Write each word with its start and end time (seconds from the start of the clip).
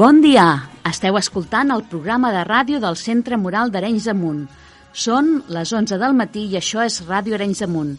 Bon 0.00 0.22
dia! 0.24 0.44
Esteu 0.88 1.18
escoltant 1.18 1.68
el 1.74 1.82
programa 1.84 2.30
de 2.32 2.40
ràdio 2.48 2.78
del 2.80 2.94
Centre 2.96 3.36
Moral 3.36 3.68
d'Arenys 3.68 4.06
de 4.08 4.14
Munt. 4.16 4.38
Són 4.96 5.26
les 5.52 5.74
11 5.76 5.98
del 6.00 6.16
matí 6.16 6.46
i 6.48 6.56
això 6.56 6.86
és 6.88 7.02
Ràdio 7.04 7.36
Arenys 7.36 7.60
de 7.60 7.68
Munt. 7.68 7.90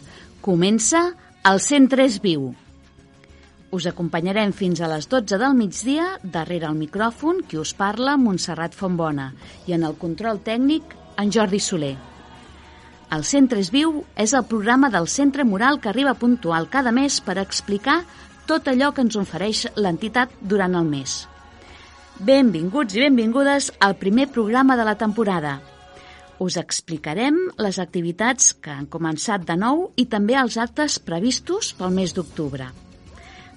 Comença 0.42 1.04
El 1.46 1.62
Centre 1.62 2.02
és 2.10 2.18
Viu. 2.24 2.48
Us 3.70 3.86
acompanyarem 3.86 4.50
fins 4.50 4.82
a 4.82 4.90
les 4.90 5.06
12 5.06 5.38
del 5.44 5.54
migdia, 5.54 6.08
darrere 6.24 6.66
el 6.72 6.80
micròfon, 6.82 7.44
qui 7.46 7.62
us 7.62 7.70
parla, 7.70 8.18
Montserrat 8.18 8.74
Fontbona, 8.74 9.30
i 9.70 9.78
en 9.78 9.86
el 9.86 9.94
control 9.94 10.42
tècnic, 10.42 10.96
en 11.22 11.30
Jordi 11.30 11.62
Soler. 11.62 11.94
El 13.14 13.22
Centre 13.22 13.62
és 13.62 13.70
Viu 13.70 14.00
és 14.18 14.34
el 14.34 14.48
programa 14.50 14.90
del 14.90 15.06
Centre 15.06 15.46
Moral 15.46 15.78
que 15.78 15.94
arriba 15.94 16.18
puntual 16.18 16.66
cada 16.66 16.90
mes 16.90 17.22
per 17.22 17.38
explicar 17.38 18.00
tot 18.50 18.66
allò 18.66 18.90
que 18.90 19.06
ens 19.06 19.20
ofereix 19.22 19.68
l'entitat 19.78 20.34
durant 20.42 20.74
el 20.74 20.90
mes. 20.96 21.28
Benvinguts 22.20 22.94
i 22.94 23.00
benvingudes 23.00 23.70
al 23.80 23.96
primer 23.96 24.28
programa 24.28 24.76
de 24.76 24.84
la 24.84 24.94
temporada. 25.00 25.56
Us 26.44 26.58
explicarem 26.60 27.38
les 27.56 27.78
activitats 27.80 28.52
que 28.52 28.70
han 28.70 28.86
començat 28.86 29.46
de 29.48 29.56
nou 29.56 29.86
i 29.96 30.04
també 30.12 30.36
els 30.36 30.58
actes 30.60 30.98
previstos 31.00 31.72
pel 31.78 31.94
mes 31.96 32.12
d'octubre. 32.12 32.68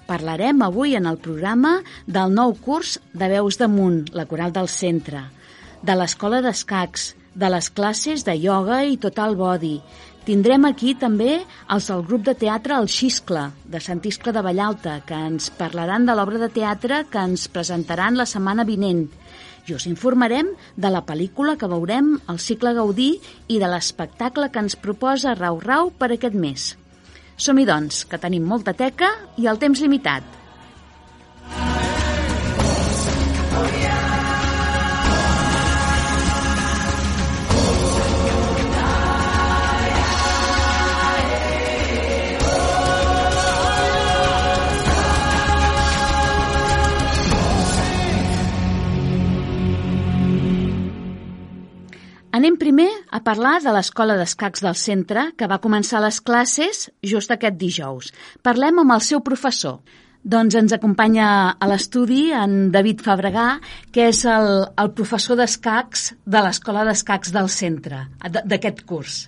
Parlarem 0.06 0.62
avui 0.62 0.96
en 0.96 1.06
el 1.10 1.18
programa 1.18 1.80
del 2.06 2.32
nou 2.32 2.54
curs 2.62 2.96
de 3.12 3.28
Veus 3.28 3.58
damunt, 3.60 4.06
la 4.14 4.24
coral 4.24 4.54
del 4.56 4.70
centre, 4.72 5.26
de 5.82 5.94
l'escola 5.98 6.40
d'escacs, 6.40 7.12
de 7.36 7.50
les 7.52 7.68
classes 7.68 8.24
de 8.24 8.34
ioga 8.40 8.84
i 8.88 8.96
total 8.96 9.36
body. 9.36 9.80
Tindrem 10.26 10.64
aquí 10.66 10.96
també 10.98 11.36
els 11.70 11.86
del 11.86 12.00
grup 12.02 12.24
de 12.26 12.32
teatre 12.34 12.74
El 12.74 12.88
Xiscle, 12.90 13.44
de 13.70 13.78
Sant 13.78 14.00
Iscle 14.10 14.32
de 14.34 14.40
Vallalta, 14.42 14.96
que 15.06 15.14
ens 15.28 15.52
parlaran 15.54 16.08
de 16.08 16.16
l'obra 16.18 16.40
de 16.42 16.48
teatre 16.50 17.04
que 17.12 17.22
ens 17.22 17.44
presentaran 17.46 18.18
la 18.18 18.26
setmana 18.26 18.64
vinent. 18.66 19.04
I 19.70 19.76
us 19.76 19.86
informarem 19.86 20.50
de 20.74 20.90
la 20.90 21.04
pel·lícula 21.06 21.54
que 21.60 21.70
veurem 21.70 22.16
al 22.26 22.40
cicle 22.42 22.74
Gaudí 22.74 23.12
i 23.46 23.60
de 23.62 23.70
l'espectacle 23.70 24.50
que 24.50 24.64
ens 24.66 24.74
proposa 24.74 25.36
Rau 25.38 25.60
Rau 25.62 25.92
per 25.94 26.10
aquest 26.16 26.34
mes. 26.34 26.72
Som-hi, 27.36 27.68
doncs, 27.70 28.02
que 28.10 28.18
tenim 28.18 28.50
molta 28.50 28.74
teca 28.74 29.12
i 29.38 29.46
el 29.46 29.62
temps 29.62 29.78
limitat. 29.84 30.26
Anem 52.36 52.58
primer 52.60 52.90
a 53.16 53.22
parlar 53.24 53.62
de 53.64 53.72
l'escola 53.72 54.12
d'escacs 54.18 54.60
del 54.60 54.74
centre, 54.76 55.22
que 55.40 55.46
va 55.48 55.56
començar 55.66 56.02
les 56.04 56.18
classes 56.20 56.82
just 57.12 57.30
aquest 57.32 57.56
dijous. 57.56 58.10
Parlem 58.44 58.82
amb 58.82 58.92
el 58.92 59.00
seu 59.06 59.22
professor. 59.24 59.78
Doncs 60.20 60.58
ens 60.60 60.74
acompanya 60.76 61.28
a 61.56 61.68
l'estudi 61.70 62.26
en 62.36 62.68
David 62.74 63.00
Fabregà, 63.06 63.46
que 63.94 64.10
és 64.10 64.20
el, 64.28 64.50
el 64.68 64.92
professor 64.98 65.40
d'escacs 65.40 66.10
de 66.26 66.44
l'escola 66.44 66.84
d'escacs 66.84 67.32
del 67.32 67.48
centre, 67.56 68.02
d'aquest 68.20 68.84
curs. 68.84 69.22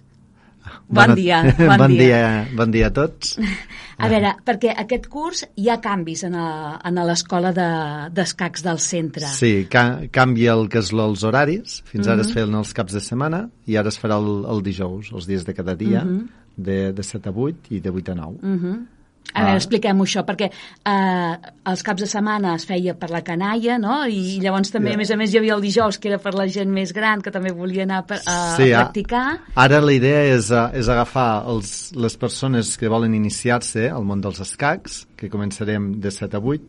Bon 0.89 1.15
dia. 1.15 1.43
Bon, 1.59 1.77
bon 1.79 1.89
dia. 1.89 1.99
dia. 1.99 2.49
Bon 2.57 2.71
dia 2.71 2.87
a 2.87 2.91
tots. 2.93 3.39
A 3.99 4.07
veure, 4.07 4.31
perquè 4.47 4.71
aquest 4.79 5.09
curs 5.11 5.41
hi 5.59 5.69
ha 5.73 5.81
canvis 5.83 6.23
en, 6.29 6.35
a, 6.39 6.79
en 6.87 6.95
l'escola 7.09 7.51
de- 7.53 8.11
d'escacs 8.15 8.63
del 8.63 8.79
centre. 8.79 9.27
Sí, 9.27 9.67
ca 9.69 10.03
canvia 10.15 10.53
el 10.55 10.69
que 10.71 10.79
és 10.79 10.93
els 10.93 11.25
horaris. 11.27 11.81
Fins 11.85 12.07
ara 12.07 12.21
Mhm. 12.23 12.27
es 12.29 12.33
feien 12.33 12.55
els 12.55 12.73
caps 12.75 12.93
de 12.95 13.01
setmana 13.01 13.49
i 13.67 13.75
ara 13.77 13.89
es 13.89 13.99
farà 13.99 14.21
el, 14.23 14.45
el 14.47 14.63
dijous, 14.63 15.11
els 15.13 15.27
dies 15.27 15.45
de 15.45 15.53
cada 15.55 15.75
dia, 15.75 16.05
Mhm. 16.05 16.29
de, 16.57 16.93
de 16.93 17.03
7 17.03 17.29
a 17.29 17.33
8 17.33 17.73
i 17.75 17.81
de 17.81 17.91
8 17.91 18.13
a 18.13 18.15
9. 18.15 18.39
Uh 18.43 18.57
-huh. 18.63 18.87
A 19.35 19.41
veure, 19.43 19.53
Ah. 19.53 19.57
expliquem-ho 19.61 20.05
això, 20.05 20.23
perquè 20.25 20.51
eh, 20.51 21.37
els 21.71 21.83
caps 21.83 22.01
de 22.01 22.07
setmana 22.09 22.55
es 22.57 22.65
feia 22.67 22.95
per 22.99 23.11
la 23.11 23.21
canalla, 23.23 23.77
no? 23.79 24.07
I 24.09 24.39
llavors 24.41 24.71
també, 24.73 24.91
Ja. 24.91 24.95
a 24.95 24.99
més 24.99 25.11
a 25.11 25.17
més, 25.17 25.33
hi 25.35 25.39
havia 25.39 25.55
el 25.55 25.61
dijous, 25.61 25.99
que 25.99 26.09
era 26.09 26.19
per 26.19 26.33
la 26.35 26.47
gent 26.49 26.71
més 26.73 26.93
gran, 26.95 27.21
que 27.21 27.31
també 27.31 27.53
volia 27.53 27.83
anar 27.85 28.05
a, 28.09 28.15
a, 28.27 28.57
Sí, 28.57 28.73
a 28.73 28.81
practicar. 28.87 29.39
Ara 29.55 29.81
la 29.81 29.93
idea 29.93 30.25
és, 30.35 30.51
uh, 30.51 30.71
és 30.73 30.89
agafar 30.89 31.45
els, 31.47 31.93
les 31.95 32.17
persones 32.17 32.77
que 32.79 32.89
volen 32.89 33.15
iniciar-se 33.15 33.91
al 33.91 34.03
món 34.05 34.21
dels 34.21 34.41
escacs, 34.41 35.07
que 35.17 35.29
començarem 35.29 36.01
de 36.01 36.11
7 36.11 36.37
a 36.37 36.41
8. 36.41 36.63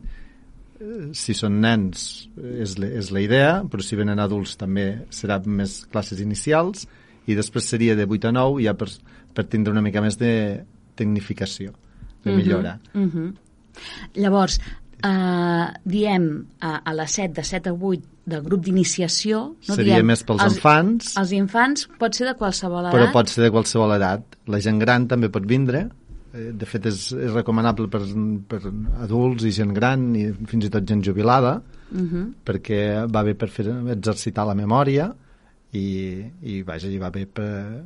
Eh, 0.80 1.10
Si 1.12 1.34
són 1.34 1.60
nens 1.60 2.28
eh, 2.38 2.62
és, 2.62 2.78
la- 2.78 2.86
és 2.86 3.10
la 3.10 3.20
idea, 3.20 3.62
però 3.64 3.82
si 3.82 3.96
venen 3.96 4.18
adults 4.18 4.56
també 4.56 5.06
serà 5.10 5.40
més 5.44 5.86
classes 5.90 6.20
inicials 6.20 6.86
i 7.26 7.34
després 7.34 7.64
seria 7.64 7.94
de 7.96 8.06
8 8.06 8.28
a 8.28 8.32
9 8.32 8.62
ja 8.64 8.72
per, 8.74 8.88
per 9.34 9.44
tindre 9.44 9.72
una 9.72 9.82
mica 9.82 10.00
més 10.00 10.16
de 10.18 10.64
tecnificació, 10.94 11.72
de 12.24 12.36
millora. 12.36 12.78
Uh 12.94 13.00
-huh. 13.00 13.32
Llavors, 14.14 14.60
eh, 15.02 15.66
diem 15.84 16.46
a, 16.60 16.80
a 16.84 16.94
les 16.94 17.10
7, 17.10 17.34
de 17.34 17.44
7 17.44 17.70
a 17.70 17.72
8, 17.72 18.02
de 18.26 18.40
grup 18.40 18.64
d'iniciació... 18.64 19.56
No? 19.68 19.74
Seria 19.74 19.94
Diem, 19.94 20.06
més 20.06 20.22
pels 20.22 20.42
infants. 20.42 21.16
Els 21.16 21.32
infants 21.32 21.88
pot 21.98 22.14
ser 22.14 22.26
de 22.26 22.34
qualsevol 22.34 22.80
edat? 22.80 22.92
però 22.94 23.12
pot 23.12 23.28
ser 23.28 23.44
de 23.44 23.50
qualsevol 23.50 23.92
edat. 23.96 24.22
La 24.46 24.60
gent 24.60 24.78
gran 24.78 25.06
també 25.08 25.28
pot 25.28 25.46
vindre, 25.46 25.88
Eh, 26.30 26.52
de 26.54 26.66
fet 26.68 26.84
és, 26.86 27.08
és 27.10 27.32
recomanable 27.34 27.88
per, 27.90 28.00
per 28.46 28.60
adults 29.02 29.46
i 29.48 29.50
gent 29.50 29.72
gran 29.74 30.12
i 30.14 30.28
fins 30.46 30.68
i 30.68 30.72
tot 30.72 30.86
gent 30.86 31.02
jubilada, 31.06 31.60
Uh 31.90 32.06
-huh. 32.06 32.26
perquè 32.46 33.10
va 33.10 33.24
bé 33.24 33.34
per 33.34 33.48
fer 33.48 33.66
exercitar 33.66 34.46
la 34.46 34.54
memòria 34.54 35.12
i, 35.72 36.22
i 36.40 36.62
vaja, 36.62 36.86
i 36.86 36.98
va 36.98 37.10
bé 37.10 37.26
per, 37.26 37.82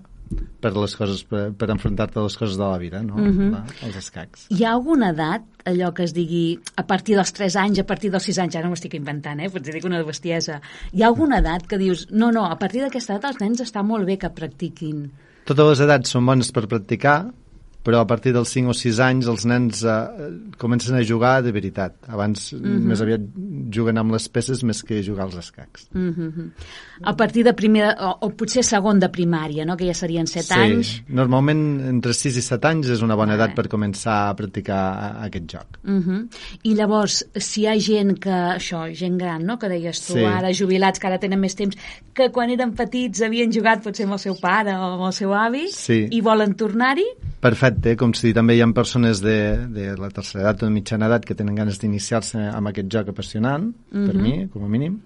per 0.61 0.73
les 0.73 0.95
coses, 0.97 1.23
per, 1.29 1.53
per 1.53 1.69
enfrontar-te 1.75 2.19
a 2.19 2.23
les 2.25 2.37
coses 2.41 2.57
de 2.57 2.65
la 2.65 2.79
vida, 2.81 3.03
no? 3.05 3.17
Mhm. 3.21 3.51
la, 3.53 3.65
els 3.87 3.97
escacs. 4.01 4.47
Hi 4.51 4.65
ha 4.65 4.73
alguna 4.73 5.11
edat, 5.13 5.45
allò 5.69 5.93
que 5.95 6.05
es 6.05 6.15
digui 6.17 6.59
a 6.77 6.87
partir 6.87 7.17
dels 7.19 7.33
3 7.37 7.57
anys, 7.61 7.79
a 7.83 7.87
partir 7.87 8.11
dels 8.11 8.25
6 8.25 8.39
anys, 8.39 8.57
ara 8.57 8.69
m'ho 8.69 8.79
estic 8.79 8.95
inventant, 8.95 9.41
eh? 9.41 9.51
potser 9.53 9.75
dic 9.77 9.85
una 9.85 10.03
bestiesa. 10.03 10.61
Hi 10.93 11.03
ha 11.03 11.07
alguna 11.13 11.39
edat 11.45 11.67
que 11.69 11.79
dius, 11.79 12.09
no, 12.11 12.33
no, 12.33 12.47
a 12.47 12.57
partir 12.59 12.81
d'aquesta 12.83 13.19
edat 13.19 13.35
els 13.35 13.41
nens 13.45 13.61
està 13.61 13.85
molt 13.85 14.07
bé 14.07 14.17
que 14.19 14.31
practiquin. 14.31 15.11
Totes 15.45 15.67
les 15.75 15.81
edats 15.85 16.11
són 16.11 16.25
bones 16.25 16.51
per 16.57 16.67
practicar, 16.67 17.19
però 17.85 18.01
a 18.01 18.07
partir 18.09 18.33
dels 18.33 18.49
5 18.49 18.73
o 18.73 18.75
6 18.75 18.99
anys 19.05 19.27
els 19.29 19.45
nens 19.45 19.83
eh, 19.85 19.97
comencen 20.57 20.97
a 20.97 21.03
jugar 21.05 21.43
de 21.45 21.53
veritat. 21.53 21.99
Abans 22.09 22.55
Mhm. 22.55 22.87
més 22.89 23.01
aviat 23.05 23.21
juguen 23.73 23.99
amb 23.99 24.13
les 24.13 24.29
peces 24.29 24.63
més 24.65 24.83
que 24.83 25.03
jugar 25.03 25.25
als 25.27 25.37
escacs. 25.37 25.89
Mm 25.93 26.11
-hmm. 26.11 26.51
A 27.03 27.15
partir 27.17 27.45
de 27.45 27.53
primer, 27.53 27.95
o, 28.01 28.17
o 28.27 28.31
potser 28.31 28.63
segon 28.65 28.99
de 29.01 29.09
primària, 29.09 29.65
no? 29.65 29.77
que 29.77 29.87
ja 29.87 29.95
serien 29.95 30.27
7 30.27 30.43
sí, 30.45 30.53
anys. 30.55 31.03
normalment 31.09 31.81
entre 31.89 32.13
6 32.13 32.37
i 32.37 32.43
7 32.43 32.69
anys 32.69 32.89
és 32.89 33.03
una 33.03 33.15
bona 33.15 33.37
Vale. 33.37 33.45
edat 33.45 33.55
per 33.57 33.69
començar 33.69 34.29
a 34.31 34.35
practicar 34.37 34.79
a- 34.95 35.25
aquest 35.25 35.47
joc. 35.53 35.67
Uh 35.85 35.93
-huh. 35.93 36.29
I 36.63 36.75
llavors, 36.75 37.27
si 37.37 37.61
hi 37.63 37.67
ha 37.67 37.79
gent 37.79 38.19
que, 38.19 38.31
això, 38.31 38.93
gent 38.95 39.19
gran, 39.19 39.45
no?, 39.45 39.59
que 39.59 39.69
deies 39.69 40.01
tu, 40.07 40.15
Sí. 40.15 40.25
ara 40.25 40.53
jubilats, 40.53 40.99
que 40.99 41.07
ara 41.07 41.19
tenen 41.19 41.41
més 41.41 41.55
temps, 41.55 41.77
que 42.15 42.31
quan 42.31 42.51
eren 42.51 42.73
petits 42.75 43.21
havien 43.23 43.53
jugat 43.53 43.83
potser 43.83 44.05
amb 44.05 44.13
el 44.15 44.19
seu 44.19 44.37
pare 44.41 44.73
o 44.75 44.95
amb 44.95 45.03
el 45.07 45.13
seu 45.13 45.35
avi, 45.35 45.69
Sí. 45.71 46.07
i 46.11 46.21
volen 46.21 46.55
tornar-hi, 46.55 47.05
Perfecte, 47.45 47.95
com 47.95 48.15
si 48.15 48.33
també 48.33 48.55
hi 48.57 48.63
ha 48.63 48.67
persones 48.73 49.21
de, 49.21 49.67
de 49.69 49.95
la 49.99 50.09
tercera 50.09 50.45
edat 50.45 50.63
o 50.63 50.65
de 50.67 50.71
mitjana 50.73 51.05
edat 51.11 51.27
que 51.27 51.35
tenen 51.35 51.55
ganes 51.55 51.79
d'iniciar-se 51.79 52.39
amb 52.39 52.69
aquest 52.69 52.89
joc 52.89 53.09
apassionant, 53.09 53.44
per 53.91 54.15
Mhm. 54.15 54.23
mi, 54.23 54.49
com 54.53 54.65
a 54.65 54.69
mínim, 54.69 55.01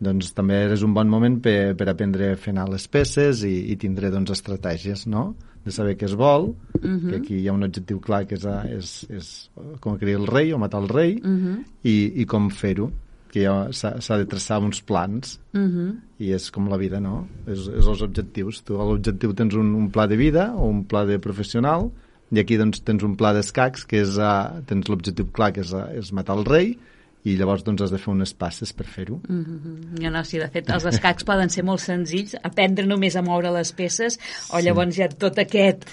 doncs 0.00 0.32
també 0.32 0.72
és 0.72 0.82
un 0.82 0.94
bon 0.94 1.08
moment 1.08 1.40
per, 1.42 1.74
per 1.74 1.88
aprendre 1.88 2.32
a 2.32 2.36
fer 2.36 2.52
anar 2.52 2.68
les 2.70 2.86
peces 2.88 3.42
i, 3.42 3.72
i 3.72 3.76
tindre 3.76 4.10
doncs, 4.10 4.30
estratègies, 4.30 5.06
no?, 5.06 5.34
de 5.64 5.72
saber 5.74 5.96
què 5.98 6.04
es 6.06 6.14
vol, 6.14 6.54
Mhm. 6.80 7.08
que 7.10 7.16
aquí 7.16 7.34
hi 7.42 7.48
ha 7.48 7.52
un 7.52 7.64
objectiu 7.64 7.98
clar 8.00 8.26
que 8.26 8.36
és, 8.36 8.44
és, 8.44 9.06
és 9.10 9.50
conquerir 9.80 10.14
el 10.16 10.26
rei 10.26 10.52
o 10.52 10.58
matar 10.58 10.80
el 10.82 10.88
rei, 10.88 11.16
uh 11.22 11.28
-huh. 11.28 11.64
i, 11.82 12.12
i 12.22 12.24
com 12.26 12.48
fer-ho, 12.50 12.90
que 13.30 13.42
ja 13.42 13.68
s'ha 13.72 14.00
s'ha 14.00 14.16
de 14.16 14.24
traçar 14.24 14.58
uns 14.62 14.80
plans, 14.80 15.38
Uh 15.52 15.60
-huh. 15.60 15.96
i 16.18 16.32
és 16.32 16.50
com 16.50 16.68
la 16.68 16.76
vida, 16.78 17.00
no? 17.00 17.26
És, 17.46 17.58
és 17.68 17.86
els 17.86 18.00
objectius. 18.00 18.62
Tu 18.62 18.80
a 18.80 18.84
l'objectiu 18.84 19.34
tens 19.34 19.54
un, 19.54 19.74
un 19.74 19.90
pla 19.90 20.06
de 20.06 20.16
vida 20.16 20.54
o 20.56 20.66
un 20.68 20.84
pla 20.84 21.04
de 21.04 21.18
professional 21.18 21.90
i 22.30 22.38
aquí 22.38 22.56
doncs 22.56 22.80
tens 22.80 23.02
un 23.02 23.16
pla 23.16 23.32
d'escacs 23.34 23.84
que 23.86 24.00
és, 24.00 24.16
uh, 24.16 24.62
tens 24.64 24.88
l'objectiu 24.88 25.26
clar 25.32 25.52
que 25.52 25.60
és, 25.60 25.72
uh, 25.72 25.90
és 25.98 26.12
matar 26.12 26.38
el 26.38 26.44
rei 26.44 26.78
i 27.24 27.34
llavors 27.36 27.64
doncs 27.66 27.82
has 27.82 27.90
de 27.90 27.98
fer 27.98 28.12
unes 28.12 28.32
passes 28.34 28.72
per 28.72 28.86
fer-ho. 28.86 29.20
Mm 29.28 29.44
-hmm. 29.44 30.02
No, 30.02 30.10
no, 30.10 30.24
sí, 30.24 30.38
de 30.38 30.48
fet, 30.48 30.70
els 30.70 30.84
escacs 30.84 31.24
poden 31.24 31.50
ser 31.50 31.64
molt 31.64 31.80
senzills, 31.80 32.36
aprendre 32.42 32.86
només 32.86 33.16
a 33.16 33.22
moure 33.22 33.50
les 33.50 33.72
peces, 33.72 34.18
o 34.52 34.60
llavors 34.60 34.96
hi 34.98 35.02
ha 35.02 35.08
tot 35.08 35.38
aquest 35.38 35.84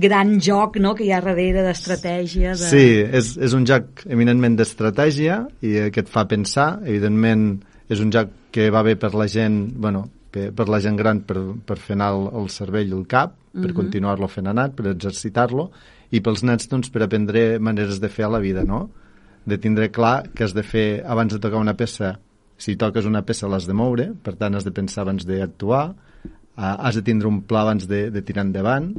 gran 0.00 0.40
joc 0.40 0.76
no, 0.78 0.94
que 0.94 1.04
hi 1.04 1.12
ha 1.12 1.20
darrere 1.20 1.62
d'estratègia. 1.62 2.50
De... 2.50 2.56
Sí, 2.56 3.04
és, 3.12 3.36
és 3.36 3.52
un 3.52 3.66
joc 3.66 3.84
eminentment 4.06 4.56
d'estratègia 4.56 5.46
i 5.60 5.90
que 5.90 6.00
et 6.00 6.08
fa 6.08 6.26
pensar. 6.26 6.80
Evidentment, 6.84 7.62
és 7.88 8.00
un 8.00 8.10
joc 8.10 8.28
que 8.50 8.70
va 8.70 8.82
bé 8.82 8.96
per 8.96 9.14
la 9.14 9.26
gent, 9.28 9.72
bueno, 9.76 10.08
per, 10.30 10.52
per 10.52 10.68
la 10.68 10.80
gent 10.80 10.96
gran 10.96 11.20
per, 11.20 11.36
per 11.66 11.76
fer 11.78 11.94
anar 11.94 12.12
el, 12.14 12.28
el 12.42 12.48
cervell 12.48 12.92
el 12.92 13.06
cap, 13.06 13.34
per 13.52 13.70
Mhm. 13.70 13.74
continuar-lo 13.74 14.28
fent 14.28 14.46
anar, 14.46 14.70
per 14.72 14.86
exercitar-lo, 14.86 15.70
i 16.10 16.20
pels 16.20 16.42
nens 16.42 16.68
doncs, 16.68 16.90
per 16.90 17.02
aprendre 17.02 17.58
maneres 17.58 18.00
de 18.00 18.08
fer 18.08 18.24
a 18.24 18.28
la 18.28 18.38
vida, 18.38 18.64
no? 18.64 18.90
De 19.50 19.58
tindre 19.58 19.88
clar 19.90 20.28
que 20.34 20.44
has 20.46 20.54
de 20.54 20.62
fer, 20.62 21.02
abans 21.02 21.32
de 21.34 21.40
tocar 21.42 21.58
una 21.58 21.74
peça, 21.74 22.14
Si 22.60 22.76
toques 22.76 23.06
una 23.08 23.22
peça 23.24 23.48
l'has 23.48 23.64
de 23.64 23.74
moure, 23.76 24.10
per 24.20 24.34
tant 24.36 24.56
has 24.56 24.66
de 24.66 24.72
pensar 24.76 25.06
abans 25.06 25.24
d'actuar, 25.24 25.84
uh, 25.90 26.74
has 26.84 26.98
de 26.98 27.02
tindre 27.06 27.28
un 27.30 27.40
pla 27.48 27.62
abans 27.64 27.86
de, 27.88 28.02
de 28.12 28.20
tirar 28.20 28.44
endavant, 28.44 28.90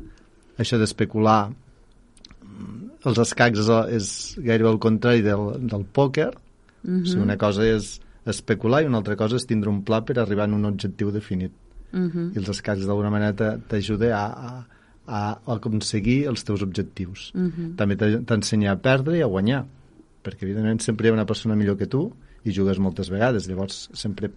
això 0.57 0.80
d'especular 0.81 1.51
mm, 1.51 2.88
els 3.12 3.19
escacs 3.21 3.62
és, 3.62 3.69
és 3.98 4.07
gairebé 4.48 4.71
el 4.71 4.80
contrari 4.81 5.21
del, 5.25 5.51
del 5.69 5.86
pòquer, 5.86 6.31
uh 6.31 6.89
-huh. 6.89 7.03
o 7.03 7.06
sigui, 7.06 7.21
una 7.21 7.38
cosa 7.38 7.68
és 7.68 8.00
especular 8.25 8.81
i 8.81 8.89
una 8.89 8.98
altra 8.98 9.15
cosa 9.15 9.36
és 9.36 9.45
tindre 9.45 9.69
un 9.69 9.83
pla 9.83 10.01
per 10.01 10.18
arribar 10.18 10.50
a 10.50 10.53
un 10.56 10.65
objectiu 10.65 11.12
definit. 11.12 11.51
Uh 11.94 12.09
-huh. 12.09 12.33
I 12.33 12.38
els 12.38 12.50
escacs 12.50 12.86
d'alguna 12.86 13.09
manera 13.09 13.59
t'ajuda 13.68 14.09
a, 14.18 14.25
a, 14.48 14.65
a 15.06 15.39
aconseguir 15.53 16.25
els 16.27 16.44
teus 16.44 16.62
objectius. 16.62 17.31
Uh 17.36 17.42
-huh. 17.42 17.75
També 17.75 17.95
t'ensenya 17.95 18.71
a 18.71 18.75
perdre 18.75 19.18
i 19.18 19.21
a 19.21 19.27
guanyar, 19.27 19.65
perquè 20.23 20.47
evidentment 20.47 20.81
sempre 20.83 21.07
hi 21.07 21.12
ha 21.12 21.18
una 21.18 21.27
persona 21.29 21.57
millor 21.57 21.77
que 21.79 21.89
tu 21.89 22.07
i 22.45 22.53
jugues 22.56 22.79
moltes 22.81 23.12
vegades, 23.13 23.47
llavors 23.50 23.88
sempre 23.94 24.31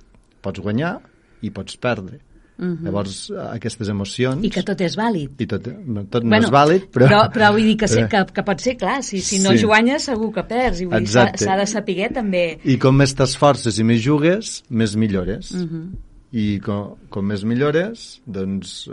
pots 0.45 0.63
guanyar 0.65 0.99
i 1.45 1.51
pots 1.55 1.77
perdre. 1.81 2.21
Uh 2.57 2.67
-huh. 2.67 2.85
Llavors, 2.85 3.31
aquestes 3.51 3.89
emocions... 3.89 4.45
I 4.45 4.51
que 4.51 4.63
tot 4.63 4.81
és 4.81 4.97
vàlid. 4.97 5.31
I 5.39 5.47
tot, 5.47 5.63
tot 5.63 6.23
no 6.23 6.29
bueno, 6.29 6.47
és 6.47 6.53
vàlid, 6.53 6.83
però... 6.93 7.09
Però, 7.09 7.21
però 7.33 7.51
vull 7.53 7.65
dir 7.65 7.77
que, 7.77 7.89
sé, 7.89 8.07
que, 8.09 8.25
que 8.33 8.43
pot 8.43 8.61
ser, 8.61 8.77
clar, 8.77 9.03
si, 9.03 9.21
si 9.21 9.41
no 9.43 9.51
sí. 9.57 9.65
guanyes 9.67 10.05
segur 10.05 10.33
que 10.33 10.45
perds, 10.45 10.81
i 10.81 11.07
s'ha 11.07 11.57
de 11.57 11.67
saber 11.67 12.13
també... 12.13 12.59
I 12.65 12.79
com 12.79 12.97
més 12.97 13.15
t'esforces 13.15 13.79
i 13.79 13.85
més 13.85 14.01
jugues, 14.01 14.63
més 14.69 14.95
millores. 14.95 15.51
Uh 15.51 15.63
-huh. 15.63 15.89
I 16.31 16.61
com, 16.61 16.95
com 17.09 17.27
més 17.27 17.43
millores, 17.45 18.21
doncs 18.25 18.89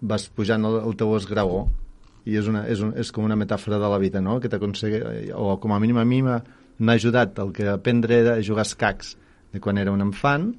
vas 0.00 0.28
pujant 0.28 0.64
el, 0.64 0.80
el 0.86 0.96
teu 0.96 1.16
esgraó 1.16 1.68
i 2.30 2.38
és, 2.38 2.48
una, 2.50 2.64
és, 2.70 2.80
un, 2.84 2.94
és 2.98 3.10
com 3.14 3.26
una 3.26 3.38
metàfora 3.38 3.80
de 3.82 3.90
la 3.90 3.98
vida, 4.02 4.22
no?, 4.22 4.38
que 4.40 4.50
t'aconsegui, 4.52 5.02
o 5.34 5.56
com 5.62 5.74
a 5.74 5.80
mínim 5.82 5.98
a 5.98 6.06
mi 6.06 6.22
m'ha 6.22 6.94
ajudat 6.94 7.38
el 7.42 7.50
que 7.56 7.66
aprendre 7.68 8.22
a 8.30 8.38
jugar 8.42 8.64
escacs 8.68 9.16
de 9.52 9.60
quan 9.60 9.78
era 9.82 9.92
un 9.92 10.02
infant, 10.04 10.52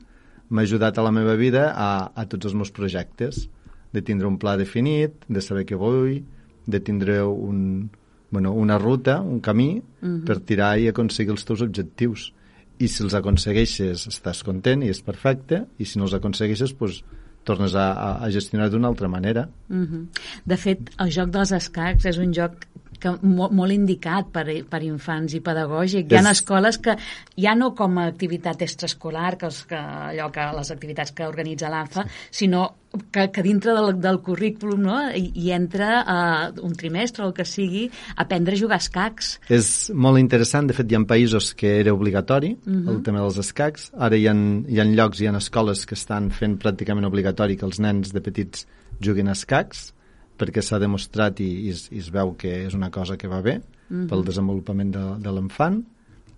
m'ha 0.51 0.65
ajudat 0.67 0.99
a 0.99 1.05
la 1.05 1.13
meva 1.15 1.37
vida 1.39 1.71
a, 1.71 2.11
a 2.11 2.27
tots 2.27 2.49
els 2.49 2.57
meus 2.59 2.73
projectes, 2.75 3.47
de 3.91 4.03
tindre 4.03 4.27
un 4.27 4.37
pla 4.39 4.57
definit, 4.59 5.25
de 5.27 5.41
saber 5.43 5.65
què 5.67 5.79
vull, 5.79 6.21
de 6.67 6.79
tindre 6.83 7.21
un, 7.23 7.89
bueno, 8.31 8.53
una 8.53 8.77
ruta, 8.79 9.19
un 9.21 9.39
camí, 9.39 9.81
uh 9.81 10.05
mhm. 10.05 10.15
-huh. 10.15 10.25
per 10.25 10.39
tirar 10.39 10.79
i 10.79 10.87
aconseguir 10.87 11.31
els 11.31 11.45
teus 11.45 11.61
objectius. 11.61 12.33
I 12.79 12.87
si 12.87 13.03
els 13.03 13.13
aconsegueixes, 13.13 14.07
estàs 14.07 14.43
content 14.43 14.83
i 14.83 14.89
és 14.89 15.01
perfecte, 15.01 15.65
i 15.77 15.85
si 15.85 15.99
no 15.99 16.05
els 16.05 16.13
aconsegueixes, 16.13 16.73
doncs, 16.77 17.03
tornes 17.43 17.75
a, 17.75 17.87
a 18.21 18.29
gestionar 18.33 18.69
d'una 18.69 18.87
altra 18.91 19.07
manera. 19.07 19.47
Mhm. 19.67 19.85
-huh. 19.85 20.23
De 20.45 20.57
fet, 20.57 20.91
el 20.97 21.09
joc 21.11 21.29
dels 21.29 21.51
escacs 21.51 22.05
és 22.05 22.17
un 22.17 22.33
joc 22.33 22.67
que 23.01 23.15
molt, 23.21 23.55
molt 23.57 23.73
indicat 23.73 24.29
per, 24.33 24.45
per 24.69 24.81
infants 24.85 25.33
i 25.37 25.41
pedagògic. 25.43 26.11
Hi 26.11 26.19
ha 26.19 26.31
escoles 26.31 26.77
que 26.83 26.97
ja 27.39 27.55
no 27.57 27.73
com 27.77 27.97
a 27.97 28.07
activitat 28.11 28.61
extraescolar, 28.67 29.35
que, 29.41 29.49
els, 29.49 29.63
que 29.69 29.79
allò 29.79 30.29
que 30.33 30.45
les 30.57 30.71
activitats 30.73 31.15
que 31.17 31.27
organitza 31.27 31.71
l'AFA, 31.71 32.05
sinó 32.29 32.67
que, 33.11 33.29
que 33.31 33.43
dintre 33.43 33.73
del, 33.73 33.93
del 34.03 34.19
currículum 34.23 34.81
no, 34.83 34.97
hi, 35.15 35.29
hi 35.35 35.53
entra 35.55 36.01
uh, 36.01 36.65
un 36.65 36.75
trimestre 36.77 37.23
o 37.23 37.29
el 37.29 37.35
que 37.37 37.45
sigui 37.47 37.85
aprendre 38.19 38.57
a 38.57 38.59
jugar 38.59 38.79
a 38.79 38.83
escacs. 38.83 39.33
És 39.49 39.71
molt 39.95 40.19
interessant, 40.21 40.67
de 40.67 40.75
fet 40.77 40.91
hi 40.91 40.99
ha 40.99 41.03
països 41.07 41.53
que 41.57 41.77
era 41.79 41.95
obligatori 41.95 42.53
uh 42.53 42.59
-huh. 42.65 42.89
el 42.89 42.97
mhm. 42.97 43.03
tema 43.03 43.23
dels 43.23 43.37
escacs, 43.37 43.91
ara 43.97 44.17
hi 44.17 44.27
ha, 44.27 44.35
hi 44.67 44.79
ha 44.79 44.85
llocs, 44.85 45.21
hi 45.21 45.27
ha 45.27 45.37
escoles 45.37 45.85
que 45.85 45.95
estan 45.95 46.29
fent 46.31 46.59
pràcticament 46.59 47.07
obligatori 47.07 47.57
que 47.57 47.65
els 47.65 47.79
nens 47.79 48.13
de 48.13 48.21
petits 48.21 48.67
juguin 48.99 49.27
a 49.27 49.31
escacs, 49.31 49.93
perquè 50.41 50.63
s'ha 50.65 50.79
demostrat 50.81 51.39
i, 51.43 51.49
i, 51.67 51.69
es, 51.75 51.85
i 51.93 52.01
es 52.01 52.09
veu 52.13 52.33
que 52.39 52.51
és 52.65 52.75
una 52.77 52.89
cosa 52.93 53.17
que 53.17 53.29
va 53.29 53.41
bé 53.45 53.59
mm 53.59 53.63
-hmm. 53.89 54.09
pel 54.09 54.25
desenvolupament 54.25 54.91
de, 54.97 55.05
de 55.19 55.31
l'enfant 55.31 55.83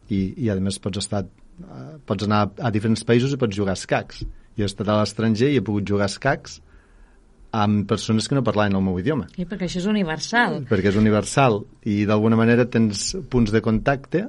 i, 0.10 0.34
i 0.38 0.50
a 0.50 0.60
més 0.60 0.80
pots 0.80 1.00
estar 1.00 1.24
uh, 1.24 1.98
pots 2.06 2.28
anar 2.28 2.44
a, 2.44 2.68
a 2.68 2.72
diferents 2.72 3.04
països 3.04 3.34
i 3.34 3.38
pots 3.38 3.56
jugar 3.56 3.74
a 3.78 3.80
escacs 3.80 4.26
jo 4.58 4.64
he 4.64 4.70
estat 4.70 4.88
a 4.88 5.00
l'estranger 5.00 5.50
i 5.52 5.58
he 5.58 5.66
pogut 5.66 5.88
jugar 5.88 6.06
a 6.06 6.12
escacs 6.14 6.62
amb 7.54 7.88
persones 7.88 8.28
que 8.28 8.36
no 8.36 8.44
parlaven 8.44 8.76
el 8.76 8.82
meu 8.82 8.98
idioma. 8.98 9.28
I 9.38 9.46
perquè 9.46 9.68
això 9.68 9.78
és 9.78 9.86
universal. 9.86 10.64
Perquè 10.70 10.90
és 10.90 10.96
universal 10.98 11.60
i 11.86 12.00
d'alguna 12.10 12.36
manera 12.40 12.66
tens 12.66 13.12
punts 13.30 13.54
de 13.54 13.62
contacte 13.62 14.24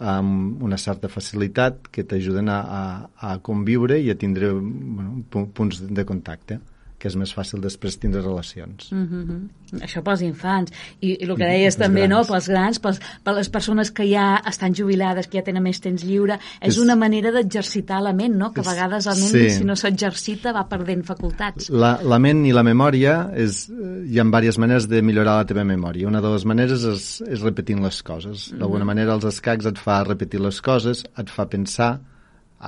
amb 0.00 0.62
una 0.64 0.76
certa 0.80 1.08
facilitat 1.12 1.88
que 1.92 2.04
t'ajuden 2.08 2.48
a, 2.48 2.58
a, 2.60 2.82
a 3.30 3.38
conviure 3.44 3.98
i 4.00 4.10
a 4.10 4.16
tindre 4.16 4.52
bueno, 4.52 5.22
punts 5.30 5.82
de 5.88 6.04
contacte 6.08 6.60
que 7.00 7.08
és 7.08 7.16
més 7.16 7.30
fàcil 7.32 7.62
després 7.64 7.96
tindre 7.96 8.20
relacions. 8.20 8.90
Mm 8.92 9.06
-hmm. 9.08 9.82
Això 9.86 10.02
pels 10.04 10.20
infants. 10.22 10.72
I, 11.00 11.14
i 11.14 11.24
el 11.24 11.36
que 11.36 11.46
deies 11.46 11.76
I 11.76 11.78
també, 11.78 12.06
grans. 12.06 12.12
no?, 12.12 12.34
pels 12.34 12.48
grans, 12.48 12.78
pels, 12.78 13.00
per 13.24 13.34
les 13.34 13.48
persones 13.48 13.90
que 13.90 14.04
ja 14.04 14.42
estan 14.46 14.74
jubilades, 14.74 15.26
que 15.26 15.38
ja 15.38 15.44
tenen 15.44 15.62
més 15.62 15.80
temps 15.80 16.04
lliure, 16.04 16.38
és, 16.60 16.74
és 16.74 16.78
una 16.78 16.96
manera 16.96 17.32
d'exercitar 17.32 18.02
la 18.02 18.12
ment, 18.12 18.36
no?, 18.36 18.52
que 18.52 18.60
a 18.60 18.64
vegades 18.64 19.06
la 19.06 19.14
ment, 19.14 19.32
sí. 19.32 19.50
si 19.50 19.64
no 19.64 19.76
s'exercita, 19.76 20.52
va 20.52 20.66
perdent 20.68 21.04
facultats. 21.04 21.70
La, 21.70 21.98
la 22.02 22.18
ment 22.18 22.44
i 22.46 22.52
la 22.52 22.62
memòria, 22.62 23.30
és, 23.34 23.70
hi 23.70 24.18
ha 24.18 24.24
diverses 24.24 24.58
maneres 24.58 24.88
de 24.88 25.00
millorar 25.02 25.38
la 25.38 25.46
teva 25.46 25.64
memòria. 25.64 26.08
Una 26.08 26.20
de 26.20 26.28
les 26.28 26.44
maneres 26.44 26.84
és, 26.84 27.22
és 27.26 27.40
repetint 27.40 27.82
les 27.82 28.02
coses. 28.02 28.50
D'alguna 28.52 28.68
mm 28.68 28.82
-hmm. 28.82 28.86
manera, 28.86 29.14
els 29.14 29.24
escacs 29.24 29.66
et 29.66 29.78
fa 29.78 30.04
repetir 30.04 30.40
les 30.40 30.60
coses, 30.60 31.04
et 31.16 31.30
fa 31.30 31.46
pensar, 31.46 32.00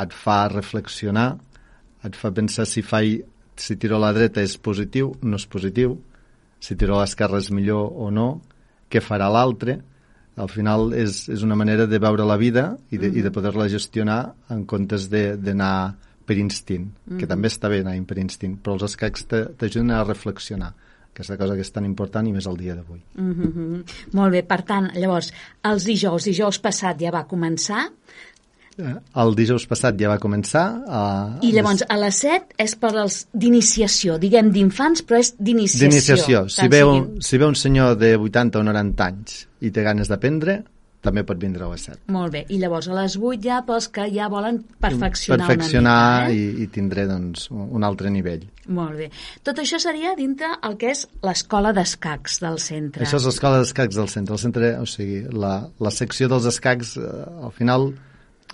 et 0.02 0.12
fa 0.12 0.48
reflexionar, 0.48 1.36
et 2.04 2.16
fa 2.16 2.30
pensar 2.30 2.66
si 2.66 2.82
faig 2.82 3.22
si 3.56 3.76
tiro 3.76 3.96
a 3.96 4.02
la 4.06 4.12
dreta 4.12 4.42
és 4.42 4.56
positiu, 4.58 5.14
no 5.22 5.36
és 5.36 5.46
positiu, 5.46 5.98
si 6.62 6.76
tiro 6.76 6.96
a 6.96 7.02
l'esquerra 7.02 7.38
és 7.38 7.50
millor 7.50 7.90
o 7.92 8.10
no, 8.10 8.28
què 8.90 9.00
farà 9.00 9.28
l'altre, 9.32 9.80
al 10.36 10.48
final 10.48 10.92
és, 10.96 11.26
és 11.28 11.42
una 11.44 11.56
manera 11.58 11.86
de 11.86 11.98
veure 12.00 12.24
la 12.24 12.38
vida 12.40 12.76
i 12.90 12.98
de, 12.98 13.08
mm 13.08 13.12
-hmm. 13.12 13.18
i 13.18 13.22
de 13.22 13.30
poder-la 13.30 13.68
gestionar 13.68 14.34
en 14.48 14.64
comptes 14.64 15.08
d'anar 15.10 15.94
per 16.24 16.36
instint, 16.38 16.86
mm 16.86 16.92
-hmm. 16.92 17.18
que 17.18 17.26
també 17.26 17.48
està 17.48 17.68
bé 17.68 17.80
anar 17.80 18.00
per 18.06 18.18
instint, 18.18 18.56
però 18.62 18.72
els 18.74 18.82
escacs 18.82 19.26
t'ajuden 19.26 19.90
a 19.90 20.04
reflexionar 20.04 20.74
aquesta 21.12 21.36
cosa 21.36 21.54
que 21.54 21.60
és 21.60 21.72
tan 21.72 21.84
important 21.84 22.26
i 22.26 22.32
més 22.32 22.46
el 22.46 22.56
dia 22.56 22.74
d'avui. 22.74 23.02
Mm 23.14 23.32
-hmm. 23.32 23.84
Molt 24.12 24.32
bé, 24.32 24.42
per 24.42 24.62
tant, 24.62 24.90
llavors, 24.94 25.32
els 25.62 25.84
dijous, 25.84 26.24
dijous 26.24 26.58
passat 26.58 27.00
ja 27.00 27.10
va 27.10 27.26
començar, 27.26 27.90
el 28.80 29.34
dijous 29.36 29.66
passat 29.68 29.98
ja 30.00 30.10
va 30.12 30.18
començar. 30.22 30.64
Uh, 30.86 31.38
I 31.44 31.52
llavors, 31.54 31.84
a 31.88 31.98
les 32.00 32.20
7 32.24 32.58
és 32.64 32.74
per 32.80 32.92
als 32.96 33.22
d'iniciació, 33.32 34.18
diguem 34.22 34.52
d'infants, 34.54 35.04
però 35.06 35.20
és 35.20 35.34
d'iniciació. 35.38 35.88
D'iniciació. 35.88 36.44
Si, 36.52 36.68
veu, 36.72 36.94
si 37.20 37.40
ve 37.40 37.48
un 37.48 37.58
senyor 37.58 37.96
de 38.00 38.14
80 38.16 38.62
o 38.62 38.68
90 38.70 39.08
anys 39.08 39.42
i 39.62 39.72
té 39.74 39.84
ganes 39.84 40.10
d'aprendre, 40.10 40.62
també 41.02 41.24
pot 41.26 41.38
vindre 41.42 41.64
a 41.66 41.68
les 41.72 41.84
7. 41.88 42.04
Molt 42.14 42.32
bé. 42.32 42.44
I 42.54 42.60
llavors 42.62 42.86
a 42.86 42.94
les 42.94 43.16
8 43.18 43.42
ja 43.42 43.58
pels 43.66 43.88
que 43.92 44.04
ja 44.14 44.28
volen 44.30 44.60
perfeccionar, 44.80 45.48
perfeccionar 45.48 45.96
una 45.96 46.28
mica, 46.28 46.30
eh? 46.30 46.36
i, 46.38 46.62
i 46.62 46.68
tindré 46.70 47.08
doncs, 47.10 47.48
un 47.50 47.82
altre 47.86 48.12
nivell. 48.14 48.44
Molt 48.70 48.94
bé. 49.00 49.08
Tot 49.42 49.58
això 49.58 49.82
seria 49.82 50.14
dintre 50.18 50.52
el 50.62 50.78
que 50.78 50.92
és 50.94 51.02
l'escola 51.26 51.74
d'escacs 51.74 52.38
del 52.44 52.60
centre. 52.62 53.02
Això 53.02 53.18
és 53.18 53.26
l'escola 53.26 53.58
d'escacs 53.64 53.98
del 53.98 54.08
centre. 54.14 54.38
El 54.38 54.42
centre, 54.44 54.72
o 54.78 54.86
sigui, 54.86 55.24
la, 55.34 55.56
la 55.82 55.92
secció 55.92 56.30
dels 56.30 56.46
escacs, 56.54 56.94
eh, 57.02 57.10
al 57.42 57.54
final 57.58 57.90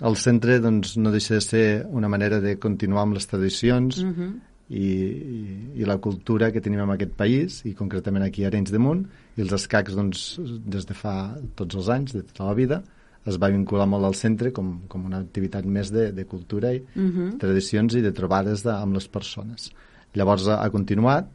el 0.01 0.15
centre 0.15 0.59
doncs, 0.63 0.95
no 0.97 1.11
deixa 1.11 1.35
de 1.35 1.41
ser 1.41 1.65
una 1.89 2.09
manera 2.11 2.39
de 2.39 2.57
continuar 2.59 3.03
amb 3.03 3.17
les 3.17 3.27
tradicions 3.27 3.99
uh 3.99 4.05
mhm. 4.05 4.13
-huh. 4.19 4.39
i, 4.69 4.85
i, 4.85 5.81
i 5.81 5.85
la 5.85 5.97
cultura 5.97 6.51
que 6.51 6.61
tenim 6.61 6.79
en 6.79 6.91
aquest 6.91 7.11
país 7.11 7.65
i 7.65 7.73
concretament 7.73 8.23
aquí 8.23 8.43
a 8.43 8.47
Arenys 8.47 8.71
de 8.71 8.79
Munt 8.79 9.07
i 9.35 9.41
els 9.41 9.51
escacs 9.51 9.95
doncs, 9.95 10.39
des 10.65 10.85
de 10.85 10.93
fa 10.93 11.35
tots 11.55 11.75
els 11.75 11.89
anys, 11.89 12.13
de 12.13 12.23
tota 12.23 12.45
la 12.45 12.53
vida 12.53 12.83
es 13.25 13.37
va 13.37 13.49
vincular 13.49 13.87
molt 13.87 14.05
al 14.05 14.15
centre 14.15 14.51
com, 14.51 14.81
com 14.87 15.05
una 15.05 15.19
activitat 15.19 15.65
més 15.65 15.91
de, 15.91 16.11
de 16.11 16.25
cultura 16.25 16.73
i 16.73 16.79
uh 16.79 17.01
mhm. 17.01 17.11
-huh. 17.11 17.37
tradicions 17.37 17.95
i 17.95 18.01
de 18.01 18.11
trobades 18.11 18.63
de, 18.63 18.71
amb 18.71 18.93
les 18.93 19.07
persones. 19.07 19.71
Llavors 20.13 20.47
ha, 20.47 20.63
ha 20.63 20.69
continuat 20.69 21.27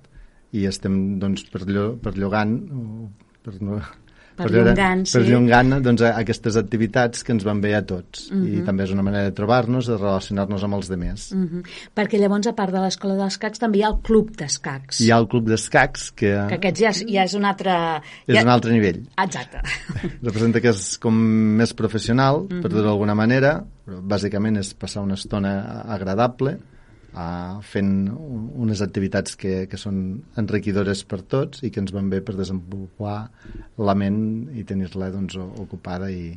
i 0.52 0.66
estem 0.66 1.18
doncs, 1.18 1.44
perllogant 2.02 2.58
per 3.42 3.60
no, 3.60 3.80
perllongant, 4.38 5.04
sí. 5.06 5.16
perllongant 5.18 5.78
doncs, 5.84 6.04
aquestes 6.08 6.58
activitats 6.60 7.24
que 7.26 7.34
ens 7.34 7.44
van 7.46 7.60
bé 7.62 7.74
a 7.76 7.82
tots. 7.86 8.28
Uh 8.30 8.36
-huh. 8.36 8.48
I 8.48 8.56
mhm. 8.56 8.64
també 8.66 8.84
és 8.84 8.92
una 8.92 9.02
manera 9.02 9.24
de 9.24 9.32
trobar-nos, 9.32 9.86
de 9.86 9.96
relacionar-nos 9.96 10.64
amb 10.64 10.74
els 10.74 10.88
demés. 10.88 11.32
Uh 11.32 11.36
mhm. 11.36 11.62
-huh. 11.62 11.62
Perquè 11.96 12.18
llavors, 12.18 12.46
a 12.46 12.52
part 12.52 12.72
de 12.72 12.80
l'escola 12.80 13.14
d'escacs, 13.14 13.58
també 13.58 13.78
hi 13.78 13.82
ha 13.82 13.88
el 13.88 14.00
club 14.02 14.36
d'escacs. 14.36 15.00
Hi 15.00 15.10
ha 15.10 15.18
el 15.18 15.28
club 15.28 15.48
d'escacs, 15.48 16.10
que... 16.12 16.46
Que 16.48 16.54
aquest 16.54 16.78
ja 16.78 16.88
és, 16.88 17.04
ja 17.08 17.22
és 17.24 17.34
un 17.34 17.44
altre... 17.44 18.02
És 18.26 18.34
ja... 18.36 18.42
un 18.42 18.48
altre 18.48 18.72
nivell. 18.72 19.02
Exacte. 19.16 19.60
Representa 20.22 20.60
que 20.60 20.68
és 20.68 20.98
com 20.98 21.14
més 21.14 21.72
professional, 21.72 22.36
uh 22.36 22.48
-huh. 22.48 22.60
per 22.62 22.70
mhm. 22.70 22.76
dir-ho 22.76 22.88
d'alguna 22.88 23.14
manera, 23.14 23.64
però 23.86 24.00
bàsicament 24.00 24.58
és 24.58 24.74
passar 24.74 25.02
una 25.02 25.14
estona 25.14 25.82
agradable, 25.86 26.58
uh, 27.14 27.60
fent 27.64 27.92
unes 28.10 28.82
activitats 28.84 29.38
que, 29.40 29.54
que 29.70 29.80
són 29.80 30.00
enriquidores 30.40 31.04
per 31.08 31.22
tots 31.22 31.62
i 31.64 31.70
que 31.70 31.80
ens 31.82 31.94
van 31.94 32.10
bé 32.12 32.20
per 32.24 32.36
desenvolupar 32.38 33.18
la 33.78 33.94
ment 33.98 34.18
i 34.54 34.66
tenir-la 34.68 35.10
doncs, 35.14 35.38
ocupada 35.62 36.10
i, 36.12 36.34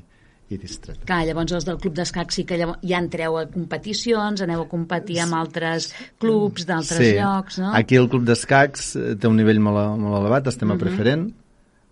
i 0.50 0.60
distreta. 0.60 1.04
Clar, 1.08 1.24
llavors 1.28 1.56
els 1.58 1.68
del 1.68 1.80
club 1.82 1.98
d'escac 1.98 2.32
sí 2.36 2.46
que 2.48 2.60
llavors, 2.60 2.80
ja 2.88 3.02
entreu 3.04 3.40
a 3.40 3.46
competicions, 3.52 4.44
aneu 4.46 4.64
a 4.64 4.70
competir 4.72 5.20
amb 5.24 5.40
altres 5.40 5.90
clubs 6.22 6.68
d'altres 6.70 7.04
sí. 7.04 7.16
llocs, 7.18 7.60
no? 7.64 7.74
Aquí 7.78 8.00
el 8.00 8.10
club 8.12 8.28
d'escacs 8.28 8.94
eh, 8.96 9.10
té 9.20 9.30
un 9.30 9.40
nivell 9.40 9.60
molt, 9.64 9.98
molt 10.02 10.22
elevat, 10.22 10.48
estem 10.54 10.70
uh 10.70 10.76
-huh. 10.76 10.78
a 10.78 10.80
mhm. 10.80 10.86
preferent, 10.86 11.28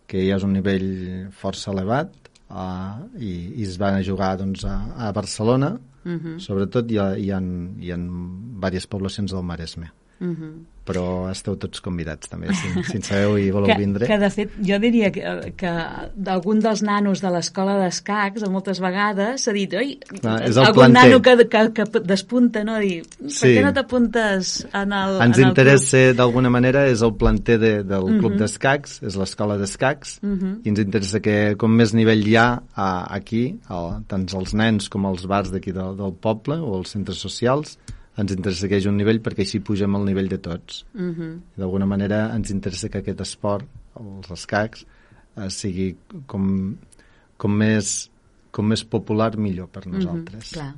que 0.07 0.21
ja 0.29 0.37
és 0.37 0.43
un 0.43 0.53
nivell 0.53 1.29
força 1.33 1.71
elevat, 1.71 2.13
uh, 2.49 3.01
i, 3.17 3.53
i 3.57 3.63
es 3.63 3.77
van 3.77 3.95
a 3.95 4.03
jugar 4.03 4.37
doncs, 4.37 4.63
a, 4.63 4.77
a 4.97 5.11
Barcelona, 5.11 5.77
Uh 6.05 6.11
-huh. 6.11 6.39
Sobretot 6.39 6.91
hi 6.91 6.97
ha, 6.97 7.15
hi, 7.17 7.31
ha, 7.31 7.39
hi 7.81 7.91
ha 7.91 7.97
diverses 7.97 8.87
poblacions 8.87 9.31
del 9.31 9.43
Maresme. 9.43 9.91
Uh 10.19 10.27
-huh. 10.27 10.53
però 10.85 11.29
esteu 11.31 11.55
tots 11.57 11.81
convidats 11.81 12.29
també, 12.29 12.53
si, 12.53 12.69
si 12.85 12.97
en 12.97 13.01
sabeu 13.01 13.39
i 13.41 13.49
voleu 13.51 13.71
que, 13.71 13.77
vindre. 13.79 14.05
Que 14.05 14.19
de 14.21 14.29
fet 14.29 14.51
jo 14.61 14.77
diria 14.79 15.09
que, 15.11 15.23
que 15.57 15.71
d'algun 16.13 16.59
dels 16.61 16.83
nanos 16.85 17.21
de 17.23 17.31
l'escola 17.33 17.79
d'escacs 17.79 18.45
moltes 18.53 18.79
vegades 18.79 19.41
s'ha 19.41 19.51
dit, 19.51 19.73
oi, 19.73 19.97
ah, 20.23 20.37
és 20.45 20.57
algun 20.57 20.93
planter. 20.93 21.09
nano 21.09 21.21
que, 21.21 21.47
que, 21.49 21.63
que 21.73 21.99
despunta, 22.05 22.63
no? 22.63 22.77
Dir, 22.79 23.01
per 23.17 23.31
sí. 23.31 23.55
què 23.57 23.63
no 23.65 23.73
t'apuntes 23.73 24.67
en 24.71 24.93
el 24.93 25.21
Ens 25.21 25.39
en 25.39 25.47
interessa 25.47 26.13
d'alguna 26.13 26.49
manera, 26.49 26.85
és 26.87 27.01
el 27.01 27.15
planter 27.15 27.57
de, 27.57 27.83
del 27.83 28.03
uh 28.03 28.09
-huh. 28.09 28.19
club 28.19 28.37
d'escacs, 28.37 29.01
és 29.01 29.15
l'escola 29.15 29.57
d'escacs, 29.57 30.19
uh 30.21 30.29
-huh. 30.29 30.59
i 30.63 30.69
ens 30.69 30.79
interessa 30.79 31.19
que 31.19 31.55
com 31.57 31.71
més 31.71 31.93
nivell 31.93 32.27
hi 32.27 32.35
ha 32.35 32.61
a, 32.75 33.07
aquí, 33.09 33.59
a, 33.67 34.01
tant 34.07 34.27
els 34.33 34.53
nens 34.53 34.87
com 34.87 35.05
els 35.05 35.25
bars 35.25 35.51
d'aquí 35.51 35.71
del, 35.71 35.97
del 35.97 36.13
poble 36.13 36.55
o 36.59 36.77
els 36.77 36.91
centres 36.91 37.17
socials, 37.17 37.79
ens 38.17 38.63
hagi 38.63 38.87
un 38.87 38.97
nivell 38.97 39.21
perquè 39.23 39.43
així 39.43 39.59
pugem 39.59 39.95
el 39.97 40.05
nivell 40.07 40.29
de 40.31 40.37
tots. 40.37 40.85
Uh 40.93 41.01
mhm. 41.01 41.13
-huh. 41.19 41.39
D'alguna 41.57 41.85
manera 41.85 42.35
ens 42.35 42.51
interessa 42.51 42.89
que 42.89 42.99
aquest 42.99 43.21
esport, 43.21 43.65
els 43.99 44.31
escacs, 44.31 44.85
eh, 45.37 45.49
sigui 45.49 45.95
com, 46.25 46.75
com, 47.37 47.51
més, 47.51 48.09
com 48.51 48.65
més 48.65 48.83
popular 48.83 49.37
millor 49.37 49.67
per 49.67 49.87
mhm, 49.87 49.95
nosaltres. 49.95 50.43
Uh 50.43 50.49
-huh. 50.49 50.53
Clar. 50.53 50.75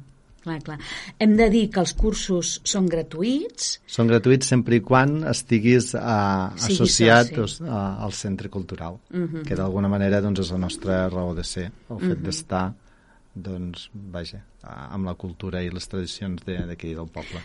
Clar, 0.48 0.62
clar. 0.64 0.80
Hem 1.20 1.36
de 1.36 1.50
dir 1.50 1.70
que 1.70 1.80
els 1.80 1.94
cursos 1.94 2.62
són 2.64 2.88
gratuïts. 2.88 3.82
Són 3.86 4.08
gratuïts 4.08 4.48
sempre 4.48 4.78
i 4.78 4.80
quan 4.80 5.26
estiguis 5.28 5.94
uh, 5.94 6.54
associat 6.56 7.34
doncs, 7.36 7.60
a, 7.62 7.98
al 8.06 8.14
centre 8.14 8.50
cultural, 8.50 8.94
uh 8.94 9.18
mhm. 9.18 9.28
-huh. 9.28 9.44
que 9.44 9.56
d'alguna 9.56 9.90
manera 9.90 10.22
doncs, 10.22 10.40
és 10.40 10.52
la 10.52 10.58
nostra 10.58 11.10
raó 11.10 11.36
de 11.36 11.44
ser, 11.44 11.72
el 11.90 12.00
fet 12.00 12.10
uh 12.10 12.18
-huh. 12.18 12.24
d'estar 12.24 12.74
doncs, 13.44 13.90
vaja, 13.94 14.42
amb 14.68 15.08
la 15.08 15.16
cultura 15.16 15.62
i 15.64 15.72
les 15.72 15.88
tradicions 15.88 16.44
d'aquí 16.48 16.94
de, 16.94 16.98
del 17.00 17.10
poble. 17.14 17.44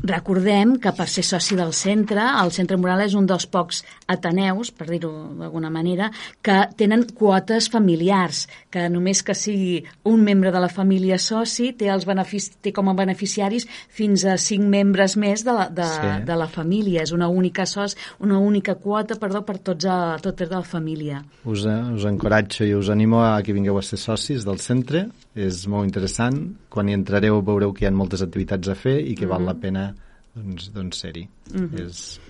Recordem 0.00 0.78
que 0.80 0.90
per 0.96 1.04
ser 1.12 1.22
soci 1.28 1.56
del 1.58 1.74
centre, 1.76 2.22
el 2.40 2.50
Centre 2.56 2.78
Moral 2.80 3.02
és 3.04 3.12
un 3.18 3.26
dels 3.28 3.44
pocs 3.52 3.82
ateneus, 4.10 4.70
per 4.72 4.86
dir-ho 4.88 5.10
d'alguna 5.36 5.68
manera, 5.70 6.08
que 6.42 6.56
tenen 6.80 7.04
quotes 7.18 7.68
familiars, 7.70 8.46
que 8.72 8.86
només 8.88 9.20
que 9.22 9.36
sigui 9.36 9.82
un 10.08 10.24
membre 10.24 10.54
de 10.54 10.64
la 10.64 10.70
família 10.72 11.20
soci 11.20 11.74
té, 11.76 11.90
els 11.92 12.08
benefici, 12.08 12.56
té 12.64 12.72
com 12.72 12.88
a 12.88 12.96
beneficiaris 12.96 13.68
fins 13.92 14.24
a 14.24 14.38
cinc 14.40 14.64
membres 14.72 15.18
més 15.20 15.44
de 15.44 15.54
la, 15.54 15.68
de, 15.68 15.86
sí. 15.92 16.12
de 16.26 16.40
la 16.42 16.48
família. 16.48 17.04
És 17.04 17.12
una 17.12 17.28
única 17.28 17.68
soci, 17.68 18.00
una 18.24 18.40
única 18.40 18.78
quota 18.80 19.20
perdó, 19.20 19.44
per 19.44 19.60
tots 19.60 19.84
a, 19.84 20.16
tota 20.24 20.48
la 20.48 20.64
família. 20.64 21.20
Us, 21.44 21.68
us 21.68 22.08
encoratjo 22.08 22.64
i 22.64 22.72
us 22.74 22.88
animo 22.88 23.20
a 23.20 23.36
que 23.44 23.52
vingueu 23.52 23.76
a 23.78 23.84
ser 23.84 24.00
socis 24.00 24.48
del 24.48 24.64
centre. 24.64 25.10
És 25.34 25.66
molt 25.70 25.86
interessant. 25.86 26.40
Quan 26.68 26.88
hi 26.88 26.96
entrareu 26.98 27.40
veureu 27.46 27.74
que 27.74 27.84
hi 27.84 27.88
ha 27.88 27.94
moltes 27.94 28.22
activitats 28.26 28.68
a 28.68 28.74
fer 28.74 28.98
i 28.98 29.14
que 29.14 29.26
mm 29.26 29.28
-hmm. 29.28 29.32
val 29.36 29.44
la 29.44 29.54
pena 29.54 29.94
doncs, 30.34 30.72
doncs 30.74 31.00
ser-hi. 31.00 31.28
Mm 31.52 31.68
-hmm. 31.68 31.86
És... 31.86 32.20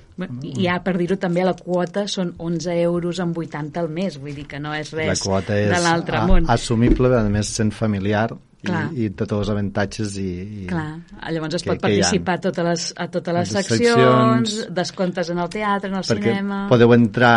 I 0.42 0.66
ja, 0.66 0.82
per 0.84 0.98
dir-ho 0.98 1.16
també, 1.16 1.44
la 1.44 1.54
quota 1.54 2.06
són 2.06 2.34
11 2.36 2.74
euros 2.82 3.18
en 3.18 3.32
80 3.36 3.80
al 3.80 3.88
mes, 3.88 4.18
vull 4.20 4.34
dir 4.34 4.46
que 4.46 4.58
no 4.60 4.74
és 4.74 4.92
res 4.92 5.08
la 5.08 5.30
quota 5.30 5.56
és 5.56 5.70
de 5.70 5.80
l'altre 5.80 6.26
món. 6.26 6.44
assumible, 6.46 7.08
a 7.16 7.22
més 7.28 7.48
sent 7.48 7.70
familiar 7.72 8.28
i, 8.60 9.04
i 9.04 9.10
tots 9.16 9.32
els 9.32 9.48
avantatges 9.48 10.18
i, 10.20 10.64
i 10.64 10.66
Clar. 10.66 11.00
llavors 11.32 11.54
es 11.54 11.62
que, 11.62 11.70
pot 11.70 11.80
participar 11.80 12.34
a 12.34 12.40
totes 12.40 12.64
les, 12.64 12.92
a 12.96 13.08
totes 13.08 13.34
les, 13.34 13.52
les 13.54 13.66
seccions, 13.66 13.96
seccions, 13.96 14.74
descomptes 14.74 15.30
en 15.30 15.38
el 15.38 15.48
teatre, 15.48 15.90
en 15.90 15.96
el 15.96 16.04
cinema... 16.04 16.66
podeu 16.68 16.92
entrar 16.92 17.36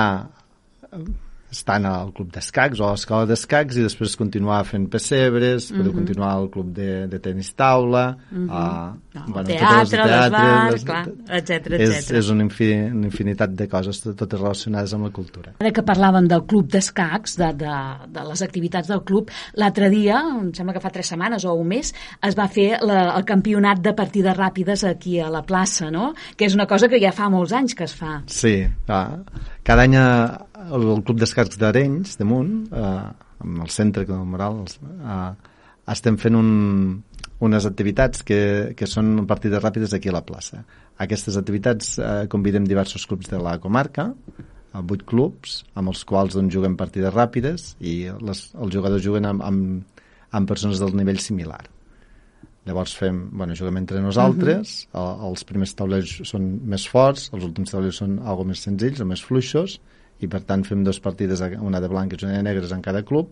estan 1.54 1.86
al 1.86 2.12
club 2.16 2.32
d'escacs 2.34 2.82
o 2.82 2.88
a 2.88 2.94
l'escola 2.96 3.28
d'escacs 3.30 3.78
i 3.78 3.86
després 3.86 4.18
continuar 4.20 4.64
fent 4.66 4.90
pessebres, 4.92 5.70
mm 5.72 5.82
-hmm. 5.82 5.94
continuar 5.94 6.32
al 6.34 6.50
club 6.50 6.74
de, 6.74 7.08
de 7.08 7.20
tenis 7.20 7.54
taula, 7.56 8.18
mm 8.32 8.48
-hmm. 8.48 8.52
a, 8.52 8.94
no, 9.14 9.22
bueno, 9.28 9.48
teatre, 9.48 9.98
teatre, 9.98 10.04
les 10.04 10.32
bars, 10.32 10.72
les, 10.74 10.84
clar, 10.84 11.06
etcètera, 11.30 11.78
és, 11.78 12.12
és 12.12 12.30
una, 12.30 12.44
infin, 12.44 12.92
una 12.98 13.06
infinitat 13.06 13.50
de 13.52 13.68
coses 13.68 14.02
totes 14.02 14.40
relacionades 14.40 14.94
amb 14.94 15.04
la 15.04 15.12
cultura. 15.12 15.54
Ara 15.60 15.72
que 15.72 15.84
parlàvem 15.84 16.28
del 16.28 16.44
club 16.46 16.68
d'escacs, 16.72 17.38
de, 17.38 17.54
de, 17.54 17.76
de 18.08 18.24
les 18.30 18.42
activitats 18.42 18.88
del 18.88 19.04
club, 19.04 19.30
l'altre 19.54 19.90
dia, 19.90 20.22
em 20.42 20.54
sembla 20.54 20.74
que 20.74 20.80
fa 20.80 20.90
tres 20.90 21.08
setmanes 21.08 21.46
o 21.46 21.54
un 21.54 21.68
mes, 21.68 21.94
es 22.22 22.38
va 22.38 22.48
fer 22.48 22.80
la, 22.82 23.16
el 23.18 23.26
campionat 23.26 23.82
de 23.82 23.94
partides 23.94 24.38
ràpides 24.38 24.84
aquí 24.88 25.20
a 25.20 25.30
la 25.30 25.44
plaça, 25.44 25.92
no? 25.92 26.14
Que 26.38 26.46
és 26.46 26.56
una 26.56 26.66
cosa 26.66 26.90
que 26.90 27.00
ja 27.00 27.12
fa 27.12 27.30
molts 27.30 27.54
anys 27.54 27.76
que 27.76 27.84
es 27.84 27.94
fa. 27.94 28.22
Sí, 28.26 28.66
ah, 28.88 29.20
cada 29.64 29.84
any 29.84 29.96
el, 30.72 30.86
el 30.98 31.04
Club 31.04 31.20
d'Escacs 31.22 31.60
d'Arenys, 31.60 32.18
de 32.20 32.28
Munt, 32.28 32.54
eh, 32.72 32.94
amb 33.44 33.66
el 33.66 33.74
centre 33.74 34.06
del 34.08 34.24
Moral, 34.30 34.64
eh, 34.64 35.52
estem 35.94 36.18
fent 36.22 36.40
un, 36.40 36.50
unes 37.44 37.68
activitats 37.68 38.24
que, 38.24 38.40
que 38.78 38.88
són 38.88 39.26
partides 39.30 39.64
ràpides 39.64 39.96
aquí 39.96 40.12
a 40.12 40.16
la 40.16 40.24
plaça. 40.26 40.64
Aquestes 41.04 41.38
activitats 41.40 41.98
eh, 42.00 42.26
convidem 42.32 42.68
diversos 42.70 43.08
clubs 43.10 43.32
de 43.32 43.42
la 43.42 43.58
comarca, 43.64 44.12
a 44.74 44.82
vuit 44.82 45.04
clubs, 45.06 45.62
amb 45.78 45.92
els 45.92 46.02
quals 46.10 46.34
doncs, 46.34 46.54
juguem 46.54 46.76
partides 46.80 47.14
ràpides 47.14 47.74
i 47.86 48.10
les, 48.26 48.42
els 48.58 48.74
jugadors 48.74 49.04
juguen 49.06 49.28
amb, 49.30 49.44
amb, 49.46 50.04
amb 50.34 50.50
persones 50.50 50.82
del 50.82 50.96
nivell 50.98 51.22
similar. 51.22 51.62
Llavors 52.66 52.94
fem, 52.96 53.18
bueno, 53.36 53.58
juguem 53.60 53.78
entre 53.82 54.02
nosaltres, 54.02 54.88
uh 54.94 55.00
-huh. 55.00 55.30
els 55.30 55.44
primers 55.44 55.76
taulers 55.76 56.22
són 56.24 56.62
més 56.64 56.88
forts, 56.88 57.30
els 57.34 57.44
últims 57.44 57.72
taulers 57.72 57.98
són 57.98 58.20
algo 58.20 58.46
més 58.46 58.64
senzills 58.64 59.02
o 59.02 59.06
més 59.06 59.22
fluixos, 59.22 59.80
i 60.24 60.30
per 60.32 60.44
tant 60.48 60.64
fem 60.68 60.84
dues 60.86 61.00
partides, 61.04 61.44
una 61.60 61.82
de 61.84 61.92
blanques 61.92 62.22
i 62.22 62.28
una 62.28 62.40
de 62.40 62.44
negres 62.50 62.72
en 62.76 62.82
cada 62.82 63.04
club, 63.04 63.32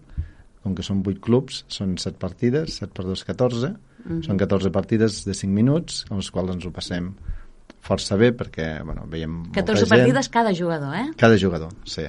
com 0.62 0.76
que 0.78 0.86
són 0.86 1.02
8 1.02 1.22
clubs, 1.24 1.64
són 1.72 1.98
7 1.98 2.20
partides, 2.22 2.80
7 2.82 2.94
per 2.94 3.06
2, 3.08 3.24
14, 3.26 3.70
mm 3.72 4.08
-hmm. 4.08 4.24
són 4.28 4.38
14 4.38 4.72
partides 4.72 5.24
de 5.26 5.34
5 5.34 5.54
minuts, 5.54 6.06
amb 6.10 6.20
les 6.20 6.32
quals 6.32 6.56
ens 6.56 6.66
ho 6.66 6.72
passem 6.72 7.14
força 7.82 8.16
bé 8.16 8.30
perquè 8.38 8.84
bueno, 8.86 9.06
veiem 9.10 9.52
14 9.56 9.88
partides 9.90 10.30
cada 10.30 10.54
jugador, 10.54 10.94
eh? 10.96 11.08
Cada 11.18 11.38
jugador, 11.38 11.74
sí. 11.84 12.06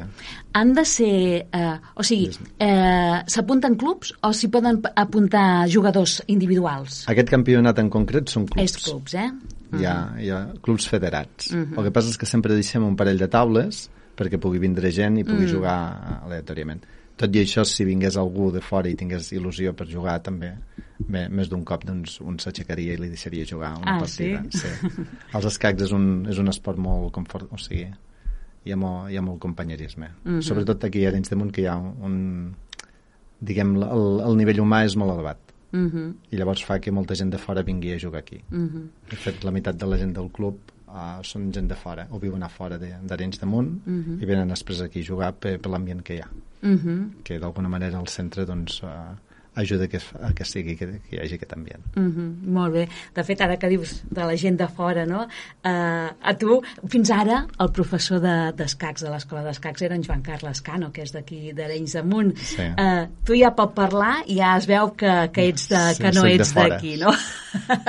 Han 0.53 0.75
de 0.75 0.85
ser... 0.85 1.47
Eh, 1.49 1.77
o 1.97 2.05
sigui, 2.07 2.29
eh, 2.59 3.23
s'apunten 3.27 3.77
clubs 3.81 4.13
o 4.23 4.33
s'hi 4.37 4.51
poden 4.53 4.83
apuntar 4.95 5.67
jugadors 5.73 6.21
individuals? 6.27 7.03
Aquest 7.13 7.33
campionat 7.33 7.81
en 7.83 7.89
concret 7.91 8.29
són 8.29 8.47
clubs. 8.47 8.77
És 8.77 8.85
clubs, 8.85 9.15
eh? 9.15 9.31
Hi 9.73 9.89
ha, 9.89 9.97
hi 10.21 10.29
ha 10.29 10.43
clubs 10.61 10.87
federats. 10.89 11.51
Uh 11.51 11.63
-huh. 11.63 11.79
El 11.79 11.85
que 11.85 11.91
passa 11.91 12.11
és 12.11 12.19
que 12.19 12.27
sempre 12.27 12.55
deixem 12.55 12.85
un 12.85 12.97
parell 12.97 13.19
de 13.19 13.29
taules 13.29 13.89
perquè 14.17 14.39
pugui 14.39 14.61
vindre 14.63 14.91
gent 14.91 15.19
i 15.19 15.25
pugui 15.25 15.47
mm. 15.47 15.53
jugar 15.53 15.77
aleatòriament. 16.23 16.85
Tot 17.17 17.35
i 17.37 17.43
això, 17.43 17.63
si 17.69 17.85
vingués 17.85 18.17
algú 18.17 18.49
de 18.55 18.63
fora 18.65 18.89
i 18.89 18.97
tingués 18.99 19.29
il·lusió 19.37 19.75
per 19.77 19.87
jugar, 19.87 20.17
també 20.25 20.55
bé, 20.99 21.27
més 21.29 21.51
d'un 21.51 21.63
cop 21.69 21.85
doncs, 21.87 22.17
un 22.25 22.39
s'aixecaria 22.41 22.97
i 22.97 23.01
li 23.01 23.11
deixaria 23.13 23.47
jugar 23.49 23.75
una 23.79 23.99
ah, 23.99 24.01
partida. 24.01 24.41
Sí? 24.51 24.73
sí. 24.89 25.05
Els 25.37 25.49
escacs 25.53 25.87
és 25.87 25.93
un, 25.95 26.09
és 26.33 26.41
un 26.43 26.51
esport 26.53 26.81
molt 26.81 27.13
confort, 27.15 27.53
o 27.53 27.61
sigui, 27.61 27.87
hi 28.65 28.75
ha 28.75 28.79
molt, 28.81 29.11
hi 29.13 29.21
ha 29.21 29.25
molt 29.25 29.41
companyerisme. 29.43 30.09
Mm 30.09 30.33
-hmm. 30.33 30.43
Sobretot 30.49 30.85
aquí 30.85 31.05
a 31.07 31.13
dins 31.13 31.31
de 31.31 31.37
Munt 31.37 31.53
que 31.53 31.63
hi 31.63 31.67
ha 31.67 31.77
un, 31.77 31.95
un 32.03 32.55
diguem, 33.41 33.77
el, 33.83 34.21
el 34.27 34.37
nivell 34.37 34.63
humà 34.65 34.85
és 34.85 34.97
molt 34.97 35.13
elevat. 35.13 35.39
Mm 35.73 35.89
-hmm. 35.89 36.15
i 36.31 36.37
llavors 36.37 36.65
fa 36.65 36.79
que 36.79 36.93
molta 36.93 37.15
gent 37.15 37.31
de 37.31 37.39
fora 37.39 37.63
vingui 37.63 37.93
a 37.93 37.99
jugar 37.99 38.21
aquí. 38.21 38.43
Mm 38.51 38.69
-hmm. 38.69 39.11
De 39.11 39.17
fet, 39.17 39.45
la 39.45 39.51
meitat 39.51 39.77
de 39.77 39.87
la 39.87 39.97
gent 39.97 40.15
del 40.15 40.31
club 40.31 40.59
uh, 40.93 41.19
són 41.27 41.51
gent 41.53 41.69
de 41.69 41.79
fora 41.79 42.07
o 42.11 42.21
viuen 42.23 42.43
a 42.43 42.49
fora 42.53 42.79
d'Arenys 42.79 43.41
de, 43.41 43.45
de 43.45 43.51
Munt 43.51 43.73
uh. 43.87 43.93
-huh. 43.93 44.23
i 44.23 44.29
venen 44.29 44.49
després 44.49 44.81
aquí 44.81 45.01
a 45.01 45.09
jugar 45.11 45.33
per, 45.33 45.59
per 45.59 45.71
l'ambient 45.73 46.03
que 46.03 46.15
hi 46.15 46.21
ha 46.21 46.29
uh 46.29 46.69
mhm. 46.69 46.79
-huh. 46.79 47.23
que 47.25 47.39
d'alguna 47.39 47.69
manera 47.69 47.99
el 47.99 48.09
centre 48.09 48.45
doncs, 48.47 48.83
uh, 48.83 49.17
ajuda 49.55 49.87
que, 49.89 49.99
a 49.99 50.33
que 50.33 50.45
sigui 50.49 50.77
que, 50.77 50.87
que 51.05 51.17
hi 51.17 51.21
hagi 51.21 51.37
aquest 51.37 51.53
ambient. 51.53 51.85
Mm 51.95 52.11
-hmm, 52.11 52.53
molt 52.55 52.73
bé. 52.73 52.89
De 53.15 53.25
fet, 53.25 53.41
ara 53.41 53.57
que 53.57 53.69
dius 53.69 54.03
de 54.09 54.21
la 54.21 54.37
gent 54.37 54.59
de 54.59 54.69
fora, 54.69 55.05
no? 55.07 55.27
Uh, 55.65 56.09
a 56.21 56.35
tu, 56.39 56.63
fins 56.89 57.11
ara, 57.11 57.47
el 57.61 57.71
professor 57.73 58.21
d'escacs 58.21 59.03
de, 59.03 59.09
de 59.09 59.13
l'escola 59.13 59.43
d'escacs 59.43 59.83
era 59.83 59.95
en 59.95 60.03
Joan 60.03 60.23
Carles 60.23 60.63
Cano, 60.63 60.91
que 60.93 61.03
és 61.03 61.13
d'aquí 61.13 61.53
d'Arenys 61.53 61.93
de 61.93 62.03
Munt. 62.03 62.37
Sí. 62.37 62.63
Uh, 62.63 63.09
tu 63.25 63.35
ja 63.35 63.51
pot 63.55 63.75
parlar 63.75 64.23
i 64.27 64.37
ja 64.37 64.57
es 64.57 64.67
veu 64.67 64.95
que, 64.97 65.29
que, 65.33 65.49
ets 65.49 65.69
de, 65.69 65.95
sí, 65.95 66.03
que 66.03 66.13
no 66.13 66.25
ets 66.27 66.55
d'aquí, 66.55 66.97
no? 66.97 67.13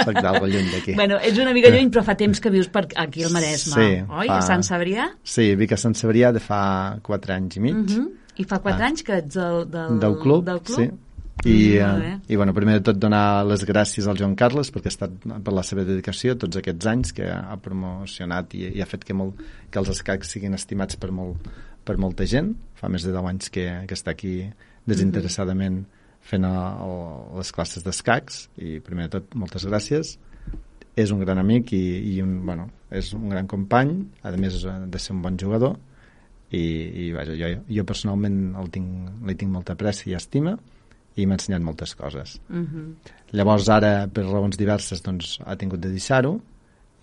Soc 0.04 0.22
d'algo 0.22 0.48
lluny 0.48 0.70
d'aquí. 0.72 0.94
Bueno, 1.04 1.18
ets 1.18 1.40
una 1.40 1.54
mica 1.54 1.70
lluny, 1.70 1.90
però 1.90 2.04
fa 2.04 2.16
temps 2.16 2.40
que 2.40 2.50
vius 2.50 2.68
per 2.68 2.88
aquí 2.96 3.24
al 3.24 3.32
Maresme, 3.32 3.74
sí, 3.74 4.04
oi? 4.10 4.28
Fa... 4.28 4.38
A 4.38 4.42
Sant 4.42 4.64
Cebrià? 4.64 5.10
Sí, 5.24 5.56
vic 5.56 5.72
a 5.72 5.78
Sant 5.78 5.96
Cebrià 5.96 6.32
de 6.32 6.40
fa 6.40 7.00
4 7.02 7.34
anys 7.34 7.56
i 7.56 7.60
mig. 7.60 7.74
Mm 7.74 7.86
-hmm. 7.88 8.08
I 8.36 8.44
fa 8.44 8.60
4 8.60 8.84
ah. 8.84 8.88
anys 8.88 9.04
que 9.04 9.18
ets 9.18 9.36
del, 9.36 9.70
del, 9.70 10.00
del 10.00 10.20
club, 10.20 10.46
del 10.46 10.62
club? 10.62 10.80
sí 10.80 10.92
i, 11.44 11.78
uh, 11.82 12.20
i 12.28 12.38
bueno, 12.38 12.54
primer 12.56 12.78
de 12.78 12.86
tot 12.88 13.00
donar 13.02 13.44
les 13.44 13.66
gràcies 13.68 14.06
al 14.08 14.20
Joan 14.20 14.36
Carles 14.40 14.70
perquè 14.72 14.88
ha 14.88 14.94
estat 14.94 15.16
per 15.44 15.54
la 15.56 15.64
seva 15.68 15.84
dedicació 15.84 16.38
tots 16.40 16.60
aquests 16.60 16.88
anys 16.88 17.12
que 17.18 17.28
ha 17.28 17.58
promocionat 17.60 18.54
i, 18.56 18.70
i 18.78 18.84
ha 18.84 18.88
fet 18.88 19.04
que, 19.04 19.16
molt, 19.18 19.42
que 19.70 19.82
els 19.82 19.92
escacs 19.92 20.32
siguin 20.36 20.56
estimats 20.56 20.96
per, 21.00 21.12
molt, 21.12 21.50
per 21.84 21.98
molta 22.00 22.28
gent. 22.30 22.54
Fa 22.80 22.88
més 22.92 23.04
de 23.04 23.12
10 23.12 23.28
anys 23.34 23.52
que, 23.52 23.66
que 23.90 23.98
està 23.98 24.14
aquí 24.16 24.38
desinteressadament 24.88 25.84
fent 26.24 26.48
a, 26.48 26.54
a 26.80 26.88
les 27.36 27.52
classes 27.52 27.84
d'escacs 27.84 28.46
i 28.64 28.78
primer 28.84 29.10
de 29.10 29.18
tot 29.18 29.36
moltes 29.36 29.68
gràcies. 29.68 30.16
És 30.96 31.12
un 31.12 31.20
gran 31.26 31.42
amic 31.42 31.74
i, 31.76 31.84
i 32.14 32.20
un, 32.24 32.38
bueno, 32.48 32.70
és 32.94 33.12
un 33.18 33.28
gran 33.34 33.50
company 33.52 33.98
a 34.24 34.32
més 34.38 34.62
de 34.64 35.02
ser 35.02 35.16
un 35.16 35.24
bon 35.26 35.40
jugador 35.42 35.76
i, 36.54 36.62
i 36.62 37.12
vaja, 37.16 37.34
jo, 37.36 37.50
jo 37.66 37.86
personalment 37.90 38.54
el 38.62 38.70
tinc, 38.72 39.10
li 39.26 39.36
tinc 39.36 39.52
molta 39.52 39.76
pressa 39.76 40.06
i 40.12 40.16
estima 40.16 40.54
i 41.16 41.26
m'ha 41.26 41.38
ensenyat 41.38 41.62
moltes 41.62 41.96
coses. 41.96 42.40
Uh 42.50 42.64
-huh. 42.64 43.14
Llavors 43.32 43.70
ara, 43.70 44.08
per 44.08 44.24
raons 44.24 44.58
diverses, 44.58 45.02
doncs, 45.02 45.40
ha 45.46 45.56
tingut 45.56 45.80
de 45.80 45.90
deixar-ho 45.90 46.40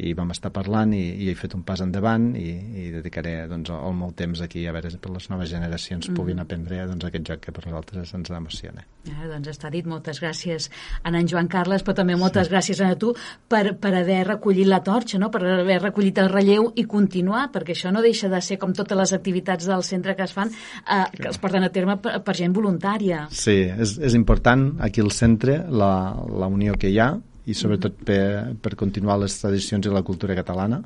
i 0.00 0.14
vam 0.16 0.32
estar 0.34 0.52
parlant 0.54 0.94
i, 0.96 1.02
i 1.24 1.30
he 1.30 1.36
fet 1.38 1.54
un 1.56 1.64
pas 1.66 1.80
endavant 1.84 2.30
i, 2.38 2.50
i 2.84 2.86
dedicaré 2.94 3.34
doncs, 3.50 3.72
el 3.74 3.96
meu 3.96 4.14
temps 4.16 4.40
aquí 4.44 4.66
a 4.66 4.74
veure 4.76 4.90
si 4.92 5.00
per 5.02 5.12
les 5.14 5.28
noves 5.32 5.50
generacions 5.52 6.08
mm. 6.08 6.16
puguin 6.16 6.40
aprendre 6.42 6.82
doncs, 6.88 7.06
aquest 7.08 7.28
joc 7.32 7.44
que 7.46 7.54
per 7.54 7.66
nosaltres 7.66 8.14
ens 8.16 8.32
emociona. 8.34 8.84
Ah, 9.10 9.26
doncs 9.30 9.50
està 9.52 9.70
dit, 9.72 9.86
moltes 9.88 10.20
gràcies 10.20 10.68
a 11.02 11.10
en 11.10 11.28
Joan 11.28 11.48
Carles, 11.50 11.84
però 11.84 11.96
també 11.96 12.16
moltes 12.16 12.48
sí. 12.48 12.52
gràcies 12.52 12.80
a 12.84 12.92
tu 13.00 13.12
per, 13.48 13.76
per 13.80 13.94
haver 13.98 14.20
recollit 14.28 14.68
la 14.68 14.80
torxa, 14.84 15.18
no? 15.18 15.30
per 15.32 15.42
haver 15.44 15.80
recollit 15.82 16.20
el 16.22 16.30
relleu 16.32 16.70
i 16.76 16.86
continuar, 16.88 17.48
perquè 17.52 17.74
això 17.76 17.92
no 17.92 18.04
deixa 18.04 18.30
de 18.32 18.40
ser 18.44 18.58
com 18.60 18.74
totes 18.76 18.98
les 18.98 19.14
activitats 19.16 19.68
del 19.68 19.84
centre 19.86 20.16
que 20.16 20.26
es 20.28 20.36
fan, 20.36 20.52
eh, 20.84 21.02
que 21.16 21.28
es 21.32 21.40
porten 21.42 21.66
a 21.66 21.72
terme 21.72 21.98
per, 22.02 22.20
per 22.24 22.36
gent 22.36 22.54
voluntària. 22.56 23.26
Sí, 23.30 23.58
és, 23.70 23.96
és 23.98 24.16
important 24.18 24.70
aquí 24.80 25.04
al 25.04 25.12
centre 25.14 25.60
la, 25.68 25.92
la 26.28 26.48
unió 26.50 26.76
que 26.80 26.92
hi 26.92 27.00
ha 27.00 27.12
i 27.50 27.56
sobretot 27.58 28.00
per, 28.06 28.54
per 28.62 28.76
continuar 28.78 29.18
les 29.20 29.36
tradicions 29.40 29.86
i 29.86 29.92
la 29.92 30.04
cultura 30.06 30.36
catalana 30.38 30.80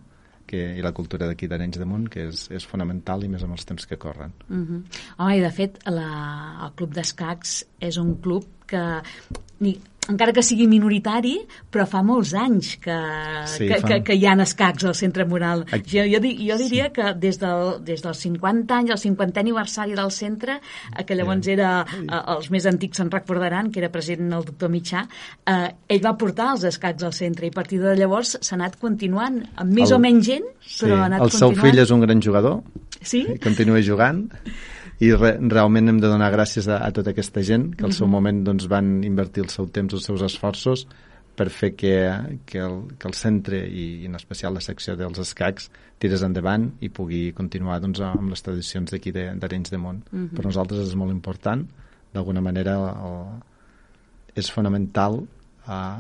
que, 0.47 0.61
i 0.79 0.83
la 0.85 0.93
cultura 0.97 1.29
d'aquí 1.29 1.49
d'Arenys 1.49 1.81
de 1.81 1.87
Munt, 1.89 2.09
que 2.13 2.29
és, 2.31 2.47
és 2.53 2.67
fonamental 2.69 3.25
i 3.25 3.31
més 3.33 3.45
amb 3.45 3.57
els 3.57 3.65
temps 3.69 3.89
que 3.89 3.99
corren. 4.01 4.33
Uh 4.49 4.57
-huh. 4.57 4.81
Home, 5.19 5.37
i 5.39 5.41
de 5.41 5.51
fet, 5.51 5.79
la, 5.89 6.09
el 6.65 6.75
Club 6.77 6.95
d'Escacs 6.95 7.65
és 7.81 7.97
un 7.97 8.15
club 8.21 8.45
que 8.67 9.03
ni, 9.61 9.79
encara 10.11 10.35
que 10.37 10.43
sigui 10.45 10.67
minoritari, 10.69 11.35
però 11.73 11.87
fa 11.89 12.03
molts 12.05 12.35
anys 12.37 12.75
que, 12.83 12.97
sí, 13.51 13.69
que, 13.69 13.79
fan... 13.81 13.89
que, 13.89 13.99
que 14.09 14.17
hi 14.19 14.27
ha 14.29 14.35
escacs 14.45 14.85
al 14.89 14.97
Centre 14.99 15.27
Moral. 15.29 15.65
Jo, 15.89 16.05
jo, 16.11 16.21
jo 16.21 16.59
diria 16.61 16.89
sí. 16.89 16.93
que 16.99 17.13
des, 17.21 17.39
del, 17.41 17.79
des 17.87 18.05
dels 18.05 18.25
50 18.27 18.79
anys, 18.81 18.95
el 18.95 19.01
50è 19.01 19.45
aniversari 19.45 19.97
del 19.97 20.13
centre, 20.15 20.59
eh, 20.93 21.07
que 21.07 21.17
llavors 21.17 21.49
era, 21.49 21.73
eh, 21.97 22.21
els 22.37 22.51
més 22.55 22.69
antics 22.69 23.01
se'n 23.01 23.13
recordaran, 23.13 23.71
que 23.73 23.81
era 23.83 23.91
present 23.95 24.29
el 24.29 24.45
doctor 24.45 24.73
Mitjà, 24.73 25.07
eh, 25.49 25.73
ell 25.89 26.05
va 26.05 26.15
portar 26.21 26.53
els 26.55 26.69
escacs 26.69 27.07
al 27.07 27.17
centre 27.17 27.49
i 27.49 27.53
a 27.55 27.57
partir 27.57 27.81
de 27.83 27.97
llavors 27.99 28.37
s'ha 28.41 28.59
anat 28.59 28.79
continuant 28.81 29.41
amb 29.57 29.73
més 29.73 29.91
el, 29.91 29.97
o 29.97 30.03
menys 30.05 30.29
gent, 30.29 30.47
però 30.61 30.95
sí, 30.95 31.01
ha 31.01 31.09
anat 31.09 31.25
el 31.25 31.33
continuant. 31.33 31.57
El 31.57 31.61
seu 31.61 31.71
fill 31.71 31.85
és 31.87 31.97
un 31.97 32.05
gran 32.05 32.23
jugador, 32.29 32.63
sí? 33.01 33.27
continua 33.43 33.83
jugant 33.85 34.25
i 35.03 35.11
re, 35.15 35.35
realment 35.51 35.91
hem 35.91 35.99
de 36.03 36.11
donar 36.11 36.31
gràcies 36.35 36.69
a, 36.71 36.79
a 36.87 36.93
tota 36.95 37.11
aquesta 37.15 37.43
gent 37.43 37.73
que 37.75 37.87
al 37.87 37.95
seu 37.97 38.07
moment 38.11 38.45
doncs, 38.47 38.69
van 38.71 39.03
invertir 39.05 39.45
el 39.45 39.51
seu 39.51 39.67
temps, 39.67 39.95
els 39.95 40.07
seus 40.07 40.23
esforços 40.23 40.87
per 41.35 41.49
fer 41.51 41.73
que, 41.75 41.95
que, 42.47 42.61
el, 42.63 42.77
que 42.99 43.09
el 43.11 43.17
centre 43.19 43.59
i, 43.67 44.05
en 44.07 44.15
especial 44.15 44.55
la 44.55 44.63
secció 44.63 44.95
dels 44.99 45.19
escacs 45.19 45.67
tires 45.99 46.23
endavant 46.23 46.69
i 46.85 46.93
pugui 46.95 47.33
continuar 47.35 47.81
doncs, 47.83 48.03
amb 48.07 48.31
les 48.31 48.45
tradicions 48.47 48.95
d'aquí 48.95 49.11
d'Arenys 49.15 49.73
de, 49.73 49.75
de 49.75 49.83
Mont. 49.83 50.05
Uh 50.13 50.21
-huh. 50.21 50.29
Per 50.37 50.45
nosaltres 50.45 50.87
és 50.87 50.95
molt 50.95 51.11
important, 51.11 51.67
d'alguna 52.13 52.41
manera 52.41 52.77
el, 52.79 53.43
és 54.35 54.51
fonamental 54.51 55.25
uh, 55.67 55.99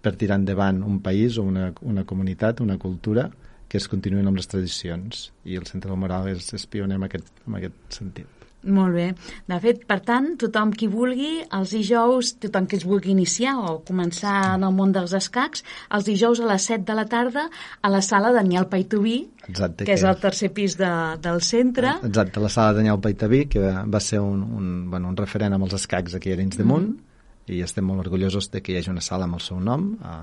per 0.00 0.14
tirar 0.14 0.38
endavant 0.38 0.82
un 0.86 1.00
país 1.00 1.38
o 1.38 1.42
una, 1.42 1.72
una 1.82 2.04
comunitat, 2.04 2.60
una 2.60 2.78
cultura 2.78 3.30
que 3.68 3.78
es 3.78 3.88
continuïn 3.88 4.26
amb 4.26 4.36
les 4.36 4.46
tradicions 4.46 5.32
i 5.44 5.56
el 5.56 5.66
Centre 5.66 5.90
del 5.90 5.98
Moral 5.98 6.28
és, 6.28 6.52
és 6.54 6.66
pioner 6.66 7.00
en 7.00 7.08
aquest, 7.08 7.32
en 7.46 7.58
aquest 7.58 7.98
sentit. 8.00 8.35
Molt 8.66 8.94
bé. 8.96 9.06
De 9.46 9.58
fet, 9.62 9.84
per 9.86 10.00
tant, 10.06 10.32
tothom 10.40 10.72
qui 10.74 10.88
vulgui, 10.90 11.40
els 11.54 11.72
dijous, 11.76 12.32
tothom 12.42 12.66
que 12.66 12.78
es 12.80 12.86
vulgui 12.88 13.12
iniciar 13.12 13.54
o 13.62 13.76
començar 13.86 14.56
en 14.56 14.66
el 14.66 14.74
món 14.74 14.94
dels 14.94 15.14
escacs, 15.16 15.62
els 15.94 16.06
dijous 16.08 16.42
a 16.42 16.48
les 16.50 16.66
7 16.66 16.82
de 16.88 16.96
la 16.98 17.06
tarda 17.10 17.46
a 17.80 17.92
la 17.92 18.02
sala 18.02 18.32
Daniel 18.34 18.66
Paitubí, 18.72 19.18
Exacte, 19.46 19.84
que, 19.84 19.90
que 19.90 19.94
és 19.94 20.04
el 20.04 20.18
tercer 20.22 20.50
pis 20.56 20.76
de, 20.80 20.92
del 21.22 21.42
centre. 21.46 21.94
Exacte, 22.08 22.42
la 22.42 22.50
sala 22.52 22.76
Daniel 22.80 22.98
Paitubí, 23.02 23.44
que 23.52 23.62
va 23.86 24.02
ser 24.02 24.20
un, 24.20 24.42
un, 24.42 24.70
bueno, 24.90 25.12
un 25.14 25.18
referent 25.18 25.54
amb 25.54 25.68
els 25.68 25.78
escacs 25.78 26.18
aquí 26.18 26.34
a 26.34 26.40
Dins 26.40 26.58
de 26.58 26.66
Munt, 26.66 26.88
mm 26.88 26.96
-hmm. 26.96 27.54
i 27.54 27.62
estem 27.62 27.84
molt 27.84 28.00
orgullosos 28.00 28.50
de 28.50 28.62
que 28.62 28.72
hi 28.72 28.78
hagi 28.78 28.90
una 28.90 29.00
sala 29.00 29.24
amb 29.24 29.34
el 29.34 29.40
seu 29.40 29.60
nom 29.60 29.96
a, 30.02 30.16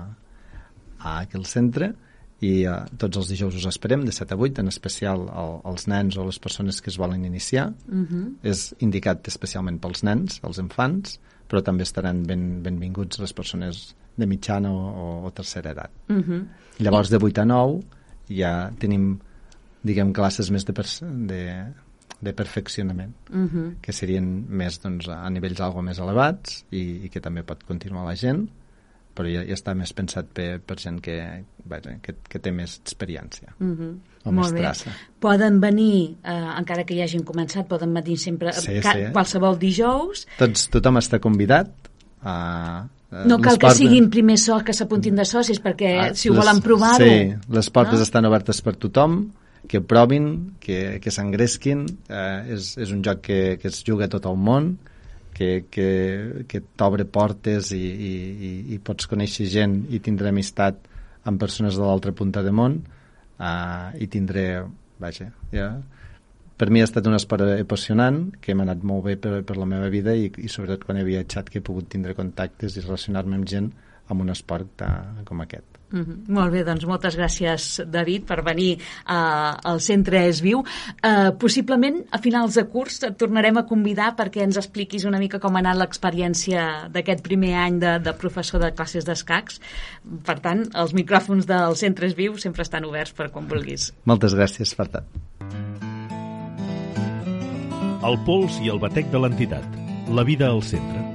a 0.98 1.20
aquí 1.20 1.38
al 1.38 1.46
centre 1.46 1.94
i 2.42 2.64
uh, 2.66 2.82
tots 2.98 3.20
els 3.20 3.30
dijous 3.30 3.54
us 3.60 3.66
esperem 3.70 4.04
de 4.04 4.12
7 4.12 4.34
a 4.34 4.38
8, 4.38 4.62
en 4.64 4.70
especial 4.72 5.26
el, 5.28 5.52
els 5.70 5.86
nens 5.90 6.16
o 6.18 6.24
les 6.26 6.40
persones 6.42 6.80
que 6.82 6.90
es 6.90 6.98
volen 6.98 7.24
iniciar 7.24 7.68
uh 7.70 7.94
mhm. 7.94 8.06
-huh. 8.10 8.32
és 8.42 8.74
indicat 8.80 9.26
especialment 9.28 9.80
pels 9.80 10.02
nens, 10.02 10.40
els 10.42 10.58
infants 10.58 11.20
però 11.48 11.62
també 11.62 11.82
estaran 11.82 12.24
ben, 12.26 12.62
benvinguts 12.62 13.18
les 13.18 13.32
persones 13.32 13.94
de 14.16 14.26
mitjana 14.26 14.72
o, 14.72 14.78
o, 14.78 15.26
o 15.26 15.30
tercera 15.30 15.70
edat 15.70 15.90
uh 16.08 16.14
mhm. 16.14 16.22
-huh. 16.22 16.46
llavors 16.78 17.10
de 17.10 17.16
8 17.16 17.38
a 17.38 17.44
9 17.44 17.82
ja 18.28 18.70
tenim 18.78 19.18
diguem 19.82 20.12
classes 20.12 20.50
més 20.50 20.64
de, 20.64 20.72
de, 21.26 21.66
de 22.20 22.32
perfeccionament 22.32 23.14
uh 23.30 23.36
mhm. 23.36 23.48
-huh. 23.48 23.74
que 23.80 23.92
serien 23.92 24.46
més 24.48 24.80
doncs, 24.80 25.08
a 25.08 25.30
nivells 25.30 25.60
algo 25.60 25.82
més 25.82 25.98
elevats 25.98 26.64
i, 26.70 27.04
i 27.04 27.08
que 27.08 27.20
també 27.20 27.42
pot 27.42 27.64
continuar 27.64 28.04
la 28.04 28.14
gent 28.14 28.48
però 29.14 29.30
ja, 29.30 29.44
ja 29.46 29.56
està 29.56 29.74
més 29.78 29.92
pensat 29.96 30.30
per, 30.34 30.58
per 30.66 30.76
gent 30.82 30.98
que, 31.04 31.16
vaja, 31.70 31.96
que, 32.02 32.16
que 32.28 32.40
té 32.42 32.52
més 32.52 32.78
experiència 32.82 33.54
mm 33.58 33.72
-hmm. 33.74 33.92
o 34.24 34.32
Molt 34.32 34.52
més 34.52 34.60
traça. 34.60 34.90
Bé. 34.90 34.96
Poden 35.20 35.60
venir, 35.60 36.16
eh, 36.22 36.58
encara 36.58 36.84
que 36.84 36.96
ja 36.96 37.04
hagin 37.04 37.24
començat, 37.24 37.66
poden 37.68 37.94
venir 37.94 38.18
sempre 38.18 38.52
sí, 38.52 38.80
ca, 38.80 38.92
sí. 38.92 39.12
qualsevol 39.12 39.58
dijous. 39.58 40.26
Tots, 40.38 40.68
tothom 40.68 40.96
està 40.96 41.20
convidat 41.20 41.68
a, 42.22 42.88
no 43.22 43.38
cal 43.38 43.58
que 43.60 43.70
siguin 43.70 44.08
primer 44.10 44.36
so 44.40 44.58
que 44.66 44.74
s'apuntin 44.74 45.14
de 45.14 45.24
socis, 45.28 45.60
perquè 45.62 45.90
ah, 46.00 46.14
si 46.18 46.30
ho 46.30 46.34
les, 46.34 46.40
volen 46.42 46.60
provar-ho... 46.64 47.04
Sí, 47.04 47.34
les 47.54 47.70
portes 47.70 48.00
no? 48.00 48.02
estan 48.02 48.26
obertes 48.26 48.60
per 48.64 48.74
tothom, 48.80 49.30
que 49.70 49.80
provin, 49.80 50.56
que, 50.60 50.98
que 51.02 51.12
s'engresquin. 51.14 51.84
Eh, 52.08 52.56
és, 52.56 52.74
és 52.80 52.90
un 52.94 53.04
joc 53.06 53.22
que, 53.28 53.40
que 53.60 53.70
es 53.70 53.82
juga 53.86 54.08
a 54.08 54.12
tot 54.12 54.26
el 54.30 54.36
món, 54.40 54.74
que, 55.34 55.66
que, 55.70 55.88
que 56.48 56.62
t'obre 56.78 57.04
portes 57.04 57.72
i, 57.76 57.82
i, 57.82 58.52
i 58.74 58.80
pots 58.82 59.08
conèixer 59.10 59.48
gent 59.50 59.80
i 59.90 60.00
tindre 60.04 60.30
amistat 60.30 60.78
amb 61.24 61.40
persones 61.40 61.76
de 61.76 61.84
l'altra 61.84 62.14
punta 62.16 62.44
de 62.44 62.52
món 62.54 62.78
uh, 62.80 63.90
i 63.98 64.08
tindré 64.12 64.46
vaja, 65.02 65.30
ja, 65.52 65.68
per 66.56 66.70
mi 66.70 66.80
ha 66.80 66.86
estat 66.86 67.08
un 67.10 67.18
esport 67.18 67.48
apassionant 67.56 68.28
que 68.40 68.54
m'ha 68.54 68.66
anat 68.68 68.84
molt 68.86 69.08
bé 69.08 69.16
per, 69.20 69.40
per 69.46 69.58
la 69.58 69.68
meva 69.68 69.90
vida 69.92 70.14
i, 70.14 70.30
i 70.38 70.50
sobretot 70.50 70.86
quan 70.86 71.00
he 71.00 71.06
viatjat 71.06 71.50
que 71.50 71.58
he 71.60 71.66
pogut 71.66 71.90
tindre 71.90 72.14
contactes 72.18 72.78
i 72.78 72.84
relacionar-me 72.84 73.40
amb 73.40 73.48
gent 73.50 73.72
amb 74.08 74.22
un 74.22 74.30
esport 74.34 74.86
uh, 74.86 75.24
com 75.26 75.42
aquest 75.42 75.73
Mm 75.90 76.00
-hmm. 76.00 76.28
Molt 76.28 76.52
bé, 76.52 76.64
doncs 76.64 76.86
moltes 76.86 77.16
gràcies, 77.16 77.84
David, 77.86 78.26
per 78.26 78.42
venir 78.42 78.78
uh, 78.78 79.70
al 79.70 79.80
Centre 79.80 80.26
Es 80.28 80.40
Viu. 80.40 80.58
Uh, 80.58 81.30
possiblement, 81.38 82.04
a 82.10 82.18
finals 82.18 82.54
de 82.54 82.64
curs, 82.64 83.02
et 83.02 83.16
tornarem 83.16 83.56
a 83.56 83.66
convidar 83.66 84.16
perquè 84.16 84.42
ens 84.42 84.56
expliquis 84.56 85.04
una 85.04 85.18
mica 85.18 85.38
com 85.38 85.56
ha 85.56 85.58
anat 85.58 85.76
l'experiència 85.76 86.88
d'aquest 86.90 87.22
primer 87.22 87.54
any 87.54 87.78
de, 87.78 87.98
de 87.98 88.12
professor 88.12 88.60
de 88.60 88.72
classes 88.72 89.04
d'escacs. 89.04 89.60
Per 90.24 90.40
tant, 90.40 90.68
els 90.74 90.92
micròfons 90.92 91.46
del 91.46 91.76
Centre 91.76 92.06
Es 92.06 92.14
Viu 92.14 92.36
sempre 92.36 92.62
estan 92.62 92.84
oberts 92.84 93.12
per 93.12 93.30
quan 93.30 93.46
vulguis. 93.48 93.92
Moltes 94.04 94.34
gràcies, 94.34 94.74
per 94.74 94.88
tant. 94.88 95.04
El 98.04 98.18
pols 98.26 98.60
i 98.60 98.68
el 98.68 98.78
batec 98.78 99.10
de 99.10 99.18
l'entitat. 99.18 99.64
La 100.08 100.24
vida 100.24 100.48
al 100.48 100.62
centre. 100.62 101.13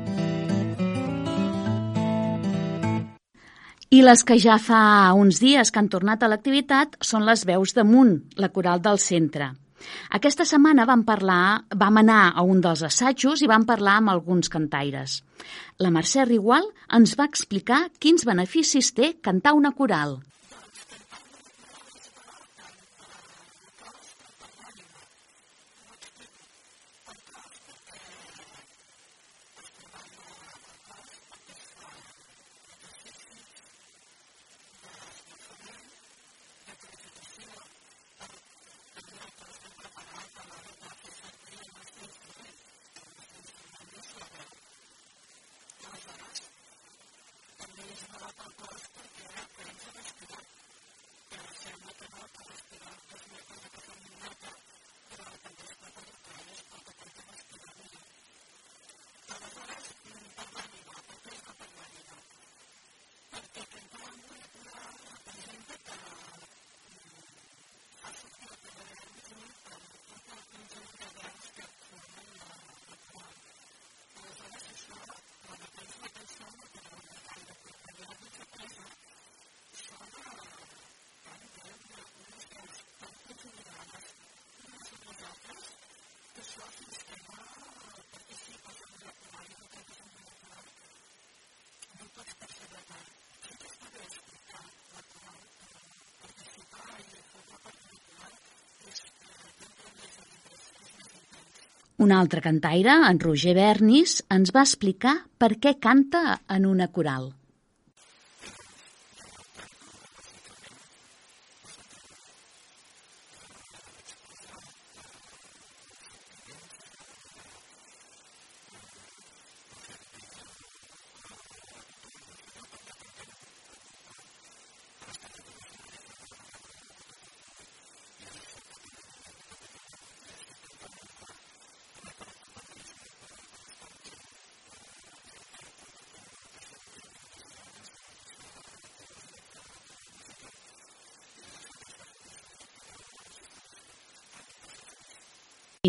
I 3.90 4.04
les 4.06 4.22
que 4.22 4.36
ja 4.38 4.60
fa 4.62 4.80
uns 5.18 5.40
dies 5.42 5.72
que 5.74 5.80
han 5.82 5.88
tornat 5.90 6.22
a 6.22 6.28
l'activitat 6.30 6.92
són 7.02 7.24
les 7.26 7.42
veus 7.50 7.72
damunt, 7.74 8.20
la 8.38 8.52
coral 8.54 8.84
del 8.86 9.00
centre. 9.02 9.48
Aquesta 10.14 10.46
setmana 10.46 10.86
vam 10.86 11.02
parlar, 11.08 11.66
vam 11.74 11.98
anar 11.98 12.20
a 12.38 12.44
un 12.46 12.62
dels 12.62 12.84
assajos 12.86 13.42
i 13.42 13.50
vam 13.50 13.66
parlar 13.66 13.96
amb 13.98 14.14
alguns 14.14 14.54
cantaires. 14.54 15.24
La 15.82 15.90
Mercè 15.90 16.28
Rigual 16.30 16.70
ens 17.00 17.16
va 17.18 17.26
explicar 17.32 17.88
quins 17.98 18.30
beneficis 18.30 18.94
té 18.94 19.16
cantar 19.26 19.56
una 19.58 19.74
coral. 19.74 20.20
Un 102.00 102.14
altre 102.16 102.40
cantaire, 102.40 102.94
en 103.10 103.18
Roger 103.20 103.52
Bernis, 103.58 104.22
ens 104.32 104.54
va 104.56 104.62
explicar 104.64 105.18
per 105.36 105.50
què 105.60 105.74
canta 105.84 106.38
en 106.56 106.68
una 106.70 106.88
coral. 106.96 107.26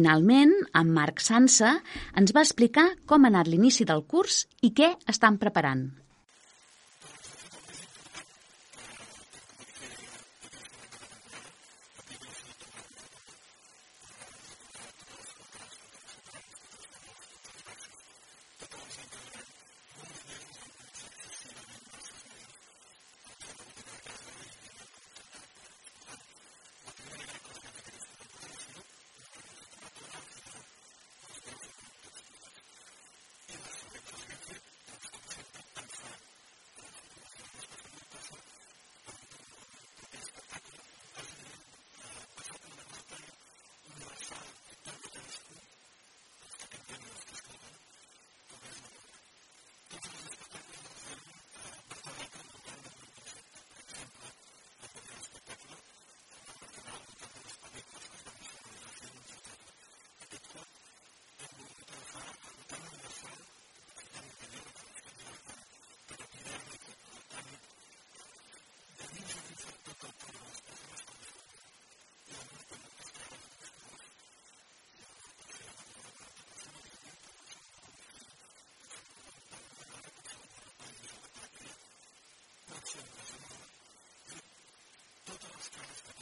Finalment, 0.00 0.52
en 0.80 0.92
Marc 0.96 1.18
Sansa 1.20 1.74
ens 2.16 2.30
va 2.32 2.40
explicar 2.46 2.86
com 3.10 3.26
ha 3.26 3.28
anat 3.28 3.50
l'inici 3.52 3.84
del 3.84 4.00
curs 4.08 4.46
i 4.64 4.70
què 4.78 4.94
estan 5.12 5.36
preparant. 5.42 5.82
Christ 85.60 86.19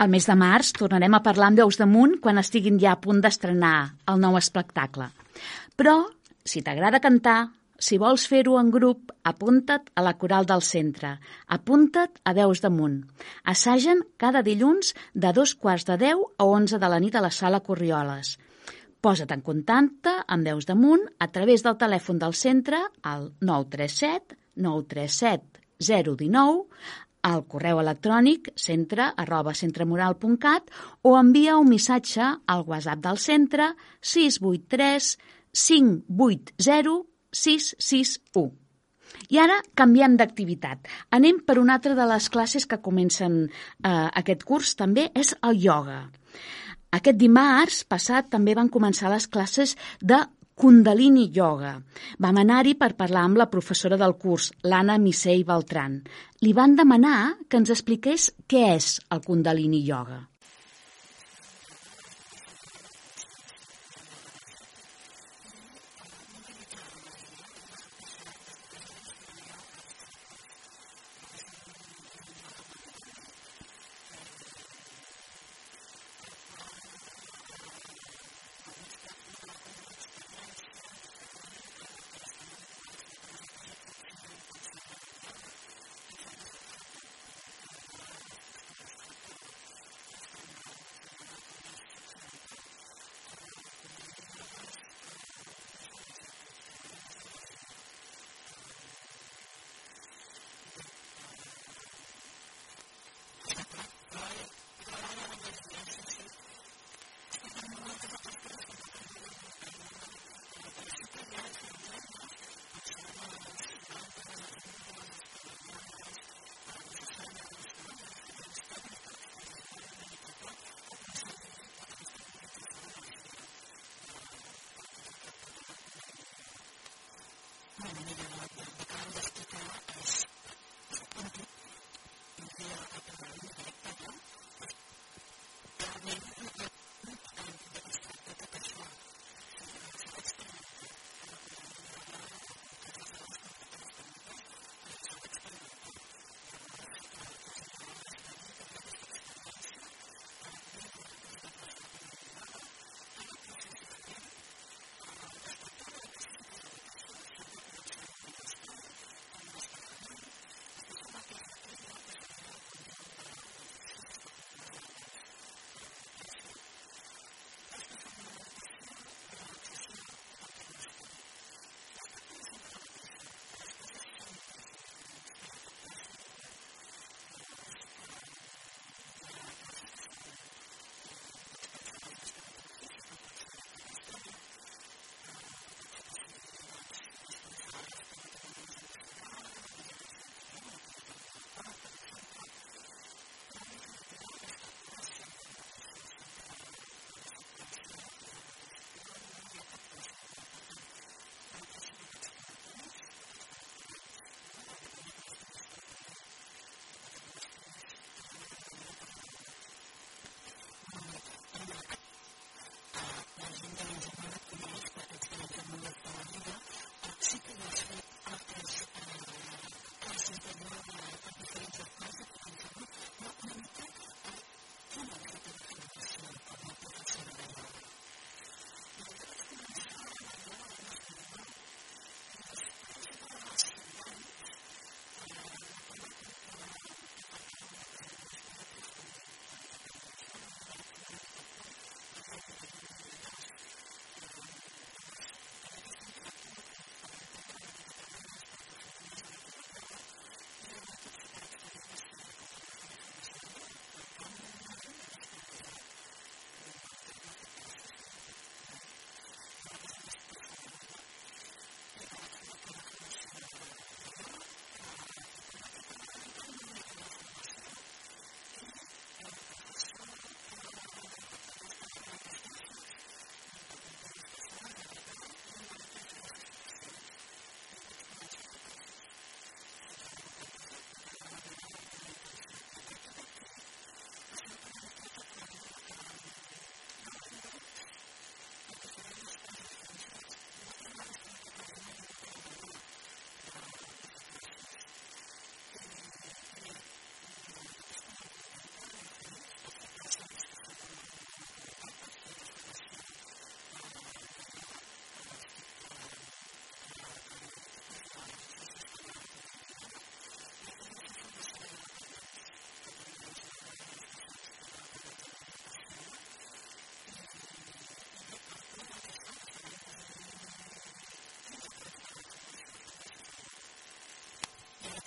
Al 0.00 0.08
mes 0.08 0.24
de 0.24 0.32
març 0.32 0.70
tornarem 0.72 1.12
a 1.12 1.20
parlar 1.20 1.50
amb 1.50 1.60
Veus 1.60 1.76
damunt 1.76 2.14
quan 2.24 2.40
estiguin 2.40 2.78
ja 2.80 2.94
a 2.94 3.00
punt 3.04 3.18
d'estrenar 3.20 3.98
el 4.08 4.22
nou 4.22 4.38
espectacle. 4.38 5.10
Però, 5.76 5.96
si 6.40 6.62
t'agrada 6.64 7.02
cantar, 7.04 7.50
si 7.76 7.98
vols 8.00 8.24
fer-ho 8.30 8.56
en 8.56 8.70
grup, 8.72 9.12
apunta't 9.28 9.92
a 9.92 10.04
la 10.06 10.14
coral 10.22 10.48
del 10.48 10.64
centre. 10.64 11.18
Apunta't 11.52 12.16
a 12.24 12.32
Veus 12.32 12.64
damunt. 12.64 13.02
Assagen 13.44 14.00
cada 14.16 14.40
dilluns 14.40 14.94
de 15.12 15.34
dos 15.36 15.52
quarts 15.52 15.84
de 15.90 15.98
deu 16.00 16.24
a 16.38 16.48
onze 16.48 16.80
de 16.80 16.88
la 16.88 17.00
nit 17.04 17.20
a 17.20 17.24
la 17.26 17.32
sala 17.32 17.60
Corrioles. 17.60 18.38
Posa't 19.04 19.36
en 19.36 19.44
contacte 19.44 20.16
amb 20.26 20.48
Veus 20.48 20.64
damunt 20.68 21.04
a 21.20 21.28
través 21.28 21.60
del 21.64 21.76
telèfon 21.76 22.24
del 22.24 22.32
centre 22.32 22.80
al 23.04 23.34
937 23.40 24.40
937 24.56 25.60
019 25.80 26.64
al 27.26 27.44
correu 27.50 27.80
electrònic 27.82 28.52
centre 28.56 29.10
arroba 29.24 29.54
centremoral.cat 29.54 30.70
o 31.02 31.16
envia 31.18 31.58
un 31.60 31.68
missatge 31.68 32.24
al 32.46 32.64
WhatsApp 32.66 33.04
del 33.04 33.18
centre 33.18 33.74
683 34.00 35.12
580 35.52 37.06
661. 37.32 38.50
I 39.30 39.38
ara 39.42 39.58
canviem 39.78 40.16
d'activitat. 40.18 40.86
Anem 41.14 41.40
per 41.46 41.58
una 41.58 41.76
altra 41.78 41.94
de 41.98 42.06
les 42.06 42.28
classes 42.30 42.66
que 42.66 42.80
comencen 42.82 43.42
eh, 43.46 43.90
aquest 43.90 44.44
curs, 44.46 44.74
també 44.78 45.10
és 45.14 45.34
el 45.46 45.58
ioga. 45.62 46.04
Aquest 46.94 47.18
dimarts 47.18 47.84
passat 47.86 48.30
també 48.30 48.54
van 48.58 48.70
començar 48.70 49.10
les 49.12 49.28
classes 49.30 49.76
de 50.02 50.18
Kundalini 50.60 51.30
Yoga. 51.32 51.70
Vam 52.20 52.38
anar-hi 52.42 52.74
per 52.76 52.90
parlar 52.98 53.22
amb 53.24 53.38
la 53.40 53.46
professora 53.48 53.96
del 53.96 54.12
curs, 54.20 54.50
l'Anna 54.68 54.98
Misei 55.00 55.40
Beltran. 55.48 55.94
Li 56.44 56.52
van 56.58 56.74
demanar 56.76 57.20
que 57.48 57.62
ens 57.62 57.72
expliqués 57.72 58.26
què 58.44 58.66
és 58.74 58.90
el 59.08 59.22
Kundalini 59.24 59.80
Yoga. 59.86 60.18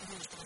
de 0.08 0.16
nuestro 0.16 0.44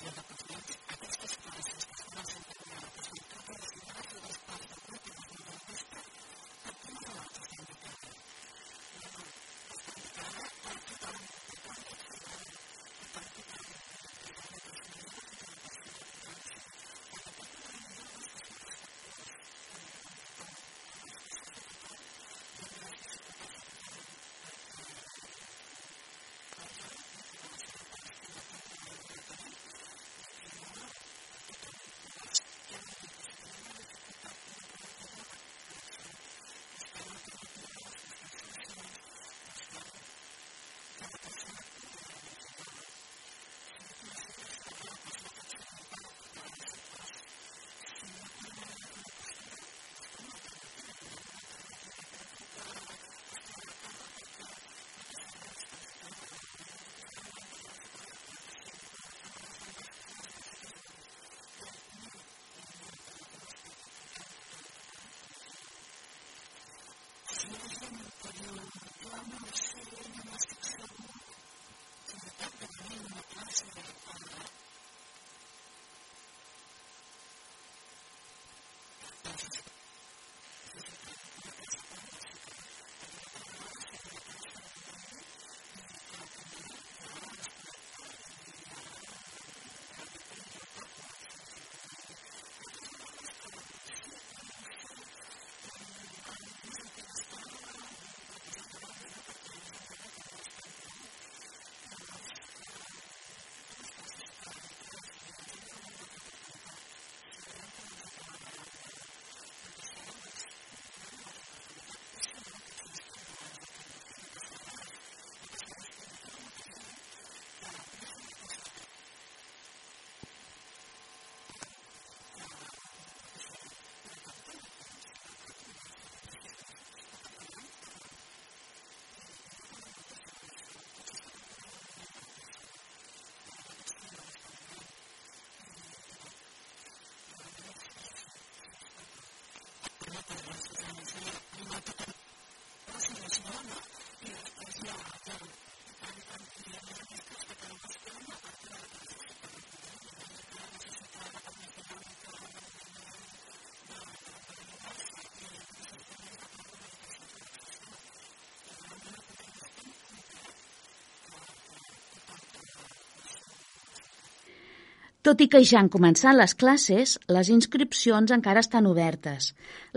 Tot 165.28 165.42
i 165.44 165.46
que 165.52 165.60
ja 165.68 165.82
han 165.82 165.90
començat 165.92 166.38
les 166.38 166.54
classes, 166.56 167.18
les 167.36 167.50
inscripcions 167.52 168.32
encara 168.32 168.62
estan 168.64 168.86
obertes. 168.88 169.50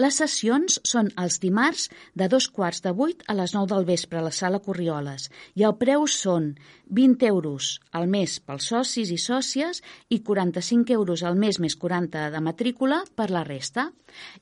Les 0.04 0.16
sessions 0.18 0.80
són 0.92 1.12
els 1.24 1.36
dimarts 1.44 1.84
de 2.22 2.26
dos 2.32 2.48
quarts 2.56 2.82
de 2.82 2.90
vuit 3.00 3.22
a 3.30 3.36
les 3.38 3.54
nou 3.54 3.68
del 3.70 3.86
vespre 3.86 4.18
a 4.18 4.24
la 4.26 4.32
sala 4.34 4.58
Corrioles 4.64 5.28
i 5.54 5.68
el 5.68 5.76
preu 5.84 6.08
són 6.10 6.48
20 6.90 7.26
euros 7.26 7.78
al 7.92 8.08
mes 8.10 8.36
pels 8.42 8.66
socis 8.72 9.12
i 9.14 9.18
sòcies 9.18 9.80
i 10.10 10.20
45 10.26 10.92
euros 10.96 11.22
al 11.22 11.38
mes 11.38 11.60
més 11.62 11.76
40 11.78 12.28
de 12.34 12.42
matrícula 12.42 13.00
per 13.16 13.30
la 13.30 13.44
resta. 13.46 13.88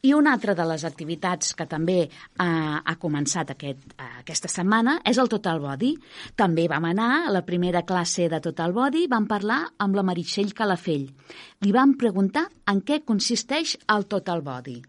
I 0.02 0.14
una 0.16 0.32
altra 0.32 0.54
de 0.56 0.64
les 0.68 0.84
activitats 0.88 1.54
que 1.54 1.68
també 1.68 1.98
ha, 2.40 2.50
ha 2.80 2.96
començat 3.00 3.52
aquest, 3.52 3.84
aquesta 4.22 4.48
setmana 4.48 4.98
és 5.04 5.20
el 5.20 5.28
Total 5.28 5.61
Body. 5.61 5.94
També 6.37 6.66
vam 6.72 6.88
anar 6.88 7.11
a 7.26 7.32
la 7.32 7.44
primera 7.44 7.84
classe 7.84 8.28
de 8.32 8.40
Total 8.40 8.72
Body, 8.72 9.06
vam 9.12 9.28
parlar 9.28 9.64
amb 9.78 9.98
la 9.98 10.06
Meritxell 10.08 10.54
Calafell. 10.56 11.11
Li 11.64 11.74
vam 11.74 11.98
preguntar 12.00 12.48
en 12.72 12.80
què 12.80 13.02
consisteix 13.04 13.76
el 13.92 14.08
Total 14.08 14.40
Body. 14.42 14.80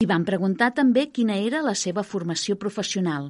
I 0.00 0.06
van 0.08 0.22
preguntar 0.24 0.70
també 0.76 1.02
quina 1.12 1.34
era 1.46 1.58
la 1.60 1.74
seva 1.76 2.02
formació 2.10 2.54
professional. 2.56 3.26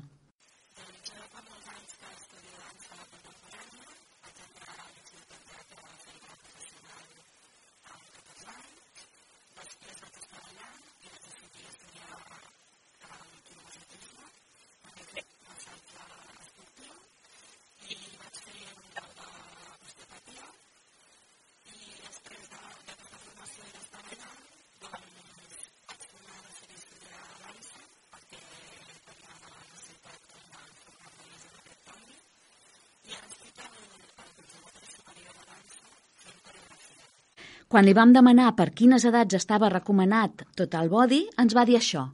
Quan 37.71 37.85
li 37.87 37.93
vam 37.95 38.11
demanar 38.11 38.49
per 38.59 38.73
quines 38.75 39.05
edats 39.07 39.37
estava 39.39 39.69
recomanat 39.71 40.41
tot 40.59 40.73
el 40.75 40.89
body, 40.91 41.21
ens 41.39 41.53
va 41.55 41.63
dir 41.69 41.77
això. 41.79 42.09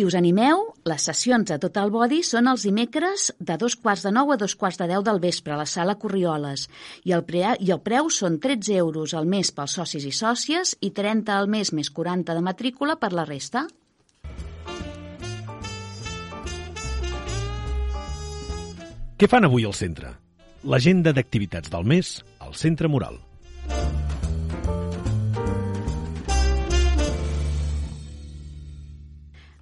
Si 0.00 0.06
us 0.08 0.14
animeu, 0.16 0.62
les 0.88 1.02
sessions 1.04 1.44
de 1.44 1.58
Total 1.60 1.90
Body 1.92 2.22
són 2.24 2.46
els 2.48 2.62
dimecres 2.64 3.26
de 3.36 3.58
dos 3.60 3.74
quarts 3.76 4.06
de 4.06 4.12
nou 4.16 4.32
a 4.32 4.38
dos 4.40 4.54
quarts 4.56 4.78
de 4.80 4.86
deu 4.88 5.02
del 5.04 5.20
vespre 5.20 5.52
a 5.52 5.58
la 5.60 5.66
sala 5.68 5.98
Corrioles 6.00 6.62
i 7.04 7.12
el, 7.12 7.26
pre 7.28 7.42
i 7.60 7.68
el 7.68 7.82
preu 7.84 8.08
són 8.08 8.38
13 8.40 8.78
euros 8.80 9.12
al 9.12 9.28
mes 9.28 9.52
pels 9.52 9.76
socis 9.76 10.08
i 10.08 10.14
sòcies 10.16 10.72
i 10.80 10.94
30 10.96 11.36
al 11.36 11.52
mes 11.52 11.74
més 11.76 11.92
40 11.92 12.32
de 12.32 12.46
matrícula 12.48 12.96
per 12.96 13.12
la 13.12 13.28
resta. 13.28 13.66
Què 19.20 19.28
fan 19.28 19.52
avui 19.52 19.68
al 19.68 19.76
centre? 19.76 20.16
L'agenda 20.64 21.12
d'activitats 21.12 21.68
del 21.68 21.84
mes 21.84 22.22
al 22.40 22.56
Centre 22.56 22.88
Mural. 22.88 23.20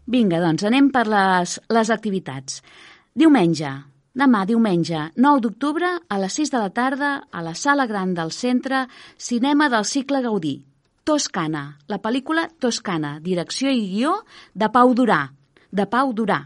Vinga, 0.09 0.39
doncs 0.41 0.65
anem 0.65 0.87
per 0.89 1.05
les, 1.05 1.59
les 1.69 1.91
activitats. 1.93 2.63
Diumenge, 3.13 3.69
demà 4.17 4.47
diumenge, 4.49 5.03
9 5.21 5.43
d'octubre, 5.45 5.91
a 6.01 6.21
les 6.23 6.39
6 6.41 6.55
de 6.55 6.63
la 6.63 6.71
tarda, 6.73 7.11
a 7.29 7.43
la 7.45 7.53
sala 7.53 7.85
gran 7.91 8.15
del 8.17 8.33
centre, 8.33 8.87
cinema 9.19 9.69
del 9.69 9.85
cicle 9.85 10.23
Gaudí. 10.25 10.55
Toscana, 11.05 11.77
la 11.93 12.01
pel·lícula 12.01 12.47
Toscana, 12.61 13.19
direcció 13.21 13.69
i 13.69 13.85
guió 13.91 14.15
de 14.55 14.73
Pau 14.73 14.97
Durà. 14.97 15.27
De 15.69 15.85
Pau 15.85 16.17
Durà. 16.17 16.41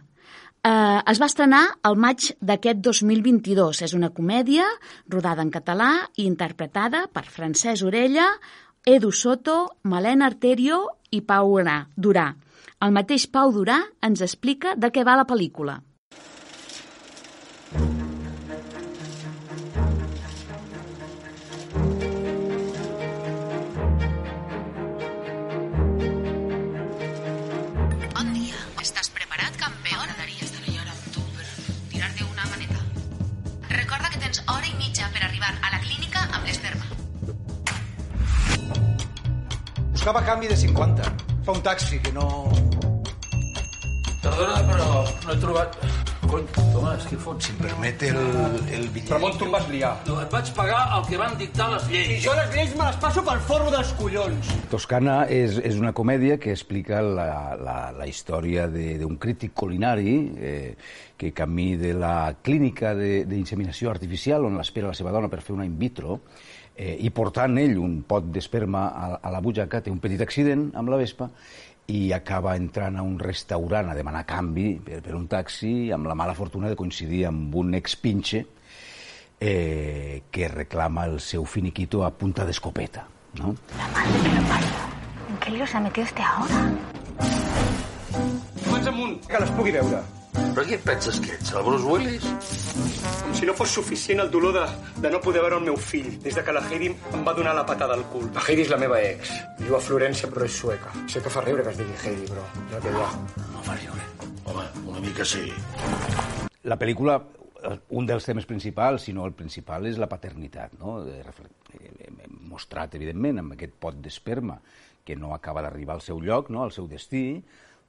Eh, 0.63 1.01
es 1.11 1.23
va 1.23 1.31
estrenar 1.31 1.63
el 1.87 1.95
maig 2.03 2.33
d'aquest 2.43 2.83
2022. 2.83 3.85
És 3.87 3.95
una 3.95 4.11
comèdia 4.11 4.67
rodada 5.07 5.43
en 5.47 5.55
català 5.55 5.93
i 6.17 6.27
interpretada 6.27 7.07
per 7.15 7.29
Francesc 7.31 7.87
Orella, 7.87 8.27
Edu 8.83 9.13
Soto, 9.15 9.77
Malena 9.83 10.27
Arterio 10.27 10.89
i 11.11 11.23
Pau 11.23 11.61
Durà. 11.95 12.33
El 12.83 12.91
mateix 12.91 13.29
Pau 13.31 13.53
Durà 13.55 13.77
ens 14.07 14.21
explica 14.27 14.73
de 14.85 14.89
què 14.95 15.05
va 15.07 15.13
la 15.15 15.23
pel·lícula. 15.23 15.77
Bon 28.17 28.33
dia. 28.35 28.59
¿Estás 28.83 29.13
preparat, 29.15 29.55
campeón? 29.63 30.03
M'agradaria 30.03 30.43
estar 30.43 30.67
allà 30.67 30.83
ara 30.83 30.91
amb 30.91 31.05
tu 31.15 31.23
per 31.39 31.47
tirar-te 31.93 32.27
una 32.27 32.51
maneta. 32.51 32.83
Recorda 33.77 34.11
que 34.11 34.25
tens 34.27 34.43
hora 34.49 34.67
i 34.67 34.75
mitja 34.81 35.07
per 35.15 35.23
arribar 35.29 35.55
a 35.55 35.71
la 35.77 35.85
clínica 35.87 36.27
amb 36.33 36.51
l'esperma. 36.51 36.91
Buscava 39.93 40.27
canvi 40.27 40.51
de 40.51 40.59
50. 40.67 41.32
Fa 41.45 41.53
un 41.53 41.63
taxi, 41.63 41.99
que 41.99 42.13
no... 42.13 42.27
Perdona, 44.23 44.63
però 44.69 44.89
no 45.27 45.33
he 45.35 45.39
trobat... 45.43 45.77
Cony, 46.33 46.45
Tomàs, 46.55 47.03
què 47.11 47.17
fots? 47.21 47.45
Si 47.49 47.53
em 47.53 47.57
permet 47.61 48.03
el, 48.07 48.19
el 48.73 48.85
bitllet... 48.95 49.09
Però 49.11 49.27
on 49.27 49.35
tu 49.41 49.49
em 49.49 49.51
vas 49.53 49.67
liar? 49.69 49.91
No, 50.07 50.15
et 50.23 50.31
vaig 50.33 50.53
pagar 50.57 50.79
el 50.97 51.03
que 51.11 51.19
van 51.21 51.35
dictar 51.41 51.67
les 51.75 51.89
I 51.91 51.97
lleis. 51.97 52.23
jo 52.25 52.33
les 52.39 52.55
lleis 52.55 52.77
me 52.79 52.87
les 52.87 52.97
passo 53.03 53.25
pel 53.27 53.43
forro 53.45 53.73
dels 53.75 53.91
collons. 53.99 54.53
Toscana 54.71 55.17
és, 55.29 55.59
és 55.61 55.77
una 55.83 55.91
comèdia 55.93 56.39
que 56.41 56.55
explica 56.55 57.03
la, 57.05 57.27
la, 57.61 57.77
la 57.99 58.07
història 58.09 58.69
de- 58.71 58.95
d'un 59.03 59.19
crític 59.21 59.53
culinari 59.59 60.15
eh, 60.39 60.73
que 61.19 61.35
camí 61.37 61.73
de 61.77 61.93
la 61.99 62.15
clínica 62.41 62.95
de- 62.97 63.27
d'inseminació 63.29 63.91
artificial 63.93 64.47
on 64.49 64.57
l'espera 64.57 64.95
la 64.95 64.97
seva 64.97 65.13
dona 65.13 65.29
per 65.29 65.43
fer 65.43 65.59
una 65.59 65.67
in 65.69 65.75
vitro 65.77 66.21
eh, 66.77 66.97
i 67.01 67.11
portant 67.11 67.59
ell 67.61 67.77
un 67.81 68.01
pot 68.09 68.31
d'esperma 68.33 68.87
a, 68.89 69.11
a 69.23 69.33
la 69.35 69.43
butxaca 69.45 69.83
té 69.83 69.93
un 69.93 70.01
petit 70.03 70.21
accident 70.25 70.71
amb 70.79 70.93
la 70.93 71.01
vespa 71.01 71.29
i 71.93 72.13
acaba 72.15 72.55
entrant 72.57 72.97
a 72.97 73.03
un 73.03 73.19
restaurant 73.19 73.91
a 73.91 73.97
demanar 73.99 74.25
canvi 74.27 74.77
per, 74.85 75.03
per 75.03 75.17
un 75.19 75.27
taxi 75.29 75.91
amb 75.93 76.07
la 76.09 76.17
mala 76.19 76.35
fortuna 76.39 76.71
de 76.71 76.79
coincidir 76.79 77.27
amb 77.29 77.55
un 77.59 77.75
expinxe 77.75 78.45
eh, 79.43 80.23
que 80.31 80.49
reclama 80.49 81.07
el 81.11 81.19
seu 81.21 81.45
finiquito 81.45 82.05
a 82.07 82.13
punta 82.15 82.47
d'escopeta. 82.47 83.09
No? 83.35 83.57
¿En 85.29 85.37
qué 85.41 85.51
lío 85.51 85.67
se 85.67 85.77
ha 85.77 85.81
metido 85.81 86.07
este 86.07 86.23
ahora? 86.23 86.71
Mans 88.71 88.87
amunt, 88.87 89.21
que 89.27 89.41
les 89.41 89.51
pugui 89.57 89.73
veure. 89.73 90.03
Però 90.33 90.65
qui 90.65 90.75
et 90.77 90.85
penses 90.85 91.19
que 91.21 91.35
ets, 91.35 91.51
el 91.57 91.65
Bruce 91.65 91.85
Willis? 91.85 92.25
Com 93.23 93.35
si 93.37 93.49
no 93.49 93.55
fos 93.57 93.73
suficient 93.77 94.21
el 94.25 94.31
dolor 94.33 94.55
de, 94.57 94.65
de 95.05 95.11
no 95.13 95.21
poder 95.25 95.43
veure 95.45 95.59
el 95.61 95.67
meu 95.67 95.77
fill 95.77 96.09
des 96.25 96.37
de 96.37 96.45
que 96.45 96.55
la 96.57 96.63
Heidi 96.69 96.91
em 96.93 97.25
va 97.27 97.35
donar 97.37 97.55
la 97.57 97.65
patada 97.69 97.97
al 97.99 98.05
cul. 98.13 98.29
La 98.35 98.45
Heidi 98.45 98.65
és 98.67 98.73
la 98.73 98.79
meva 98.81 99.01
ex. 99.05 99.33
Viu 99.61 99.77
a 99.77 99.81
Florència, 99.81 100.31
però 100.33 100.49
és 100.49 100.57
sueca. 100.57 100.93
Sé 101.13 101.23
que 101.25 101.33
fa 101.33 101.45
riure 101.45 101.65
que 101.65 101.73
es 101.75 101.81
digui 101.81 101.97
Heidi, 102.05 102.29
però 102.33 102.83
que 102.85 102.93
hi 102.93 103.05
ha. 103.05 103.11
No 103.53 103.65
fa 103.69 103.77
riure. 103.81 104.07
Home, 104.53 104.67
una 104.93 105.03
mica 105.05 105.27
sí. 105.29 105.45
La 106.69 106.79
pel·lícula, 106.81 107.19
eh, 107.63 107.75
un 107.99 108.09
dels 108.09 108.29
temes 108.29 108.49
principals, 108.49 109.09
si 109.09 109.17
no 109.17 109.27
el 109.29 109.37
principal, 109.37 109.89
és 109.89 110.01
la 110.01 110.09
paternitat, 110.09 110.79
no? 110.81 111.01
Eh, 111.09 111.21
eh, 111.81 111.91
Hem 112.23 112.39
mostrat, 112.53 112.95
evidentment, 112.97 113.41
amb 113.41 113.55
aquest 113.57 113.73
pot 113.81 113.97
d'esperma 114.01 114.59
que 115.05 115.17
no 115.17 115.35
acaba 115.35 115.63
d'arribar 115.65 115.97
al 115.97 116.05
seu 116.05 116.21
lloc, 116.21 116.51
no? 116.51 116.63
al 116.63 116.73
seu 116.73 116.87
destí, 116.89 117.43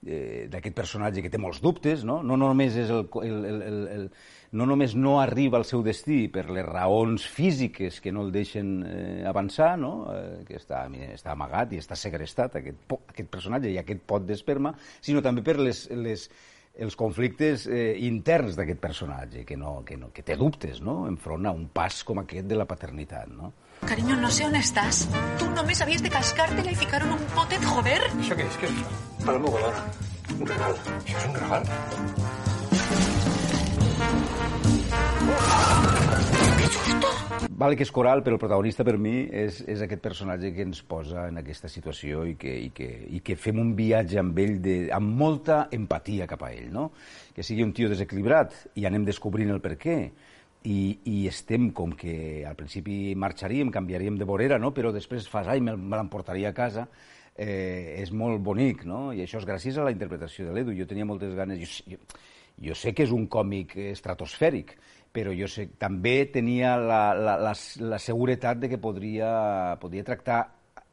eh, 0.06 0.46
d'aquest 0.52 0.76
personatge 0.76 1.24
que 1.24 1.32
té 1.32 1.40
molts 1.42 1.62
dubtes, 1.64 2.04
no? 2.08 2.22
No 2.24 2.38
només 2.40 2.78
és 2.80 2.92
el, 2.94 3.06
el, 3.24 3.46
el, 3.50 3.82
el, 3.96 4.08
no 4.54 4.68
només 4.70 4.94
no 4.96 5.18
arriba 5.22 5.58
al 5.58 5.66
seu 5.66 5.82
destí 5.86 6.28
per 6.34 6.46
les 6.54 6.66
raons 6.68 7.26
físiques 7.26 8.00
que 8.04 8.14
no 8.14 8.26
el 8.28 8.32
deixen 8.36 8.74
eh, 8.86 9.24
avançar, 9.30 9.74
no? 9.82 9.94
eh, 10.14 10.44
que 10.48 10.60
està, 10.60 10.86
està 11.10 11.34
amagat 11.34 11.74
i 11.74 11.82
està 11.82 11.98
segrestat, 12.00 12.60
aquest, 12.62 12.98
aquest 12.98 13.32
personatge 13.34 13.72
i 13.74 13.80
aquest 13.82 14.04
pot 14.08 14.26
d'esperma, 14.28 14.76
sinó 15.02 15.24
també 15.26 15.42
per 15.46 15.58
les, 15.62 15.88
les, 15.98 16.28
els 16.86 16.98
conflictes 17.00 17.66
eh, 17.66 17.96
interns 18.06 18.58
d'aquest 18.60 18.82
personatge, 18.82 19.44
que, 19.46 19.58
no, 19.58 19.80
que, 19.88 19.98
no, 19.98 20.12
que 20.14 20.26
té 20.26 20.38
dubtes 20.38 20.82
no? 20.86 21.04
enfront 21.10 21.50
a 21.50 21.54
un 21.56 21.68
pas 21.74 22.04
com 22.06 22.22
aquest 22.22 22.50
de 22.50 22.58
la 22.60 22.70
paternitat. 22.70 23.34
No? 23.34 23.54
Cariño, 23.86 24.16
no 24.16 24.30
sé 24.32 24.46
on 24.48 24.56
estàs. 24.56 25.04
Tu 25.40 25.50
només 25.52 25.82
havies 25.84 26.02
de 26.04 26.10
cascar-te-la 26.14 26.72
i 26.72 26.78
ficar-ho 26.80 27.06
en 27.10 27.18
un 27.18 27.26
potet, 27.36 27.64
joder. 27.68 28.00
Això 28.16 28.38
què 28.40 28.48
és? 28.48 28.56
Què 28.62 28.70
és 28.70 28.78
això? 28.80 28.90
Per 29.26 29.36
la 29.36 29.42
meva 29.44 29.60
dona. 29.66 29.82
Un 30.40 30.48
regal. 30.50 30.80
Això 31.04 31.18
és 31.20 31.26
un 31.28 31.36
regal? 31.38 31.64
Vale 37.64 37.78
que 37.78 37.86
és 37.86 37.92
coral, 37.96 38.24
però 38.26 38.36
el 38.36 38.42
protagonista 38.42 38.84
per 38.84 38.98
mi 39.00 39.28
és, 39.30 39.62
és 39.70 39.82
aquest 39.86 40.02
personatge 40.04 40.50
que 40.56 40.66
ens 40.66 40.82
posa 40.88 41.28
en 41.30 41.38
aquesta 41.40 41.70
situació 41.72 42.26
i 42.28 42.34
que, 42.40 42.54
i 42.66 42.70
que, 42.76 42.90
i 43.18 43.22
que 43.24 43.38
fem 43.40 43.60
un 43.62 43.76
viatge 43.78 44.20
amb 44.20 44.40
ell 44.42 44.58
de, 44.64 44.78
amb 44.96 45.16
molta 45.20 45.68
empatia 45.72 46.28
cap 46.28 46.44
a 46.44 46.52
ell, 46.56 46.72
no? 46.74 46.90
Que 47.36 47.46
sigui 47.46 47.64
un 47.64 47.72
tio 47.76 47.88
desequilibrat 47.92 48.56
i 48.80 48.88
anem 48.90 49.06
descobrint 49.08 49.54
el 49.54 49.62
per 49.64 49.78
què 49.80 49.98
i, 50.64 51.00
i 51.10 51.18
estem 51.28 51.72
com 51.76 51.94
que 51.98 52.44
al 52.48 52.56
principi 52.60 53.14
marxaríem, 53.20 53.72
canviaríem 53.72 54.18
de 54.20 54.28
vorera, 54.28 54.60
no? 54.60 54.72
però 54.76 54.94
després 54.96 55.28
fas, 55.30 55.50
ai, 55.52 55.60
me, 55.64 55.76
l'emportaria 55.76 56.54
a 56.54 56.56
casa, 56.56 56.88
eh, 57.36 58.00
és 58.00 58.14
molt 58.16 58.42
bonic, 58.44 58.86
no? 58.88 59.12
I 59.12 59.24
això 59.26 59.42
és 59.42 59.48
gràcies 59.50 59.78
a 59.78 59.88
la 59.88 59.94
interpretació 59.94 60.48
de 60.48 60.56
l'Edu. 60.56 60.76
Jo 60.78 60.88
tenia 60.90 61.08
moltes 61.10 61.36
ganes... 61.36 61.60
Jo, 61.64 61.98
jo, 61.98 62.22
jo 62.64 62.76
sé 62.78 62.94
que 62.94 63.08
és 63.08 63.12
un 63.12 63.26
còmic 63.34 63.76
estratosfèric, 63.90 64.76
però 65.14 65.34
jo 65.36 65.48
sé, 65.50 65.68
també 65.82 66.20
tenia 66.32 66.76
la, 66.78 67.02
la, 67.18 67.38
la, 67.42 67.54
la 67.82 68.00
seguretat 68.00 68.62
de 68.62 68.70
que 68.70 68.82
podria, 68.82 69.32
podria 69.82 70.06
tractar 70.06 70.44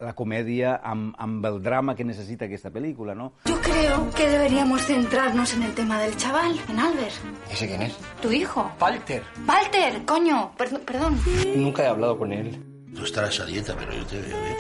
la 0.01 0.15
comèdia 0.17 0.79
amb, 0.83 1.13
amb 1.21 1.45
el 1.47 1.61
drama 1.63 1.95
que 1.97 2.05
necessita 2.09 2.47
aquesta 2.49 2.73
pel·lícula, 2.73 3.15
no? 3.15 3.35
Yo 3.45 3.61
creo 3.61 4.09
que 4.17 4.29
deberíamos 4.29 4.83
centrarnos 4.87 5.53
en 5.55 5.63
el 5.63 5.75
tema 5.75 6.01
del 6.01 6.17
chaval, 6.17 6.59
en 6.69 6.79
Albert. 6.79 7.15
¿Ese 7.51 7.69
quién 7.69 7.83
es? 7.83 7.97
Tu 8.23 8.33
hijo. 8.33 8.71
Walter. 8.81 9.23
Walter, 9.47 10.05
coño, 10.07 10.53
perdón. 10.57 10.83
perdón. 10.87 11.21
Nunca 11.57 11.85
he 11.85 11.87
hablado 11.87 12.19
con 12.19 12.33
él. 12.33 12.59
Tú 12.95 13.05
estarás 13.05 13.39
a 13.41 13.45
dieta, 13.45 13.77
pero 13.79 13.93
yo 13.93 14.07
te 14.07 14.21
veo 14.21 14.43
bien. 14.43 14.57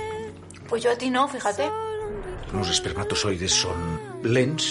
Pues 0.69 0.83
yo 0.83 0.93
a 0.93 0.97
ti 0.97 1.11
no, 1.11 1.27
fíjate. 1.27 1.69
Els 2.51 2.71
espermatozoides 2.73 3.55
són 3.55 3.79
lents 4.27 4.67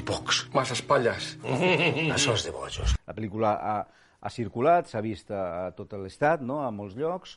i 0.00 0.02
pocs. 0.06 0.46
Más 0.56 0.70
espaldas. 0.72 1.34
Això 2.16 2.32
és 2.32 2.46
de 2.46 2.52
bojos. 2.54 2.94
La 3.04 3.14
pel·lícula 3.16 3.52
ha, 3.52 3.74
ha 4.20 4.30
circulat, 4.32 4.88
s'ha 4.88 5.02
vist 5.04 5.30
a, 5.30 5.42
a 5.66 5.70
tot 5.76 5.92
l'estat, 6.00 6.40
no? 6.40 6.62
a 6.64 6.70
molts 6.72 6.96
llocs, 6.96 7.36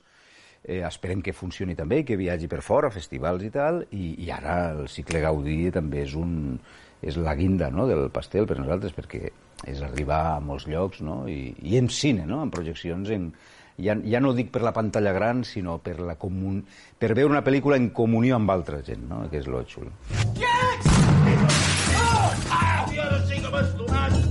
eh, 0.63 0.81
esperem 0.87 1.21
que 1.21 1.33
funcioni 1.33 1.75
també 1.77 2.01
i 2.01 2.07
que 2.07 2.19
viatgi 2.19 2.49
per 2.51 2.61
fora, 2.65 2.89
a 2.89 2.95
festivals 2.95 3.45
i 3.45 3.51
tal, 3.53 3.83
i, 3.91 4.15
i 4.25 4.31
ara 4.33 4.57
el 4.75 4.89
cicle 4.91 5.21
Gaudí 5.23 5.71
també 5.73 6.03
és, 6.05 6.15
un, 6.17 6.59
és 7.01 7.17
la 7.17 7.35
guinda 7.35 7.71
no? 7.73 7.87
del 7.89 8.09
pastel 8.13 8.47
per 8.49 8.59
nosaltres, 8.59 8.93
perquè 8.97 9.31
és 9.69 9.81
arribar 9.85 10.21
a 10.35 10.39
molts 10.41 10.67
llocs 10.69 11.01
no? 11.05 11.23
I, 11.29 11.53
i 11.61 11.77
en 11.77 11.89
cine, 11.89 12.25
no? 12.29 12.41
en 12.43 12.53
projeccions 12.53 13.09
en, 13.13 13.31
ja, 13.81 13.95
ja 14.05 14.21
no 14.21 14.33
dic 14.37 14.51
per 14.53 14.63
la 14.65 14.73
pantalla 14.73 15.13
gran, 15.13 15.43
sinó 15.45 15.79
per, 15.83 15.99
la 15.99 16.17
comun... 16.21 16.61
per 16.97 17.13
veure 17.13 17.33
una 17.33 17.45
pel·lícula 17.45 17.77
en 17.81 17.89
comunió 17.95 18.37
amb 18.37 18.53
altra 18.53 18.81
gent, 18.85 19.07
no? 19.09 19.23
que 19.29 19.41
és 19.41 19.49
lo 19.49 19.63
xulo. 19.65 19.93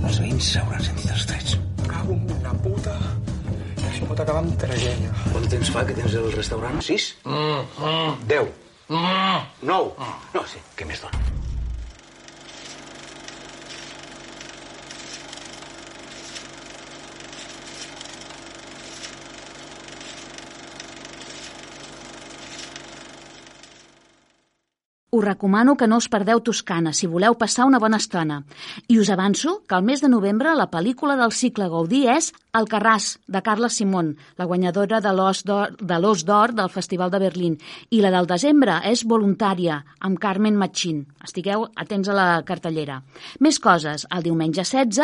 Els 0.01 0.19
veïns 0.19 0.47
s'hauran 0.53 0.81
sentit 0.83 1.11
els 1.13 1.27
trets. 1.29 1.59
Cago 1.87 2.17
en 2.17 2.43
la 2.43 2.55
puta. 2.63 3.20
Això 4.01 4.09
pot 4.09 4.21
acabar 4.23 4.39
amb 4.41 4.53
tragèdia. 4.57 5.11
Quant 5.29 5.43
temps 5.51 5.69
fa 5.69 5.83
que 5.85 5.93
tens 5.93 6.15
el 6.17 6.31
restaurant? 6.33 6.79
Sis? 6.81 7.11
Deu? 8.31 8.47
Nou? 9.69 9.91
No 10.33 10.41
sé, 10.49 10.57
què 10.73 10.89
més 10.89 11.03
dona? 11.05 11.21
Us 25.13 25.25
recomano 25.25 25.75
que 25.75 25.87
no 25.91 25.97
us 25.99 26.07
perdeu 26.07 26.39
Toscana 26.39 26.93
si 26.95 27.07
voleu 27.13 27.33
passar 27.35 27.65
una 27.67 27.81
bona 27.83 27.97
estona. 27.99 28.37
I 28.87 28.95
us 29.01 29.09
avanço 29.11 29.57
que 29.67 29.75
al 29.75 29.83
mes 29.83 29.99
de 29.99 30.07
novembre 30.07 30.53
la 30.55 30.69
pel·lícula 30.71 31.17
del 31.19 31.33
cicle 31.35 31.67
Gaudí 31.67 32.05
és 32.07 32.29
El 32.55 32.67
Carràs, 32.67 33.17
de 33.27 33.41
Carla 33.43 33.67
Simón, 33.67 34.13
la 34.39 34.45
guanyadora 34.47 35.01
de 35.03 35.11
l'Os 35.11 35.43
d'Or 35.43 36.51
de 36.51 36.55
del 36.61 36.69
Festival 36.69 37.11
de 37.11 37.19
Berlín. 37.19 37.57
I 37.89 37.99
la 37.99 38.11
del 38.11 38.27
desembre 38.27 38.79
és 38.87 39.03
Voluntària, 39.03 39.81
amb 39.99 40.19
Carmen 40.19 40.55
Machín. 40.55 41.05
Estigueu 41.23 41.67
atents 41.75 42.07
a 42.07 42.15
la 42.15 42.43
cartellera. 42.43 43.01
Més 43.39 43.59
coses. 43.59 44.07
El 44.11 44.23
diumenge 44.23 44.63
16, 44.63 44.99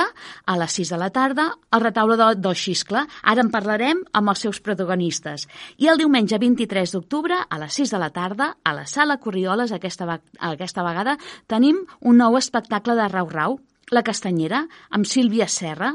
a 0.46 0.58
les 0.58 0.72
6 0.72 0.90
de 0.90 0.98
la 0.98 1.10
tarda, 1.10 1.50
el 1.72 1.82
retaule 1.82 2.18
de, 2.18 2.30
del 2.36 2.56
Xiscle. 2.56 3.06
Ara 3.24 3.44
en 3.44 3.52
parlarem 3.52 4.04
amb 4.12 4.30
els 4.30 4.44
seus 4.44 4.60
protagonistes. 4.60 5.48
I 5.78 5.88
el 5.88 6.00
diumenge 6.00 6.40
23 6.40 6.96
d'octubre, 6.96 7.40
a 7.48 7.60
les 7.60 7.80
6 7.80 7.92
de 7.96 8.00
la 8.00 8.12
tarda, 8.12 8.58
a 8.64 8.74
la 8.74 8.86
Sala 8.86 9.20
Corrioles, 9.24 9.72
aquesta, 9.72 9.97
va- 10.06 10.22
aquesta 10.52 10.84
vegada, 10.84 11.18
tenim 11.48 11.86
un 12.02 12.18
nou 12.18 12.38
espectacle 12.38 12.96
de 12.96 13.08
Rau-Rau, 13.08 13.60
la 13.90 14.04
Castanyera, 14.04 14.66
amb 14.92 15.06
Sílvia 15.08 15.48
Serra. 15.48 15.94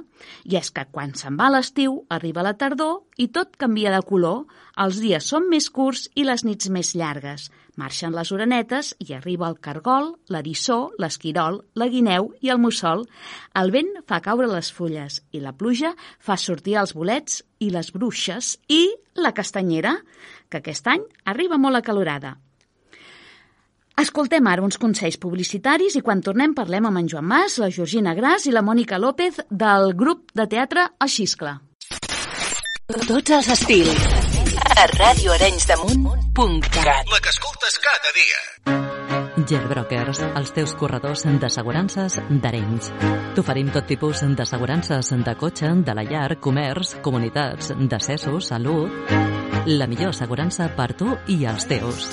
I 0.48 0.56
és 0.56 0.70
que 0.72 0.86
quan 0.90 1.10
se'n 1.14 1.36
va 1.36 1.50
l'estiu, 1.52 2.06
arriba 2.08 2.40
la 2.42 2.54
tardor 2.56 3.02
i 3.20 3.26
tot 3.28 3.56
canvia 3.60 3.90
de 3.92 4.00
color. 4.02 4.46
Els 4.80 4.96
dies 5.02 5.26
són 5.28 5.50
més 5.50 5.68
curts 5.68 6.08
i 6.14 6.24
les 6.24 6.42
nits 6.44 6.70
més 6.72 6.94
llargues. 6.96 7.50
Marxen 7.76 8.12
les 8.16 8.32
orenetes 8.32 8.94
i 8.98 9.12
arriba 9.12 9.46
el 9.48 9.58
cargol, 9.60 10.14
l'eriçó, 10.28 10.90
l'esquirol, 10.98 11.60
la 11.74 11.88
guineu 11.88 12.32
i 12.40 12.48
el 12.48 12.58
mussol. 12.58 13.04
El 13.54 13.70
vent 13.70 13.92
fa 14.08 14.20
caure 14.24 14.48
les 14.48 14.72
fulles 14.72 15.20
i 15.32 15.40
la 15.40 15.52
pluja 15.52 15.92
fa 16.18 16.36
sortir 16.36 16.78
els 16.80 16.94
bolets 16.96 17.42
i 17.60 17.68
les 17.70 17.92
bruixes 17.92 18.58
i 18.68 18.86
la 19.16 19.32
castanyera, 19.36 19.98
que 20.48 20.58
aquest 20.64 20.86
any 20.88 21.04
arriba 21.24 21.58
molt 21.58 21.76
acalorada. 21.76 22.38
Escoltem 24.02 24.42
ara 24.50 24.64
uns 24.66 24.80
consells 24.82 25.14
publicitaris 25.22 25.94
i 25.94 26.00
quan 26.02 26.18
tornem 26.26 26.56
parlem 26.58 26.82
amb 26.88 26.98
en 26.98 27.06
Joan 27.10 27.26
Mas, 27.30 27.58
la 27.62 27.68
Georgina 27.70 28.14
Gras 28.18 28.42
i 28.50 28.52
la 28.52 28.62
Mònica 28.66 28.98
López 28.98 29.38
del 29.48 29.94
grup 29.94 30.34
de 30.34 30.46
teatre 30.50 30.90
El 30.98 31.08
Xiscle. 31.12 31.52
Tots 33.06 33.30
els 33.36 33.46
estils. 33.54 34.02
A 34.74 34.86
radioarenysdemunt.cat 34.90 37.06
La 37.14 37.20
que 37.22 37.30
escoltes 37.30 37.78
cada 37.84 38.10
dia. 38.16 38.40
Gerbrokers, 39.52 40.18
els 40.34 40.50
teus 40.56 40.72
corredors 40.80 41.22
d'assegurances 41.38 42.18
d'Arenys. 42.42 42.90
T'oferim 43.36 43.70
tot 43.70 43.86
tipus 43.86 44.24
d'assegurances 44.34 45.12
de 45.14 45.34
cotxe, 45.38 45.70
de 45.86 45.94
la 45.94 46.02
llar, 46.02 46.40
comerç, 46.40 46.96
comunitats, 47.06 47.70
decessos, 47.78 48.46
salut... 48.50 48.90
La 49.62 49.86
millor 49.86 50.10
assegurança 50.10 50.66
per 50.74 50.90
tu 50.98 51.06
i 51.30 51.46
els 51.46 51.62
teus. 51.70 52.10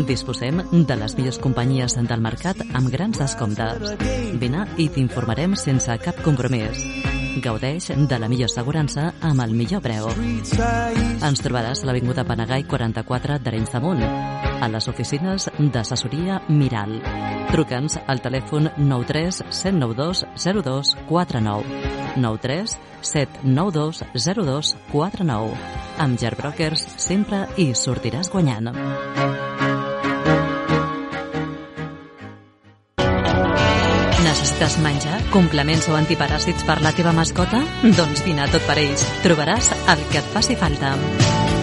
Disposem 0.00 0.62
de 0.72 0.96
les 0.96 1.14
millors 1.18 1.38
companyies 1.42 1.94
del 1.98 2.22
mercat 2.24 2.58
amb 2.72 2.88
grans 2.90 3.18
descomptes. 3.20 3.92
Vine 4.40 4.64
i 4.80 4.88
t'informarem 4.88 5.54
sense 5.58 5.96
cap 6.02 6.22
compromís. 6.24 6.80
Gaudeix 7.44 7.90
de 8.08 8.18
la 8.20 8.28
millor 8.28 8.50
assegurança 8.50 9.10
amb 9.20 9.44
el 9.44 9.54
millor 9.56 9.82
preu. 9.84 10.08
Ens 10.12 11.44
trobaràs 11.44 11.84
a 11.84 11.88
l'Avinguda 11.88 12.24
Panegai 12.28 12.64
44 12.68 13.38
d'Arenys 13.44 13.72
de 13.72 13.82
Munt, 13.84 14.02
a 14.02 14.68
les 14.72 14.88
oficines 14.88 15.48
d'assessoria 15.58 16.40
Miral. 16.48 16.98
Truca'ns 17.52 17.98
al 18.06 18.24
telèfon 18.24 18.70
93 18.78 19.44
792 19.50 20.24
02 20.64 20.96
49. 21.08 21.80
93 22.16 22.78
792 23.12 24.04
02 24.24 24.74
49. 24.92 25.56
Amb 26.00 26.20
Gerbrokers 26.20 26.88
sempre 26.96 27.46
hi 27.56 27.72
sortiràs 27.76 28.32
guanyant. 28.32 28.72
Necessites 34.32 34.78
menjar, 34.80 35.18
complements 35.28 35.90
o 35.92 35.96
antiparàsits 35.98 36.64
per 36.64 36.78
la 36.80 36.94
teva 36.96 37.10
mascota? 37.12 37.58
Doncs 37.84 38.22
vine 38.24 38.40
a 38.40 38.46
tot 38.48 38.64
per 38.64 38.78
ells. 38.80 39.02
Trobaràs 39.20 39.68
el 39.92 40.04
que 40.08 40.22
et 40.22 40.30
faci 40.32 40.56
falta. 40.56 40.94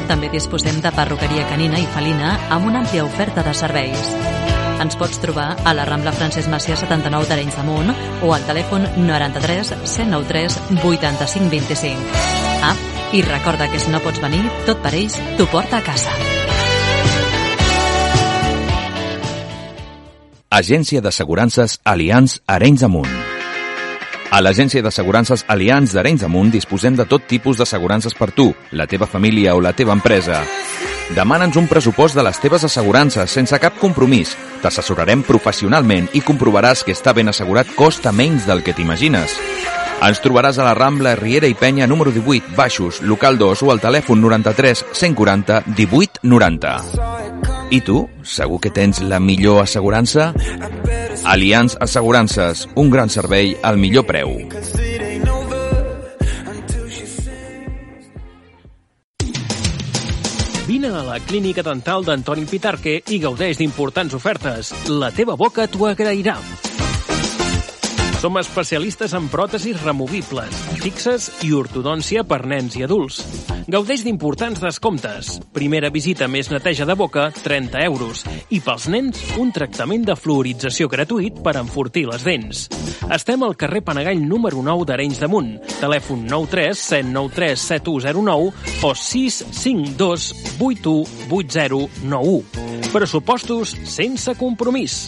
També 0.05 0.29
disposem 0.29 0.77
de 0.83 0.91
perruqueria 0.93 1.47
canina 1.49 1.81
i 1.81 1.87
felina 1.95 2.35
amb 2.53 2.69
una 2.69 2.83
àmplia 2.83 3.07
oferta 3.07 3.41
de 3.41 3.55
serveis. 3.57 4.13
Ens 4.85 4.99
pots 5.01 5.17
trobar 5.23 5.47
a 5.65 5.73
la 5.73 5.87
Rambla 5.89 6.13
Francesc 6.13 6.51
Macià 6.53 6.77
79 6.77 7.31
d'Arenys 7.31 7.57
de 7.57 7.65
Munt 7.65 7.89
o 8.21 8.35
al 8.37 8.45
telèfon 8.45 8.85
93 9.01 9.73
193 9.89 10.59
85 10.77 11.49
25. 11.55 12.27
Ah, 12.69 12.75
i 13.17 13.25
recorda 13.25 13.71
que 13.73 13.81
si 13.81 13.89
no 13.89 14.03
pots 14.05 14.21
venir, 14.21 14.45
tot 14.69 14.85
per 14.85 14.93
ells 14.93 15.17
t'ho 15.39 15.49
porta 15.49 15.81
a 15.81 15.87
casa. 15.89 16.38
Agència 20.59 20.99
d'Assegurances 20.99 21.77
Allianz 21.87 22.41
Arenys 22.45 22.81
de 22.83 22.87
Munt. 22.91 23.11
A 24.35 24.41
l'Agència 24.43 24.83
d'Assegurances 24.83 25.45
Allianz 25.47 25.93
d'Arenys 25.95 26.25
de 26.25 26.27
Munt 26.27 26.49
disposem 26.51 26.97
de 26.99 27.05
tot 27.07 27.29
tipus 27.31 27.61
d'assegurances 27.61 28.17
per 28.17 28.27
tu, 28.35 28.49
la 28.75 28.87
teva 28.91 29.07
família 29.07 29.55
o 29.55 29.61
la 29.63 29.71
teva 29.71 29.95
empresa. 29.95 30.41
Demana'ns 31.15 31.55
un 31.61 31.69
pressupost 31.71 32.17
de 32.19 32.25
les 32.27 32.41
teves 32.43 32.67
assegurances 32.67 33.31
sense 33.31 33.55
cap 33.63 33.79
compromís. 33.79 34.35
T'assessorarem 34.59 35.23
professionalment 35.23 36.11
i 36.19 36.25
comprovaràs 36.27 36.83
que 36.83 36.97
estar 36.97 37.15
ben 37.15 37.31
assegurat 37.31 37.71
costa 37.79 38.11
menys 38.11 38.49
del 38.49 38.59
que 38.65 38.75
t'imagines. 38.75 39.39
Ens 40.03 40.19
trobaràs 40.19 40.59
a 40.59 40.67
la 40.67 40.75
Rambla 40.75 41.15
Riera 41.15 41.47
i 41.47 41.55
Penya 41.55 41.87
número 41.87 42.11
18, 42.11 42.51
Baixos, 42.59 42.99
local 42.99 43.39
2 43.39 43.63
o 43.63 43.71
al 43.71 43.79
telèfon 43.79 44.19
93 44.27 44.89
140 44.91 45.63
18 45.71 46.27
90. 46.27 47.38
I 47.69 47.83
tu, 47.85 47.99
segur 48.25 48.57
que 48.63 48.71
tens 48.73 48.97
la 49.05 49.19
millor 49.21 49.59
assegurança? 49.61 50.31
Allianz 51.29 51.75
Assegurances, 51.79 52.63
un 52.73 52.89
gran 52.89 53.11
servei 53.13 53.53
al 53.61 53.77
millor 53.77 54.07
preu. 54.09 54.31
Vine 60.65 60.89
a 60.89 61.03
la 61.05 61.19
clínica 61.21 61.61
dental 61.61 62.09
d'Antoni 62.09 62.49
Pitarque 62.49 63.03
i 63.05 63.21
gaudeix 63.21 63.61
d'importants 63.61 64.17
ofertes. 64.17 64.73
La 64.89 65.13
teva 65.13 65.37
boca 65.37 65.69
t'ho 65.69 65.85
agrairà. 65.91 66.39
Som 68.19 68.35
especialistes 68.35 69.13
en 69.15 69.29
pròtesis 69.31 69.77
removibles, 69.79 70.55
fixes 70.83 71.29
i 71.47 71.53
ortodòncia 71.55 72.25
per 72.27 72.41
nens 72.51 72.75
i 72.75 72.83
adults. 72.83 73.21
Gaudeix 73.71 74.03
d'importants 74.03 74.59
descomptes. 74.59 75.37
Primera 75.55 75.87
visita 75.87 76.27
més 76.27 76.49
neteja 76.51 76.83
de 76.83 76.97
boca, 76.99 77.29
30 77.31 77.79
euros. 77.87 78.25
I 78.51 78.59
pels 78.65 78.89
nens, 78.91 79.23
un 79.39 79.53
tractament 79.55 80.03
de 80.03 80.17
fluorització 80.19 80.89
gratuït 80.91 81.39
per 81.45 81.55
enfortir 81.61 82.09
les 82.09 82.27
dents. 82.27 82.65
Estem 83.07 83.47
al 83.47 83.55
carrer 83.55 83.85
Panagall 83.87 84.19
número 84.27 84.59
9 84.67 84.89
d'Arenys 84.91 85.23
de 85.23 85.31
Munt. 85.31 85.55
Telèfon 85.79 86.27
93 86.27 86.75
793 86.75 87.67
7109 87.71 88.51
o 88.83 88.93
652 88.99 90.29
81 90.59 91.31
8091. 91.39 92.91
Pressupostos 92.91 93.77
sense 93.87 94.35
compromís. 94.35 95.05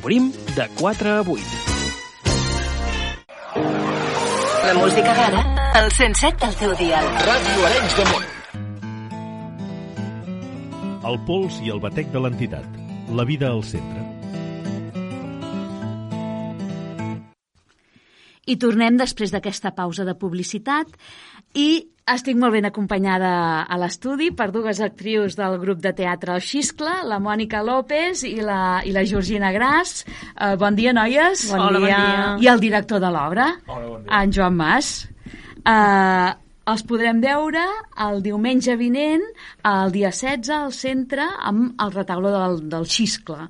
Obrim 0.00 0.32
de 0.56 0.70
4 0.80 1.18
a 1.18 1.20
8. 1.20 1.75
La 4.66 4.74
música 4.74 5.12
d'ara, 5.14 5.42
al 5.78 5.92
107 5.94 6.40
del 6.42 6.54
teu 6.58 6.72
dial. 6.74 7.04
Ràdio 7.22 7.66
Arenys 7.68 7.92
de 7.94 8.06
Munt. 8.08 8.24
El 11.06 11.18
pols 11.28 11.60
i 11.62 11.70
el 11.70 11.78
batec 11.84 12.10
de 12.10 12.22
l'entitat. 12.24 12.80
La 13.14 13.22
vida 13.28 13.52
al 13.54 13.62
centre. 13.62 14.02
I 18.46 18.56
tornem 18.62 18.98
després 18.98 19.30
d'aquesta 19.30 19.70
pausa 19.78 20.02
de 20.08 20.16
publicitat 20.18 20.90
i 21.56 21.68
estic 22.06 22.36
molt 22.38 22.54
ben 22.54 22.68
acompanyada 22.68 23.30
a 23.66 23.76
l'estudi 23.80 24.28
per 24.36 24.52
dues 24.54 24.78
actrius 24.84 25.34
del 25.38 25.56
grup 25.58 25.80
de 25.82 25.90
teatre 25.96 26.36
El 26.36 26.44
Xiscle, 26.44 26.92
la 27.08 27.18
Mònica 27.22 27.64
López 27.66 28.22
i 28.28 28.36
la, 28.46 28.80
i 28.86 28.94
la 28.94 29.02
Georgina 29.08 29.50
Gras. 29.56 30.04
Uh, 30.36 30.54
bon 30.60 30.78
dia, 30.78 30.94
noies. 30.94 31.48
Bon 31.50 31.64
Hola, 31.64 31.82
dia. 31.82 31.98
bon 31.98 32.06
dia. 32.06 32.32
I 32.46 32.50
el 32.54 32.62
director 32.62 33.02
de 33.02 33.10
l'obra, 33.10 33.48
en 33.66 34.34
Joan 34.36 34.54
Mas. 34.54 34.92
Uh, 35.66 36.30
els 36.70 36.82
podrem 36.86 37.18
veure 37.22 37.62
el 38.06 38.22
diumenge 38.22 38.74
vinent, 38.78 39.22
el 39.66 39.94
dia 39.94 40.12
16, 40.14 40.50
al 40.54 40.74
centre, 40.74 41.26
amb 41.50 41.74
el 41.82 41.94
retaule 41.94 42.30
del, 42.34 42.60
del 42.70 42.86
Xiscle. 42.90 43.48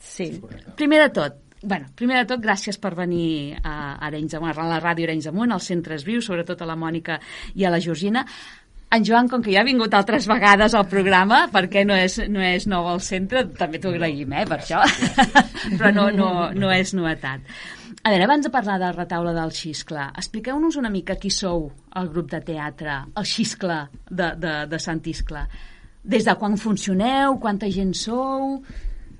Sí. 0.00 0.30
Primer 0.78 1.02
de 1.06 1.08
tot, 1.16 1.40
bueno, 1.62 1.88
primer 1.94 2.20
de 2.22 2.28
tot, 2.34 2.42
gràcies 2.44 2.78
per 2.78 2.94
venir 2.98 3.56
a 3.62 3.96
Arenys 4.06 4.36
de 4.36 4.42
Munt, 4.42 4.52
a 4.58 4.68
la 4.68 4.82
ràdio 4.82 5.06
Arenys 5.08 5.28
de 5.28 5.32
Munt, 5.34 5.54
als 5.54 5.68
centres 5.72 6.04
vius, 6.06 6.28
sobretot 6.28 6.62
a 6.62 6.68
la 6.68 6.76
Mònica 6.76 7.20
i 7.54 7.64
a 7.64 7.72
la 7.72 7.80
Georgina. 7.80 8.26
En 8.94 9.02
Joan, 9.02 9.26
com 9.28 9.42
que 9.42 9.50
ja 9.50 9.64
ha 9.64 9.66
vingut 9.66 9.94
altres 9.98 10.28
vegades 10.30 10.74
al 10.78 10.86
programa, 10.86 11.46
perquè 11.52 11.82
no 11.84 11.96
és, 11.98 12.20
no 12.30 12.42
és 12.44 12.68
nou 12.70 12.86
al 12.86 13.00
centre, 13.02 13.42
també 13.58 13.80
t'ho 13.82 13.90
agraïm, 13.90 14.30
eh, 14.30 14.44
per 14.46 14.60
això, 14.60 14.84
però 15.78 15.90
no, 15.94 16.06
no, 16.14 16.28
no 16.54 16.70
és 16.70 16.94
novetat. 16.94 17.42
A 18.06 18.12
veure, 18.12 18.28
abans 18.28 18.46
de 18.46 18.52
parlar 18.54 18.78
del 18.78 18.94
retaule 18.94 19.32
del 19.34 19.50
Xiscle, 19.50 20.04
expliqueu-nos 20.22 20.78
una 20.78 20.92
mica 20.94 21.16
qui 21.18 21.32
sou 21.34 21.72
el 21.98 22.10
grup 22.12 22.30
de 22.30 22.38
teatre, 22.46 23.00
el 23.18 23.26
Xiscle 23.26 23.80
de, 24.06 24.30
de, 24.38 24.52
de 24.70 24.78
Sant 24.78 25.02
Iscle. 25.10 25.42
Des 26.06 26.28
de 26.28 26.36
quan 26.38 26.54
funcioneu, 26.54 27.40
quanta 27.42 27.72
gent 27.74 27.96
sou... 27.98 28.60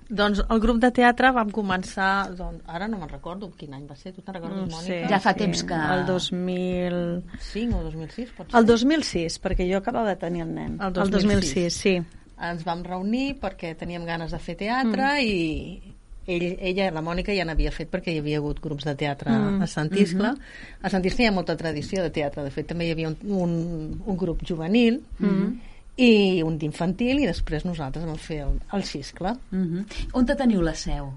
Doncs 0.09 0.39
el 0.49 0.61
grup 0.63 0.77
de 0.79 0.91
teatre 0.95 1.33
vam 1.35 1.49
començar, 1.51 2.29
doncs, 2.39 2.63
ara 2.71 2.87
no 2.87 2.99
me'n 3.01 3.09
recordo 3.11 3.49
quin 3.59 3.73
any 3.75 3.87
va 3.89 3.97
ser, 3.99 4.13
tu 4.15 4.23
te'n 4.23 4.35
recordes, 4.37 4.57
No 4.61 4.67
Mònica? 4.67 4.87
sé, 4.87 5.01
Ja 5.11 5.19
fa 5.19 5.33
sí. 5.33 5.39
temps 5.41 5.65
que- 5.65 5.75
El 5.75 6.07
2000... 6.07 7.23
5 7.41 7.77
o 7.77 7.83
2006, 7.83 8.31
pot 8.37 8.51
ser? 8.51 8.59
El 8.61 8.67
2006, 8.67 9.41
perquè 9.43 9.67
jo 9.71 9.79
acabava 9.79 10.09
de 10.11 10.17
tenir 10.17 10.43
el 10.43 10.55
nen. 10.55 10.79
El 10.81 10.95
El 11.03 11.11
2006, 11.11 11.75
sí. 11.75 11.97
Ens 12.39 12.65
vam 12.65 12.85
reunir 12.85 13.39
perquè 13.41 13.75
teníem 13.77 14.05
ganes 14.05 14.31
de 14.31 14.39
fer 14.39 14.55
teatre 14.57 15.11
mm. 15.17 15.27
i 15.27 15.95
ell, 16.27 16.57
ella, 16.61 16.91
la 16.93 17.03
Mònica, 17.03 17.33
ja 17.35 17.45
n'havia 17.47 17.71
fet 17.73 17.91
perquè 17.91 18.13
hi 18.13 18.19
havia 18.19 18.39
hagut 18.39 18.61
grups 18.61 18.85
de 18.85 18.95
teatre 18.95 19.31
Mm. 19.33 19.57
mm. 19.59 19.63
a 19.63 19.67
Sant 19.67 19.93
Iscle. 19.97 20.33
Mhm. 20.33 20.83
A 20.83 20.91
Sant 20.91 21.05
Iscle 21.07 21.25
hi 21.25 21.29
ha 21.29 21.33
molta 21.33 21.57
tradició 21.57 22.03
de 22.03 22.11
teatre. 22.11 22.45
De 22.45 22.51
fet, 22.51 22.67
també 22.67 22.87
hi 22.87 22.93
havia 22.93 23.09
un, 23.09 23.17
un, 23.27 24.03
un 24.07 24.17
grup 24.17 24.43
juvenil 24.47 25.03
Mhm. 25.19 25.61
I 25.97 26.43
un 26.45 26.59
d'infantil 26.61 27.23
i 27.23 27.29
després 27.29 27.65
nosaltres 27.65 28.05
vam 28.05 28.19
fer 28.21 28.43
el, 28.45 28.59
el 28.73 28.83
Xiscle. 28.85 29.37
Mm 29.51 29.65
-hmm. 29.65 30.11
On 30.13 30.27
te 30.27 30.35
teniu 30.35 30.61
la 30.63 30.75
seu? 30.75 31.13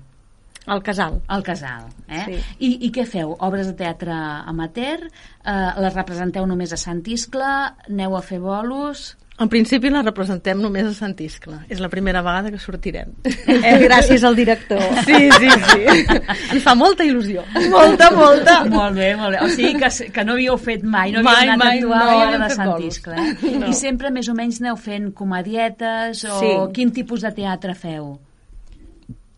Al 0.66 0.84
Casal. 0.84 1.22
Al 1.28 1.44
Casal, 1.44 1.86
eh? 2.08 2.24
Sí. 2.26 2.36
I, 2.60 2.86
I 2.88 2.92
què 2.92 3.06
feu? 3.06 3.36
Obres 3.40 3.68
de 3.68 3.74
teatre 3.74 4.14
amateur? 4.14 5.00
Eh, 5.44 5.72
les 5.82 5.94
representeu 5.94 6.46
només 6.46 6.74
a 6.74 6.78
Sant 6.78 7.02
Iscle? 7.08 7.50
Aneu 7.90 8.16
a 8.16 8.22
fer 8.22 8.40
bolos? 8.40 9.18
En 9.40 9.48
principi 9.48 9.88
la 9.90 10.02
representem 10.04 10.60
només 10.60 10.84
a 10.90 10.94
Sant 10.94 11.14
Iscle. 11.24 11.62
És 11.72 11.80
la 11.80 11.88
primera 11.88 12.20
vegada 12.26 12.52
que 12.52 12.60
sortirem. 12.60 13.14
Eh, 13.24 13.76
gràcies 13.86 14.24
al 14.28 14.36
director. 14.36 14.82
Sí, 15.08 15.20
sí, 15.38 15.50
sí. 15.50 16.18
Ens 16.58 16.64
fa 16.66 16.74
molta 16.76 17.06
il·lusió. 17.08 17.46
Molta, 17.72 18.10
molta. 18.12 18.58
molt 18.68 18.98
bé, 19.00 19.14
molt 19.16 19.38
bé. 19.38 19.42
O 19.46 19.48
sigui 19.54 19.80
que, 19.80 19.90
que 20.12 20.26
no 20.28 20.36
havíeu 20.36 20.58
fet 20.60 20.84
mai, 20.84 21.14
no 21.16 21.22
havíeu 21.22 21.32
Mai, 21.32 21.48
anat 21.48 21.62
mai, 21.64 21.68
a 21.70 21.80
actuar 21.80 22.00
no 22.04 22.10
a 22.10 22.18
l'hora 22.20 22.42
de 22.44 22.56
Sant 22.58 22.72
bolos. 22.74 22.88
Iscle. 22.98 23.16
Eh? 23.16 23.36
No. 23.60 23.68
I 23.72 23.74
sempre 23.80 24.12
més 24.12 24.28
o 24.28 24.36
menys 24.36 24.60
aneu 24.62 24.76
fent 24.80 25.12
comedietes 25.16 26.26
o 26.28 26.40
Sí. 26.40 26.52
quin 26.76 26.92
tipus 26.96 27.24
de 27.24 27.32
teatre 27.40 27.76
feu? 27.76 28.18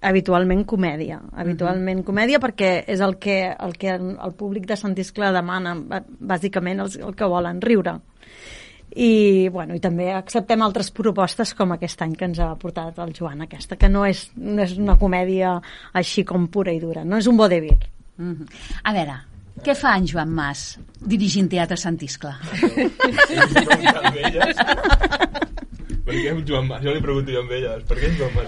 habitualment 0.01 0.63
comèdia 0.65 1.19
habitualment 1.37 1.99
comèdia 2.03 2.39
perquè 2.41 2.71
és 2.89 3.01
el 3.05 3.19
que 3.21 3.35
el, 3.53 3.75
que 3.77 3.91
el 3.93 4.31
públic 4.37 4.65
de 4.65 4.77
Sant 4.79 4.97
Iscle 4.97 5.27
demana 5.35 5.75
bà- 5.77 6.01
bàsicament 6.33 6.81
els, 6.81 6.95
el 6.97 7.13
que 7.13 7.27
volen 7.29 7.61
riure 7.61 7.99
i, 8.95 9.47
bueno, 9.49 9.75
i 9.75 9.79
també 9.79 10.11
acceptem 10.13 10.61
altres 10.61 10.91
propostes 10.91 11.53
com 11.53 11.71
aquest 11.71 12.01
any 12.01 12.15
que 12.15 12.25
ens 12.25 12.39
ha 12.39 12.55
portat 12.55 12.97
el 12.99 13.13
Joan 13.13 13.41
aquesta, 13.41 13.75
que 13.77 13.89
no 13.89 14.05
és, 14.05 14.31
no 14.35 14.61
és 14.63 14.77
una 14.77 14.97
comèdia 14.97 15.61
així 15.93 16.23
com 16.25 16.47
pura 16.47 16.71
i 16.73 16.79
dura 16.79 17.03
no 17.05 17.17
és 17.17 17.27
un 17.27 17.37
vodevil 17.37 17.77
Mm 18.17 18.33
-hmm. 18.35 18.47
A 18.83 18.93
veure, 18.93 19.13
què 19.63 19.75
fa 19.75 19.97
en 19.97 20.05
Joan 20.05 20.29
Mas 20.29 20.79
dirigint 20.99 21.49
Teatre 21.49 21.77
Sant 21.77 21.97
Iscle? 22.01 22.31
Per 26.05 26.13
què 26.17 26.31
Joan 26.47 26.67
Mas? 26.67 26.81
Jo 26.83 26.91
li 26.93 27.01
pregunto 27.01 27.31
jo 27.31 27.39
amb 27.43 27.51
elles. 27.51 27.83
Per 27.87 27.97
què 27.97 28.05
en 28.09 28.17
Joan 28.17 28.31
Mas? 28.35 28.47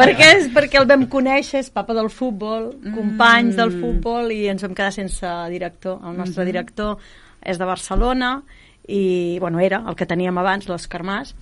perquè, 0.00 0.26
és, 0.36 0.48
perquè 0.52 0.76
el 0.80 0.86
vam 0.90 1.06
conèixer, 1.08 1.60
és 1.62 1.70
papa 1.70 1.94
del 1.94 2.10
futbol, 2.10 2.74
companys 2.82 3.56
del 3.56 3.70
futbol, 3.80 4.30
i 4.34 4.48
ens 4.52 4.62
vam 4.62 4.74
quedar 4.74 4.92
sense 4.92 5.26
director. 5.48 6.00
El 6.04 6.16
nostre 6.18 6.42
Mhm. 6.44 6.50
director 6.50 6.96
és 7.40 7.58
de 7.58 7.64
Barcelona, 7.64 8.42
i 8.88 9.38
bueno, 9.40 9.60
era 9.60 9.84
el 9.88 9.96
que 9.96 10.06
teníem 10.06 10.38
abans, 10.38 10.68
l'Òscar 10.68 11.02
Mas, 11.06 11.34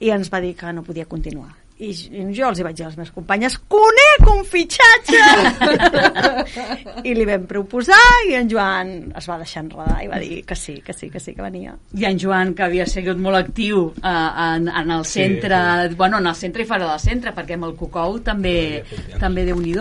i 0.00 0.10
ens 0.12 0.32
va 0.32 0.40
dir 0.40 0.54
que 0.56 0.72
no 0.72 0.82
podia 0.84 1.06
continuar. 1.08 1.52
I 1.76 1.90
jo 2.32 2.46
els 2.48 2.56
hi 2.56 2.64
vaig 2.64 2.76
dir 2.78 2.86
a 2.86 2.88
les 2.88 2.96
meves 2.96 3.10
companyes 3.12 3.58
conec 3.68 4.28
un 4.32 4.38
fitxatge! 4.48 5.18
I 7.08 7.12
li 7.12 7.26
vam 7.28 7.44
proposar 7.50 8.00
i 8.30 8.32
en 8.38 8.48
Joan 8.48 8.92
es 9.12 9.28
va 9.28 9.36
deixar 9.42 9.66
enredar 9.66 9.98
i 10.00 10.08
va 10.08 10.20
dir 10.22 10.38
que 10.48 10.56
sí, 10.56 10.78
que 10.80 10.94
sí, 10.96 11.10
que 11.12 11.20
sí, 11.20 11.34
que 11.36 11.44
venia. 11.44 11.74
I 11.92 12.08
en 12.08 12.20
Joan, 12.22 12.54
que 12.56 12.64
havia 12.64 12.86
sigut 12.88 13.20
molt 13.20 13.42
actiu 13.42 13.90
eh, 14.00 14.08
en, 14.08 14.70
en 14.72 14.90
el 14.96 15.04
Sí, 15.04 15.20
centre, 15.20 15.60
bueno, 16.00 16.16
en 16.24 16.32
el 16.32 16.34
centre 16.34 16.64
i 16.64 16.66
fora 16.70 16.88
del 16.88 17.02
centre, 17.02 17.34
perquè 17.36 17.60
amb 17.60 17.68
el 17.68 17.76
Cocou 17.76 18.20
també, 18.24 18.82
també 19.20 19.44
déu 19.44 19.60
nhi 19.60 19.76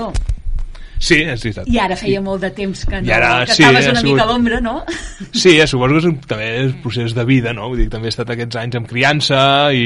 Sí, 1.00 1.18
és 1.22 1.42
veritat. 1.44 1.68
I 1.70 1.78
ara 1.84 1.96
feia 2.00 2.22
molt 2.24 2.42
de 2.46 2.50
temps 2.56 2.86
que, 2.88 3.02
no, 3.02 3.08
I 3.08 3.12
ara, 3.12 3.32
que 3.46 3.54
sí, 3.54 3.64
estaves 3.64 3.88
una 3.92 4.00
sigut- 4.00 4.14
mica 4.16 4.24
a 4.24 4.30
l'ombra, 4.32 4.60
no? 4.64 4.76
Sí, 5.36 5.58
eh, 5.60 5.68
suposo 5.68 5.94
que 5.98 6.00
és 6.00 6.08
un, 6.10 6.16
també 6.24 6.48
és 6.62 6.72
un 6.72 6.82
procés 6.82 7.14
de 7.18 7.26
vida, 7.28 7.54
no? 7.54 7.68
Vull 7.70 7.84
dir, 7.84 7.90
també 7.92 8.08
he 8.08 8.14
estat 8.14 8.32
aquests 8.32 8.56
anys 8.62 8.80
amb 8.80 8.88
criança 8.90 9.40
i, 9.76 9.86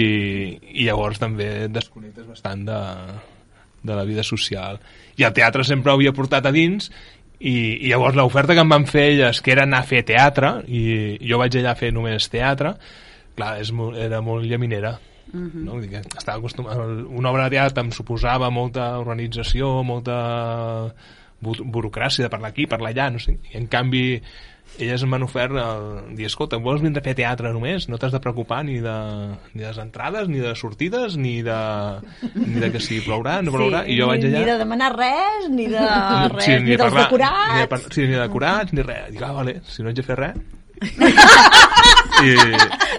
i 0.76 0.86
llavors 0.86 1.20
també 1.20 1.68
desconnectes 1.74 2.28
bastant 2.30 2.64
de, 2.68 2.80
de 3.84 3.96
la 3.98 4.06
vida 4.06 4.24
social. 4.24 4.80
I 5.18 5.26
el 5.28 5.34
teatre 5.36 5.66
sempre 5.68 5.92
ho 5.92 5.98
havia 5.98 6.14
portat 6.16 6.46
a 6.46 6.54
dins 6.56 6.92
i, 7.40 7.56
i 7.82 7.90
llavors 7.90 8.16
l'oferta 8.20 8.54
que 8.56 8.62
em 8.64 8.70
van 8.72 8.86
fer 8.88 9.10
elles, 9.16 9.42
que 9.42 9.52
era 9.56 9.64
anar 9.68 9.82
a 9.82 9.88
fer 9.90 10.04
teatre, 10.08 10.60
i 10.68 11.18
jo 11.26 11.40
vaig 11.42 11.58
allà 11.60 11.74
a 11.74 11.80
fer 11.80 11.90
només 11.96 12.30
teatre, 12.32 12.76
clar, 13.36 13.58
és, 13.64 13.74
era 13.98 14.22
molt 14.22 14.46
llaminera. 14.46 14.98
Mhm. 15.34 15.64
no? 15.66 15.72
Vull 15.78 15.82
dir 15.88 15.90
que 15.90 16.02
estava 16.18 16.38
acostumat 16.40 16.78
una 17.10 17.30
obra 17.32 17.44
de 17.50 17.58
teatre 17.58 17.84
em 17.86 17.92
suposava 17.92 18.50
molta 18.50 18.98
organització 19.00 19.84
molta 19.84 20.94
bu- 21.42 21.64
burocràcia 21.66 22.24
de 22.26 22.30
parlar 22.30 22.50
aquí, 22.54 22.66
parlar 22.68 22.92
allà 22.94 23.10
no 23.14 23.20
sé. 23.20 23.38
i 23.54 23.58
en 23.58 23.68
canvi 23.68 24.22
elles 24.80 25.02
m'han 25.04 25.24
ofert 25.26 25.56
el 25.58 26.16
dir, 26.16 26.28
escolta, 26.28 26.58
vols 26.62 26.82
vindre 26.82 27.02
a 27.02 27.04
fer 27.04 27.16
teatre 27.18 27.50
només? 27.52 27.88
No 27.90 27.98
t'has 27.98 28.12
de 28.14 28.20
preocupar 28.22 28.60
ni 28.64 28.76
de, 28.80 28.94
ni 29.56 29.64
de 29.64 29.68
les 29.68 29.80
entrades, 29.82 30.28
ni 30.30 30.38
de 30.40 30.54
sortides, 30.56 31.18
ni 31.18 31.42
de, 31.42 31.56
ni 32.36 32.60
de 32.62 32.70
que 32.72 32.80
si 32.80 33.00
plourà, 33.02 33.40
no 33.42 33.52
plourà, 33.52 33.82
i 33.90 33.98
jo 33.98 34.08
vaig 34.08 34.22
ni, 34.24 34.30
allà... 34.30 34.40
ni 34.46 34.52
de 34.52 34.58
demanar 34.62 34.92
res, 34.96 35.50
ni 35.50 35.66
de 35.74 35.82
res, 35.82 36.46
Sí, 36.46 36.52
ni, 36.62 36.76
dels 36.78 36.84
parlar- 36.86 37.08
decorats. 37.10 37.50
Ni 37.56 37.66
de, 37.66 37.82
sí, 37.96 38.02
ni 38.06 38.14
de 38.14 38.22
decorats, 38.22 38.74
ni 38.78 38.82
res. 38.86 39.10
Dic, 39.12 39.22
ah, 39.26 39.32
vale, 39.34 39.58
si 39.66 39.82
no 39.82 39.90
haig 39.90 39.98
de 39.98 40.04
fer 40.06 40.20
res... 40.22 40.38
I, 42.20 42.34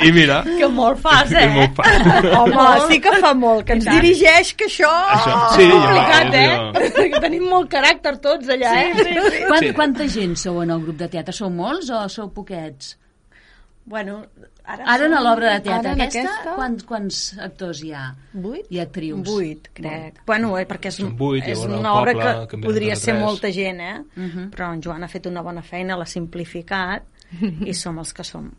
I 0.08 0.12
mira... 0.16 0.40
Que 0.44 0.68
molt 0.72 1.00
fas, 1.02 1.32
eh? 1.36 1.44
És 1.46 1.52
molt 1.54 1.74
fàcil. 1.76 2.30
Home, 2.38 2.66
sí 2.88 3.00
que 3.04 3.12
fa 3.20 3.32
molt, 3.36 3.64
que 3.68 3.76
ens 3.76 3.88
dirigeix, 3.88 4.54
que 4.56 4.68
això... 4.70 4.90
Això, 5.16 5.34
és 5.34 5.58
sí, 5.58 5.66
jo- 5.68 5.80
complicat, 5.82 6.30
jo- 6.30 6.44
eh? 6.44 6.86
Perquè 6.96 7.20
tenim 7.26 7.44
molt 7.50 7.68
caràcter 7.72 8.14
tots 8.24 8.48
allà, 8.56 8.72
eh? 8.80 8.94
Sí, 8.96 9.18
sí, 9.36 9.42
Quan, 9.50 9.68
Quanta 9.76 10.08
gent 10.08 10.38
sou 10.40 10.62
en 10.64 10.72
el 10.76 10.80
grup 10.86 10.96
de 11.02 11.10
teatre? 11.12 11.36
Sou 11.36 11.52
molts 11.52 11.90
o 11.92 12.06
sou 12.12 12.30
poquets? 12.32 12.94
Bueno, 13.90 14.20
ara, 14.62 14.84
Ara 14.94 15.06
en 15.08 15.14
l'obra 15.24 15.54
de 15.56 15.62
teatre 15.66 15.94
aquesta, 15.96 16.20
aquesta, 16.22 16.52
Quants, 16.54 16.84
quants 16.86 17.20
actors 17.42 17.80
hi 17.82 17.92
ha? 17.96 18.04
Vuit? 18.38 18.68
I 18.70 18.78
actrius? 18.84 19.24
Vuit, 19.26 19.70
crec. 19.74 20.20
Bueno, 20.28 20.52
eh, 20.60 20.66
perquè 20.68 20.92
és, 20.92 21.00
Són 21.00 21.16
vuit, 21.18 21.44
és 21.48 21.64
una 21.66 21.96
obra 21.98 22.14
poble, 22.14 22.34
que 22.52 22.60
podria 22.62 22.94
ser 22.96 23.16
molta 23.18 23.50
gent, 23.52 23.80
eh? 23.82 23.96
Uh 24.16 24.28
-huh. 24.28 24.44
Però 24.54 24.72
en 24.72 24.80
Joan 24.84 25.02
ha 25.04 25.08
fet 25.08 25.26
una 25.26 25.42
bona 25.42 25.62
feina, 25.62 25.96
l'ha 25.96 26.06
simplificat 26.06 27.02
i 27.70 27.74
som 27.74 27.98
els 28.02 28.12
que 28.16 28.24
som. 28.26 28.50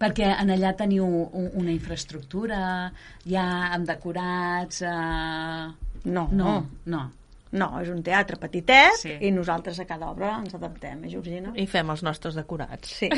Perquè 0.00 0.26
en 0.34 0.50
allà 0.50 0.72
teniu 0.74 1.04
un, 1.06 1.46
una 1.60 1.70
infraestructura, 1.70 2.90
ja 3.30 3.46
amb 3.74 3.86
decorats... 3.86 4.82
Eh... 4.82 5.70
No, 6.10 6.28
No, 6.32 6.54
no. 6.86 7.06
No, 7.50 7.66
és 7.82 7.88
un 7.90 7.98
teatre 8.06 8.36
petitet 8.38 8.94
Sí. 9.00 9.10
i 9.26 9.32
nosaltres 9.34 9.80
a 9.82 9.84
cada 9.84 10.06
obra 10.12 10.36
ens 10.38 10.52
adaptem, 10.54 11.00
eh, 11.02 11.08
Georgina? 11.10 11.50
I 11.58 11.64
fem 11.66 11.88
els 11.90 12.04
nostres 12.06 12.36
decorats. 12.38 12.92
Sí. 13.00 13.08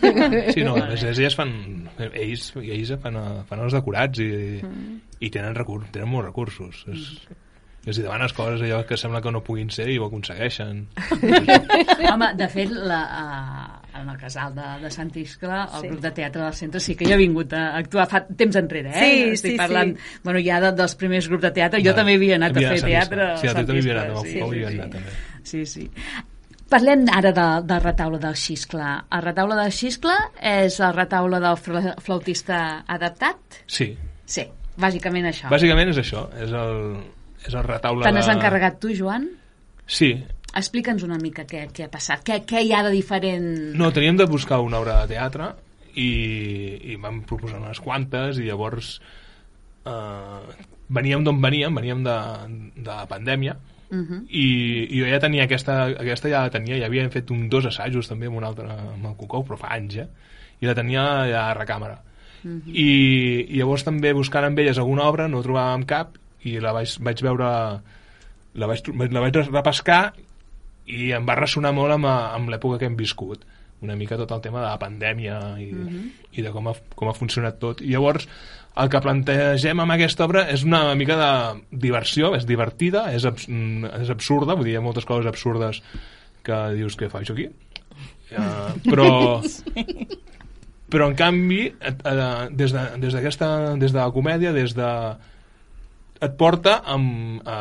Sí, 0.54 0.62
no, 0.62 0.76
més, 0.78 1.02
elles 1.10 1.34
fan... 1.34 1.50
Ells, 1.98 2.52
ells 2.62 2.92
fan, 3.02 3.18
fan 3.48 3.64
els 3.66 3.74
decorats 3.74 4.22
i, 4.22 4.28
Mm. 4.62 5.00
i 5.26 5.30
tenen, 5.34 5.56
recur, 5.58 5.80
tenen 5.90 6.08
molts 6.08 6.28
recursos. 6.30 6.84
És, 6.86 7.02
els 7.86 7.98
hi 7.98 8.02
demanes 8.06 8.32
coses 8.36 8.62
allò 8.62 8.78
que 8.86 8.96
sembla 8.96 9.22
que 9.24 9.32
no 9.34 9.42
puguin 9.42 9.70
ser 9.74 9.88
i 9.90 9.98
ho 9.98 10.06
aconsegueixen. 10.06 10.84
Home, 12.12 12.30
de 12.38 12.48
fet, 12.52 12.70
la, 12.70 13.00
uh, 13.10 13.79
en 14.00 14.08
el 14.08 14.16
casal 14.18 14.54
de, 14.54 14.64
de 14.82 14.90
Sant 14.90 15.10
Iscle, 15.16 15.52
el 15.62 15.80
Sí. 15.80 15.88
grup 15.88 16.00
de 16.00 16.10
teatre 16.16 16.42
del 16.42 16.54
centre 16.54 16.80
sí 16.80 16.94
que 16.96 17.06
ja 17.06 17.14
ha 17.14 17.18
vingut 17.20 17.52
a 17.52 17.76
actuar 17.78 18.06
fa 18.08 18.22
temps 18.26 18.56
enrere, 18.56 18.90
eh? 18.90 19.00
Sí, 19.00 19.22
Estic 19.36 19.52
sí, 19.52 19.56
parlant, 19.58 19.96
sí. 19.96 20.20
bueno, 20.24 20.40
ja 20.44 20.60
de, 20.60 20.72
dels 20.72 20.94
primers 20.96 21.28
grups 21.28 21.42
de 21.42 21.50
teatre. 21.60 21.80
Jo 21.80 21.92
Vale. 21.92 22.00
també 22.00 22.14
havia 22.18 22.36
anat 22.40 22.56
Havia 22.56 22.68
a 22.68 22.70
fer 22.72 22.80
Sant 22.80 22.90
Iscle. 22.90 22.98
teatre. 22.98 23.30
Sí, 23.40 23.46
a 23.46 23.52
Sant 23.54 23.66
també 23.66 23.80
havia 23.80 23.94
Iscle, 23.94 24.10
anat, 24.10 24.24
sí, 24.26 24.32
sí, 24.32 24.42
havia 24.48 24.68
anat, 24.68 24.90
també. 24.90 25.16
Sí, 25.42 25.66
sí. 25.66 25.90
Parlem 26.70 27.00
ara 27.10 27.32
de, 27.34 27.46
del 27.66 27.80
retaule 27.82 28.18
del 28.22 28.36
Xiscle. 28.38 28.90
El 29.10 29.22
retaule 29.24 29.56
del 29.58 29.72
Xiscle 29.74 30.14
és 30.52 30.76
el 30.80 30.92
retaule 30.94 31.40
del 31.42 31.56
fla- 31.58 31.96
flautista 31.98 32.84
adaptat? 32.86 33.62
Sí, 33.66 33.96
Sí, 34.30 34.44
bàsicament 34.78 35.26
això. 35.26 35.48
bàsicament 35.50 35.90
és 35.90 35.98
això. 35.98 36.28
És 36.38 36.52
el, 36.54 36.76
és 37.44 37.54
el 37.54 37.64
retaule 37.66 38.04
Te 38.06 38.12
n'has 38.14 38.28
de... 38.30 38.36
encarregat 38.36 38.78
tu, 38.78 38.92
Joan? 38.94 39.26
Sí. 39.90 40.12
Explica'ns 40.58 41.04
una 41.06 41.18
mica 41.22 41.44
què, 41.46 41.66
què 41.74 41.86
ha 41.86 41.92
passat. 41.92 42.24
Què, 42.26 42.40
què 42.48 42.64
hi 42.64 42.72
ha 42.74 42.82
de 42.86 42.92
diferent? 42.94 43.50
No, 43.78 43.92
teníem 43.94 44.18
de 44.18 44.26
buscar 44.30 44.60
una 44.64 44.80
obra 44.80 45.00
de 45.02 45.14
teatre 45.14 45.52
i, 45.94 46.10
i 46.92 46.96
vam 47.00 47.22
proposar 47.26 47.60
unes 47.60 47.80
quantes 47.82 48.38
i 48.38 48.48
llavors 48.48 48.96
eh, 49.86 50.40
veníem 50.90 51.26
d'on 51.26 51.40
veníem, 51.42 51.74
veníem 51.74 52.02
de, 52.06 52.16
de 52.76 52.90
la 52.90 53.06
pandèmia 53.10 53.58
Uh 53.90 54.06
-huh. 54.06 54.22
i, 54.30 54.86
i 54.86 55.00
jo 55.00 55.06
ja 55.10 55.18
tenia 55.18 55.44
aquesta, 55.44 55.82
aquesta 55.98 56.28
ja 56.28 56.42
la 56.42 56.50
tenia, 56.50 56.78
ja 56.78 56.86
havíem 56.86 57.10
fet 57.10 57.30
un, 57.30 57.48
dos 57.48 57.66
assajos 57.66 58.06
també 58.06 58.26
amb 58.26 58.36
un 58.36 58.44
altre, 58.44 58.68
amb 58.70 59.04
el 59.04 59.16
Cucou, 59.16 59.42
però 59.42 59.56
fa 59.58 59.74
anys 59.74 59.94
ja, 59.94 60.06
i 60.60 60.66
la 60.66 60.74
tenia 60.74 61.26
ja 61.26 61.50
a 61.50 61.54
recàmera. 61.58 61.98
Mhm. 62.44 62.62
I, 62.66 63.46
i 63.48 63.58
llavors 63.58 63.82
també 63.84 64.12
buscant 64.12 64.44
amb 64.44 64.58
elles 64.58 64.78
alguna 64.78 65.02
obra 65.02 65.26
no 65.28 65.42
trobàvem 65.42 65.84
cap 65.84 66.16
i 66.44 66.60
la 66.60 66.72
vaig, 66.72 66.88
vaig 67.00 67.22
veure 67.22 67.80
la 68.54 68.66
vaig, 68.66 68.88
la 69.10 69.20
vaig 69.20 69.34
repescar 69.34 70.12
i 70.86 71.10
em 71.16 71.26
va 71.26 71.36
ressonar 71.38 71.72
molt 71.76 71.92
amb, 71.92 72.06
amb 72.06 72.50
l'època 72.52 72.78
que 72.78 72.86
hem 72.86 72.96
viscut 72.96 73.44
una 73.80 73.96
mica 73.96 74.16
tot 74.20 74.30
el 74.32 74.42
tema 74.44 74.60
de 74.60 74.66
la 74.66 74.78
pandèmia 74.78 75.36
i, 75.58 75.70
Mhm. 75.72 76.08
i 76.32 76.42
de 76.42 76.50
com 76.52 76.68
ha, 76.68 76.74
com 76.94 77.08
ha 77.08 77.14
funcionat 77.16 77.58
tot. 77.58 77.80
I 77.80 77.94
llavors 77.94 78.28
el 78.76 78.88
que 78.88 79.00
plantegem 79.00 79.80
amb 79.80 79.92
aquesta 79.92 80.24
obra 80.24 80.44
és 80.52 80.64
una 80.64 80.94
mica 80.94 81.16
de 81.16 81.78
diversió, 81.86 82.34
és 82.36 82.44
divertida 82.46 83.12
és, 83.14 83.24
abs 83.24 83.48
mm, 83.48 84.02
és 84.02 84.10
absurda, 84.10 84.54
vull 84.54 84.64
dir, 84.64 84.74
hi 84.74 84.76
ha 84.76 84.84
moltes 84.84 85.04
coses 85.08 85.26
absurdes 85.26 85.82
que 86.44 86.60
dius 86.76 86.96
què 86.96 87.08
fa 87.10 87.20
això 87.20 87.32
aquí? 87.32 87.48
Uh, 88.30 88.76
però 88.84 89.40
però 90.90 91.08
en 91.08 91.16
canvi 91.18 91.64
eh, 91.80 91.94
des 92.50 92.72
de, 92.74 92.84
des 93.02 93.14
d'aquesta 93.14 93.76
des 93.78 93.92
de 93.92 93.98
la 93.98 94.10
comèdia 94.14 94.52
des 94.52 94.74
de 94.74 94.90
et 96.20 96.34
porta 96.36 96.78
amb, 96.84 97.40
a, 97.48 97.58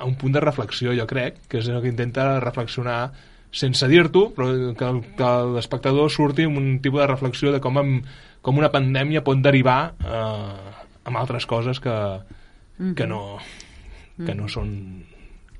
a 0.00 0.04
un 0.08 0.14
punt 0.16 0.32
de 0.32 0.40
reflexió 0.40 0.94
jo 0.96 1.06
crec, 1.06 1.42
que 1.48 1.58
és 1.60 1.68
el 1.68 1.82
que 1.84 1.90
intenta 1.92 2.38
reflexionar 2.40 3.12
sense 3.52 3.88
dir-t'ho 3.88 4.30
però 4.36 4.48
que, 4.76 4.88
que 5.16 5.28
l'espectador 5.54 6.10
surti 6.12 6.44
amb 6.48 6.58
un 6.60 6.78
tipus 6.84 7.00
de 7.00 7.06
reflexió 7.10 7.52
de 7.52 7.60
com, 7.64 7.78
amb, 7.80 8.08
com 8.44 8.58
una 8.60 8.68
pandèmia 8.72 9.22
pot 9.24 9.40
derivar 9.44 9.94
eh, 10.04 10.72
amb 11.08 11.16
altres 11.16 11.46
coses 11.48 11.80
que, 11.80 11.94
que 12.96 13.06
no 13.08 13.38
que 14.18 14.34
no 14.34 14.48
són 14.50 14.72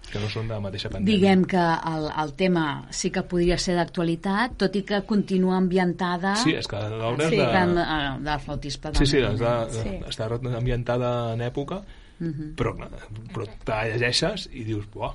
que 0.09 0.19
no 0.23 0.29
són 0.33 0.47
de 0.49 0.55
la 0.57 0.61
mateixa 0.65 0.89
pandèmia 0.89 1.15
Diguem 1.19 1.43
que 1.45 1.61
el, 1.93 2.07
el 2.25 2.31
tema 2.37 2.65
sí 2.91 3.11
que 3.13 3.21
podria 3.29 3.59
ser 3.61 3.75
d'actualitat, 3.77 4.55
tot 4.57 4.77
i 4.81 4.83
que 4.89 5.03
continua 5.05 5.59
ambientada... 5.61 6.33
Sí, 6.41 6.55
és 6.57 6.65
que 6.71 6.81
l'obra 6.81 7.27
és 7.27 7.35
sí, 7.35 7.41
de- 7.43 7.65
de... 7.77 7.85
eh, 7.85 8.15
del 8.25 8.41
flautisme. 8.41 8.93
Sí, 8.97 9.05
sí, 9.11 9.21
també. 9.21 9.35
és 9.35 9.43
de, 9.45 9.83
Sí. 9.83 9.93
està 10.09 10.31
ambientada 10.57 11.11
en 11.35 11.45
època, 11.45 11.83
Mhm. 12.19 12.55
però, 12.59 12.75
clar, 12.75 12.91
però 13.33 13.45
te 13.64 13.71
la 13.73 13.85
llegeixes 13.93 14.49
i 14.53 14.64
dius, 14.64 14.87
buah, 14.93 15.14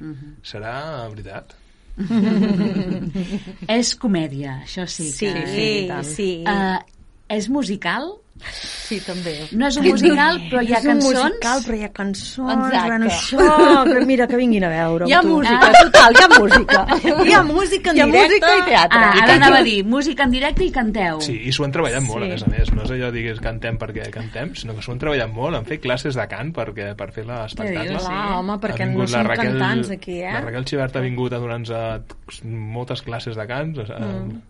Mhm. 0.00 0.36
serà 0.42 1.08
veritat? 1.10 1.56
és 3.68 3.94
comèdia, 4.00 4.62
això 4.64 4.86
sí. 4.88 5.10
Sí, 5.12 5.26
que... 5.26 5.46
sí, 5.52 6.14
sí. 6.14 6.28
Uh, 6.48 6.80
és 7.28 7.48
musical? 7.52 8.14
Sí, 8.52 8.98
també. 9.00 9.34
No 9.52 9.68
és 9.68 9.76
un 9.78 9.86
musical, 9.88 10.38
però 10.50 10.60
hi 10.62 10.72
ha 10.74 10.78
és 10.78 10.84
un 10.84 10.90
cançons? 10.92 11.14
musical, 11.24 11.62
però 11.64 11.76
hi 11.78 11.84
ha 11.84 11.92
cançons. 11.92 12.52
Exacte. 12.52 12.88
Bueno, 12.88 13.06
això, 13.06 13.84
que 13.92 14.04
mira, 14.06 14.26
que 14.26 14.36
vinguin 14.36 14.64
a 14.64 14.68
veure 14.68 15.06
Hi 15.08 15.12
ha 15.14 15.20
tu. 15.22 15.28
música, 15.28 15.70
Ah. 15.70 15.72
total, 15.82 16.12
hi 16.18 16.22
ha 16.22 16.28
música. 16.40 16.86
Hi 17.26 17.32
ha 17.32 17.42
música 17.42 17.90
en 17.90 17.96
Hi 17.96 18.00
ha 18.00 18.06
directe. 18.06 18.28
música 18.28 18.58
i 18.58 18.62
teatre. 18.68 18.98
Ah, 18.98 19.14
I 19.16 19.20
ara 19.22 19.34
anava 19.36 19.58
a 19.58 19.62
dir, 19.62 19.84
música 19.84 20.24
en 20.24 20.30
directe 20.30 20.64
i 20.64 20.70
canteu. 20.70 21.20
Sí, 21.22 21.40
i 21.44 21.52
s'ho 21.52 21.64
han 21.64 21.72
treballat 21.72 22.02
molt, 22.02 22.24
Sí. 22.24 22.30
a 22.30 22.34
més 22.34 22.42
a 22.42 22.46
més. 22.46 22.72
No 22.72 22.82
és 22.82 22.90
allò 22.90 23.10
de 23.10 23.12
dir 23.18 23.24
que 23.34 23.40
cantem 23.40 23.78
perquè 23.78 24.10
cantem, 24.10 24.54
sinó 24.54 24.74
que 24.74 24.82
s'ho 24.82 24.92
han 24.92 24.98
treballat 24.98 25.32
molt. 25.32 25.56
Han 25.56 25.64
fet 25.64 25.80
classes 25.80 26.14
de 26.14 26.26
cant 26.28 26.52
perquè, 26.52 26.94
per 26.96 27.10
fer 27.12 27.24
l'espectacle. 27.24 27.88
dius? 27.88 28.02
Clar, 28.04 28.32
home, 28.38 28.58
perquè 28.60 28.90
no 28.92 29.06
som 29.06 29.24
Raquel- 29.26 29.58
cantants 29.58 29.90
aquí, 29.90 30.20
eh? 30.20 30.32
La 30.32 30.40
Raquel 30.42 30.64
Xivert 30.64 30.96
ha 30.96 31.00
vingut 31.00 31.32
a 31.32 31.38
donar-nos 31.38 31.70
a 31.70 32.00
moltes 32.44 33.02
classes 33.02 33.36
de 33.36 33.46
cants. 33.46 33.78
Mm. 33.88 34.40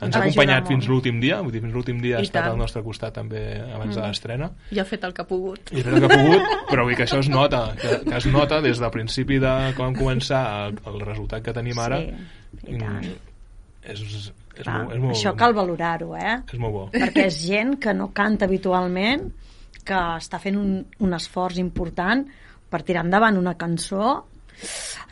Ens 0.00 0.14
Va 0.14 0.20
ha 0.20 0.22
acompanyat 0.24 0.66
fins 0.68 0.86
l'últim 0.90 1.20
dia, 1.20 1.40
vull 1.40 1.52
dir, 1.52 1.60
fins 1.62 1.72
l'últim 1.72 2.00
dia 2.02 2.16
ha 2.18 2.20
I 2.20 2.26
estat 2.28 2.42
tant. 2.42 2.52
al 2.52 2.58
nostre 2.58 2.82
costat 2.82 3.14
també 3.14 3.60
abans 3.62 3.94
de 3.94 4.00
Mm. 4.00 4.06
l'estrena. 4.06 4.50
I 4.70 4.78
ha 4.80 4.84
fet 4.84 5.04
el 5.04 5.14
que 5.14 5.22
ha 5.22 5.26
pogut. 5.26 5.70
I 5.72 5.80
ha 5.80 5.84
fet 5.84 5.92
el 5.94 6.00
que 6.00 6.06
ha 6.06 6.18
pogut, 6.18 6.42
però 6.70 6.84
vull 6.84 6.96
que 6.96 7.04
això 7.04 7.18
es 7.20 7.28
nota, 7.28 7.74
que, 7.80 8.00
que 8.10 8.16
es 8.16 8.26
nota 8.26 8.60
des 8.60 8.78
del 8.78 8.90
principi 8.90 9.38
de 9.38 9.72
com 9.76 9.86
vam 9.86 9.94
començar 9.94 10.42
el, 10.66 10.78
el 10.86 11.00
resultat 11.00 11.42
que 11.42 11.52
tenim 11.52 11.78
ara. 11.78 12.00
Sí, 12.00 12.12
i 12.74 12.78
tant. 12.78 13.04
Mm, 13.04 13.14
És, 13.84 14.00
és, 14.00 14.14
és, 14.56 14.62
Clar, 14.62 14.78
molt, 14.84 14.94
és 14.94 15.00
molt, 15.02 15.14
això 15.16 15.34
cal 15.36 15.52
valorar-ho, 15.52 16.14
eh? 16.16 16.38
És 16.52 16.58
molt 16.58 16.72
bo. 16.72 16.84
Perquè 16.92 17.26
és 17.26 17.40
gent 17.46 17.74
que 17.78 17.92
no 17.92 18.12
canta 18.16 18.46
habitualment, 18.46 19.26
que 19.84 19.94
està 20.16 20.38
fent 20.40 20.56
un, 20.56 20.86
un 21.04 21.12
esforç 21.12 21.58
important 21.60 22.24
per 22.70 22.82
tirar 22.82 23.04
endavant 23.04 23.36
una 23.36 23.54
cançó 23.60 24.24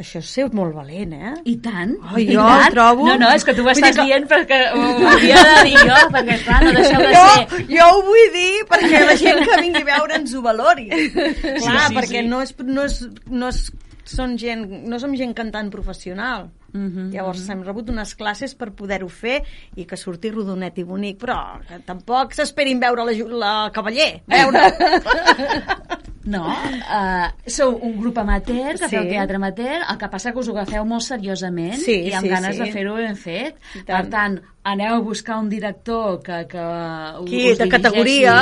això 0.03 0.21
és 0.23 0.31
ser 0.35 0.47
molt 0.57 0.75
valent, 0.75 1.13
eh? 1.15 1.35
I 1.53 1.57
tant. 1.65 1.93
Ai, 2.15 2.25
I 2.25 2.35
jo 2.37 2.47
tant. 2.47 2.73
trobo... 2.75 3.07
No, 3.09 3.17
no, 3.21 3.31
és 3.37 3.45
que 3.45 3.55
tu 3.57 3.63
ho 3.63 3.69
Vull 3.69 3.75
dir 3.79 3.85
estàs 3.85 3.99
que- 4.01 4.07
dient 4.09 4.27
perquè 4.31 4.61
ho 4.73 4.83
hauria 5.13 5.45
de 5.49 5.55
dir 5.69 5.77
jo, 5.83 6.01
perquè 6.17 6.39
clar, 6.47 6.59
no 6.65 6.73
deixeu 6.79 7.05
de 7.05 7.13
jo, 7.15 7.27
ser... 7.37 7.63
jo 7.77 7.91
ho 7.93 8.03
vull 8.09 8.27
dir 8.35 8.51
perquè 8.73 9.05
la 9.07 9.17
gent 9.21 9.45
que 9.47 9.61
vingui 9.63 9.85
a 9.85 9.91
veure'ns 9.93 10.35
ho 10.35 10.43
valori. 10.45 10.89
Clar, 10.89 11.87
sí, 11.89 11.95
perquè 12.01 12.21
sí. 12.23 12.27
No, 12.29 12.43
és, 12.43 12.55
no, 12.65 12.85
és, 12.89 13.01
no 13.31 13.53
és 13.53 13.63
són 14.13 14.35
gent, 14.37 14.67
no 14.91 14.99
som 14.99 15.13
gent 15.17 15.33
cantant 15.39 15.71
professional. 15.71 16.49
Mhm, 16.73 17.11
Llavors 17.13 17.43
hem 17.53 17.61
rebut 17.67 17.91
unes 17.93 18.15
classes 18.17 18.55
per 18.57 18.71
poder-ho 18.73 19.09
fer 19.13 19.43
i 19.77 19.85
que 19.85 19.97
surti 20.01 20.31
rodonet 20.33 20.79
i 20.81 20.85
bonic, 20.89 21.19
però 21.21 21.37
que 21.69 21.79
tampoc 21.87 22.33
s'esperin 22.35 22.81
veure 22.81 23.05
la, 23.05 23.13
la 23.45 23.53
cavaller. 23.75 24.23
Veure. 24.27 24.65
No, 26.25 26.45
uh, 26.47 27.27
sou 27.51 27.75
un 27.83 27.97
grup 27.99 28.18
amateur 28.23 28.77
que 28.79 28.87
Sí. 28.89 28.95
feu 28.97 29.09
teatre 29.09 29.37
amateur, 29.41 29.81
el 29.91 29.99
que 29.99 30.09
passa 30.09 30.31
que 30.33 30.39
us 30.39 30.49
ho 30.49 30.53
agafeu 30.57 30.85
molt 30.87 31.03
seriosament 31.03 31.75
Sí, 31.83 31.97
i 32.09 32.12
amb 32.14 32.27
sí, 32.29 32.31
ganes 32.31 32.57
sí. 32.57 32.62
de 32.62 32.70
fer-ho 32.73 32.95
ben 32.95 33.16
fet. 33.16 33.57
I 33.75 33.83
Per 33.83 33.97
tant. 34.05 34.11
tant, 34.12 34.41
aneu 34.62 34.95
a 34.95 35.01
buscar 35.03 35.39
un 35.43 35.49
director 35.51 36.20
que, 36.23 36.47
que 36.47 36.62
u- 37.20 37.25
Qui, 37.27 37.51
us 37.51 37.59
de 37.59 37.68
categoria. 37.68 38.37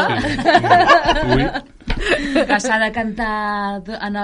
que 2.47 2.59
s'ha 2.61 2.79
de 2.79 2.91
cantar 2.93 3.83
en 4.01 4.15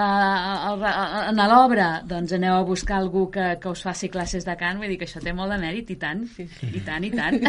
l'obra, 1.49 2.03
doncs 2.07 2.33
aneu 2.37 2.55
a 2.57 2.63
buscar 2.63 2.99
algú 3.01 3.27
que, 3.31 3.57
que 3.61 3.69
us 3.69 3.83
faci 3.85 4.09
classes 4.13 4.45
de 4.47 4.55
cant, 4.57 4.79
vull 4.81 4.89
dir 4.93 4.99
que 5.01 5.07
això 5.09 5.21
té 5.23 5.33
molt 5.37 5.53
de 5.53 5.59
mèrit, 5.61 5.91
i 5.93 5.97
tant, 6.01 6.25
i 6.39 6.81
tant, 6.85 7.05
i 7.05 7.11
tant. 7.11 7.41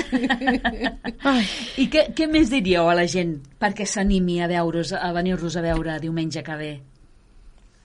I 1.84 1.88
què, 1.93 2.08
què 2.16 2.28
més 2.32 2.49
diríeu 2.51 2.89
a 2.89 2.95
la 2.97 3.05
gent 3.08 3.38
perquè 3.60 3.86
s'animi 3.89 4.39
a 4.43 4.47
veure's, 4.51 4.91
a 4.93 5.12
venir-vos 5.16 5.55
a 5.58 5.64
veure 5.66 5.97
diumenge 6.00 6.43
que 6.43 6.56
ve? 6.60 6.72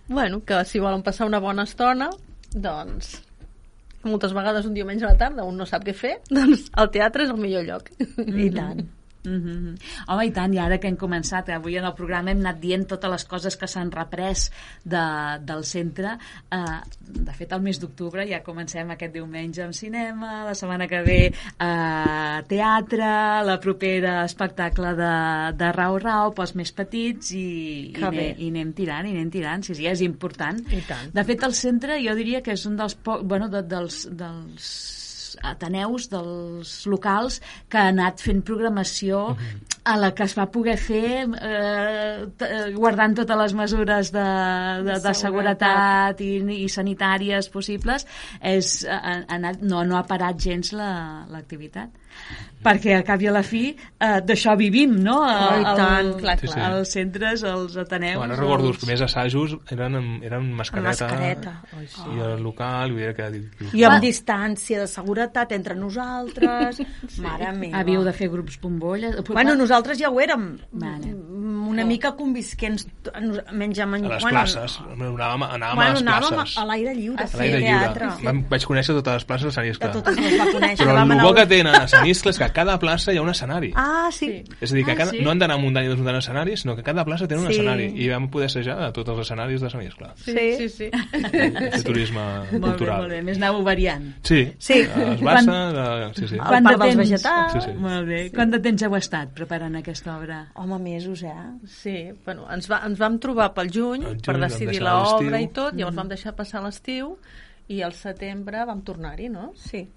Bueno, 0.08 0.42
que 0.44 0.64
si 0.64 0.80
volen 0.82 1.02
passar 1.02 1.26
una 1.26 1.40
bona 1.40 1.64
estona, 1.68 2.10
doncs 2.52 3.20
moltes 4.02 4.32
vegades 4.34 4.66
un 4.66 4.74
diumenge 4.74 5.06
a 5.06 5.12
la 5.12 5.18
tarda 5.18 5.44
un 5.46 5.56
no 5.56 5.66
sap 5.68 5.84
què 5.86 5.94
fer, 5.94 6.16
doncs 6.36 6.68
el 6.78 6.90
teatre 6.94 7.26
és 7.26 7.30
el 7.34 7.40
millor 7.40 7.66
lloc. 7.68 7.92
I 8.26 8.50
tant. 8.54 8.84
Mm 9.24 9.40
-hmm. 9.42 9.76
Home, 10.08 10.26
i 10.26 10.30
tant, 10.32 10.54
i 10.54 10.58
ara 10.58 10.78
que 10.78 10.88
hem 10.88 10.96
començat, 10.96 11.48
eh, 11.48 11.54
avui 11.54 11.76
en 11.76 11.84
el 11.84 11.94
programa 11.94 12.30
hem 12.30 12.38
anat 12.38 12.60
dient 12.60 12.86
totes 12.88 13.10
les 13.10 13.24
coses 13.24 13.56
que 13.56 13.66
s'han 13.66 13.90
reprès 13.90 14.50
de, 14.84 15.04
del 15.40 15.64
centre. 15.64 16.18
Eh, 16.50 16.80
de 17.00 17.32
fet, 17.32 17.52
el 17.52 17.62
mes 17.62 17.78
d'octubre 17.80 18.26
ja 18.26 18.42
comencem 18.42 18.90
aquest 18.90 19.14
diumenge 19.14 19.62
amb 19.62 19.72
cinema, 19.72 20.44
la 20.44 20.54
setmana 20.54 20.88
que 20.88 21.02
ve 21.02 21.26
eh, 21.26 22.42
teatre, 22.48 23.44
la 23.44 23.58
propera 23.60 24.24
espectacle 24.24 24.94
de, 24.94 25.14
de 25.56 25.72
Rau 25.72 25.98
Rau 25.98 26.32
pels 26.34 26.54
més 26.54 26.72
petits 26.72 27.30
i, 27.30 27.92
i, 27.98 28.02
anem, 28.02 28.34
i 28.38 28.48
anem 28.48 28.72
tirant, 28.72 29.06
i 29.06 29.10
anem 29.10 29.30
tirant, 29.30 29.62
sí, 29.62 29.74
sí, 29.74 29.86
és 29.86 30.00
important. 30.00 30.58
I 30.72 30.82
tant. 30.88 31.12
De 31.12 31.24
fet, 31.24 31.42
el 31.42 31.54
centre 31.54 32.00
jo 32.02 32.14
diria 32.14 32.42
que 32.42 32.52
és 32.52 32.66
un 32.66 32.76
dels, 32.76 32.94
po 32.94 33.22
bueno, 33.22 33.48
de, 33.48 33.62
dels, 33.62 34.08
dels 34.10 35.01
ateneus, 35.42 36.08
dels 36.12 36.72
locals, 36.90 37.40
que 37.68 37.78
ha 37.80 37.88
anat 37.92 38.20
fent 38.20 38.42
programació 38.46 39.36
a 39.84 39.96
la 39.98 40.12
que 40.14 40.22
es 40.28 40.36
va 40.38 40.46
poder 40.54 40.76
fer 40.78 41.24
eh, 41.26 42.26
eh, 42.46 42.66
guardant 42.76 43.16
totes 43.18 43.40
les 43.40 43.54
mesures 43.58 44.12
de, 44.14 44.26
de, 44.86 44.98
de 45.08 45.14
seguretat 45.18 46.20
i, 46.22 46.36
i 46.64 46.68
sanitàries 46.70 47.48
possibles 47.50 48.06
és, 48.40 48.76
ha, 48.86 49.00
ha 49.02 49.16
anat, 49.40 49.62
no, 49.66 49.82
no 49.84 49.98
ha 49.98 50.04
parat 50.06 50.38
gens 50.38 50.70
la- 50.78 51.26
l'activitat 51.32 51.90
perquè 52.62 52.92
al 52.94 53.02
cap 53.02 53.18
i 53.18 53.26
a 53.26 53.32
la 53.34 53.40
fi 53.42 53.72
eh, 53.74 54.20
d'això 54.22 54.52
vivim, 54.54 54.92
no? 55.02 55.16
Oh, 55.26 55.56
i 55.58 55.64
tant, 55.64 55.98
el- 55.98 56.12
clar, 56.20 56.36
Sí, 56.38 56.46
sí. 56.46 56.60
Els 56.62 56.92
centres, 56.94 57.42
els 57.42 57.76
ateneus... 57.76 58.18
Bueno, 58.20 58.36
recordo 58.38 58.68
els 58.68 58.76
els- 58.76 58.84
primers 58.84 59.00
assajos 59.08 59.56
eren 59.74 59.96
amb, 59.98 60.22
eren 60.22 60.38
amb 60.44 60.54
mascareta, 60.60 61.08
mascareta. 61.08 61.54
Ai, 61.76 61.88
sí. 61.90 62.04
i 62.14 62.20
el 62.22 62.42
local 62.44 62.94
dir 62.94 63.50
que 63.58 63.66
I 63.74 63.82
amb 63.88 63.98
distància 64.04 64.78
de 64.78 64.86
seguretat 64.86 65.50
entre 65.58 65.74
nosaltres. 65.74 66.78
Mare 67.24 67.50
meva. 67.56 67.80
Havíeu 67.80 68.04
de 68.06 68.12
fer 68.14 68.28
grups 68.30 68.60
bombolles... 68.62 69.18
Bueno, 69.26 69.56
nosaltres 69.58 69.98
ja 69.98 70.10
ho 70.10 70.20
érem. 70.22 70.52
Vale. 70.70 71.16
Una 71.72 71.84
mica 71.88 72.12
convisquents, 72.14 72.86
menys 73.56 73.78
a 73.80 73.86
menys. 73.90 74.06
a 74.06 74.14
les 74.14 74.22
bueno, 74.22 74.38
places 74.44 74.74
anàvem, 74.92 75.42
anàvem 75.48 75.76
Bueno, 75.80 75.90
a 75.90 75.92
les 75.94 76.02
anàvem 76.02 76.34
places 76.36 76.58
a 76.60 76.64
l'aire 76.68 76.94
lliure, 76.94 77.18
a 77.18 77.24
a 77.24 77.30
fer 77.32 77.40
l'aire 77.40 77.60
teatre. 77.64 78.10
lliure 78.20 78.46
vaig 78.52 78.66
conèixer 78.68 78.94
totes 78.98 79.14
les 79.18 79.24
places 79.30 79.46
de 79.48 79.52
Sant 79.56 79.66
Iscle 79.70 79.88
De 79.88 79.94
totes 80.02 80.18
les 80.20 80.36
va 80.38 80.46
conèixer, 80.52 80.84
però 80.86 80.98
el 81.02 81.22
bo 81.24 81.30
a- 81.32 81.34
que 81.40 81.46
tenen 81.48 81.74
a 81.80 81.86
Sant 81.88 82.01
Iscle 82.06 82.30
és 82.30 82.38
que 82.38 82.44
a 82.44 82.52
cada 82.52 82.78
plaça 82.78 83.12
hi 83.12 83.18
ha 83.18 83.22
un 83.22 83.30
escenari 83.30 83.72
Ah, 83.76 84.08
sí. 84.12 84.42
és 84.60 84.72
a 84.72 84.74
dir, 84.74 84.84
que 84.84 84.92
Ah, 84.92 84.96
cada, 84.96 85.10
sí? 85.10 85.20
no 85.22 85.30
han 85.30 85.38
d'anar 85.38 85.58
muntant 85.58 85.84
i 85.84 85.88
desmuntant 85.88 86.16
escenaris, 86.18 86.60
sinó 86.62 86.76
que 86.76 86.82
cada 86.82 87.04
plaça 87.04 87.26
té 87.28 87.36
un 87.36 87.46
Sí. 87.46 87.52
escenari 87.52 87.86
i 87.96 88.08
vam 88.08 88.28
poder 88.30 88.46
assajar 88.46 88.78
a 88.82 88.92
tots 88.92 89.08
els 89.10 89.20
escenaris 89.20 89.60
de 89.60 89.70
Sant 89.70 89.82
Iscle. 89.82 90.08
Sí, 90.16 90.34
sí, 90.58 90.68
sí. 90.68 90.90
Fer 90.90 91.82
turisme 91.84 92.20
Molt 92.20 92.50
bé, 92.52 92.60
cultural. 92.60 92.98
molt 93.02 93.10
bé. 93.10 93.22
Més 93.22 93.36
aneu 93.38 93.62
variant. 93.62 94.04
Sí, 94.22 94.52
Sí. 94.58 94.80
a 94.82 95.12
Esbassa, 95.14 95.72
de... 95.72 96.14
sí, 96.14 96.28
sí. 96.28 96.36
Al 96.40 96.62
Parc 96.62 96.80
dels 96.82 96.96
Vegetals. 96.96 97.52
Sí, 97.52 97.60
sí. 97.60 97.72
Molt 97.78 98.06
bé. 98.08 98.30
Quant 98.32 98.50
de 98.50 98.60
temps 98.60 98.82
heu 98.82 98.96
estat 98.96 99.32
preparant 99.34 99.76
aquesta 99.76 100.16
obra? 100.18 100.46
Home, 100.54 100.78
mesos, 100.78 101.22
eh? 101.22 101.32
Sí, 101.66 102.10
bueno, 102.24 102.46
ens, 102.52 102.70
va, 102.70 102.82
ens 102.86 102.98
vam 102.98 103.18
trobar 103.18 103.52
pel 103.54 103.70
juny, 103.70 104.02
juny 104.02 104.20
per 104.24 104.38
decidir 104.40 104.80
l'obra 104.82 105.40
i 105.40 105.48
tot, 105.48 105.74
llavors 105.74 105.94
Mhm. 105.94 105.96
vam 106.02 106.08
deixar 106.08 106.34
passar 106.34 106.62
l'estiu 106.62 107.16
i 107.68 107.80
al 107.82 107.92
setembre 107.92 108.64
vam 108.66 108.82
tornar-hi, 108.82 109.28
no? 109.28 109.52
Sí. 109.56 109.88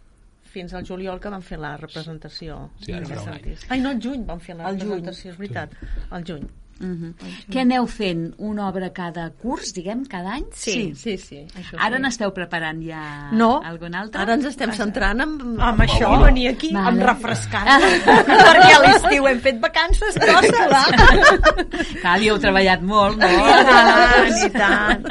Fins 0.55 0.73
al 0.79 0.85
juliol 0.87 1.19
que 1.19 1.29
vam 1.33 1.41
fer 1.43 1.57
la 1.59 1.73
representació. 1.81 2.57
Sí, 2.85 2.93
ara 2.95 3.05
farà 3.09 3.23
un 3.25 3.33
any. 3.35 3.57
Ai, 3.75 3.81
no, 3.83 3.89
al 3.91 3.99
juny 4.05 4.21
vam 4.29 4.39
fer 4.39 4.55
la 4.55 4.69
Al 4.69 4.77
juny. 4.79 4.93
representació, 4.93 5.33
és 5.35 5.39
veritat. 5.41 5.73
Al 6.15 6.23
juny. 6.31 6.45
Uh 6.77 6.87
-huh. 6.87 7.13
Què 7.49 7.61
aneu 7.61 7.85
fent? 7.87 8.33
Una 8.37 8.67
obra 8.67 8.89
cada 8.91 9.29
curs, 9.31 9.73
diguem, 9.73 10.05
cada 10.05 10.33
any? 10.33 10.43
Sí, 10.53 10.93
sí, 10.95 11.17
sí. 11.17 11.45
Això 11.55 11.77
Ara 11.79 11.95
sí. 11.95 12.01
n'esteu 12.01 12.33
preparant 12.33 12.81
ja 12.83 13.29
No, 13.31 13.61
algun 13.63 13.95
altre? 13.95 14.21
ara 14.21 14.33
ens 14.33 14.45
estem 14.45 14.71
centrant 14.73 15.21
en, 15.21 15.59
Amb 15.61 15.79
això, 15.79 16.13
en 16.15 16.25
venir 16.25 16.47
aquí. 16.49 16.73
Vale. 16.73 16.87
amb 16.87 17.01
refrescar-nos. 17.01 17.83
perquè 18.05 18.73
a 18.75 18.81
l'estiu 18.87 19.27
hem 19.27 19.39
fet 19.39 19.59
vacances 19.61 20.15
grosses. 20.15 20.51
Que 22.01 22.07
havíeu 22.07 22.37
treballat 22.39 22.81
molt, 22.81 23.17
no? 23.17 23.27
I 23.27 23.65
tant, 23.65 24.45
i 24.45 24.49
tant. 24.49 25.03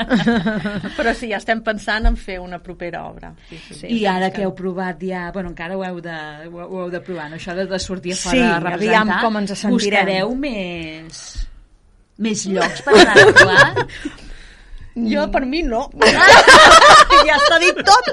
Però 0.97 1.15
sí, 1.15 1.29
ja 1.31 1.37
estem 1.39 1.63
pensant 1.63 2.07
en 2.07 2.17
fer 2.17 2.39
una 2.41 2.59
propera 2.59 3.05
obra. 3.09 3.33
Sí, 3.49 3.59
sí, 3.69 3.75
sí. 3.75 3.87
I 3.87 4.07
ara 4.07 4.31
que 4.31 4.43
heu 4.43 4.55
provat 4.55 5.01
ja... 5.03 5.31
Bueno, 5.33 5.49
encara 5.51 5.77
ho 5.77 5.85
heu 5.85 6.01
de, 6.01 6.17
ho, 6.53 6.59
ho 6.67 6.83
heu 6.85 6.91
de 6.91 7.01
provar, 7.01 7.31
no? 7.31 7.37
Això 7.37 7.55
de, 7.55 7.67
de 7.67 7.79
sortir 7.79 8.13
a 8.13 8.17
fora 8.17 8.37
Sí, 8.37 8.43
a 8.43 8.61
representar. 8.61 9.01
aviam 9.01 9.21
com 9.21 9.37
ens 9.39 9.51
sentirem. 9.59 9.71
Buscareu 9.73 10.35
més... 10.35 11.41
més 12.19 12.45
llocs 12.47 12.83
per 12.87 12.95
anar 13.01 13.15
a 13.15 13.25
actuar? 13.29 13.89
Jo, 14.95 15.25
per 15.35 15.41
mi, 15.51 15.61
no. 15.67 15.89
ja 17.27 17.35
està 17.41 17.57
dit 17.59 17.81
tot. 17.83 18.11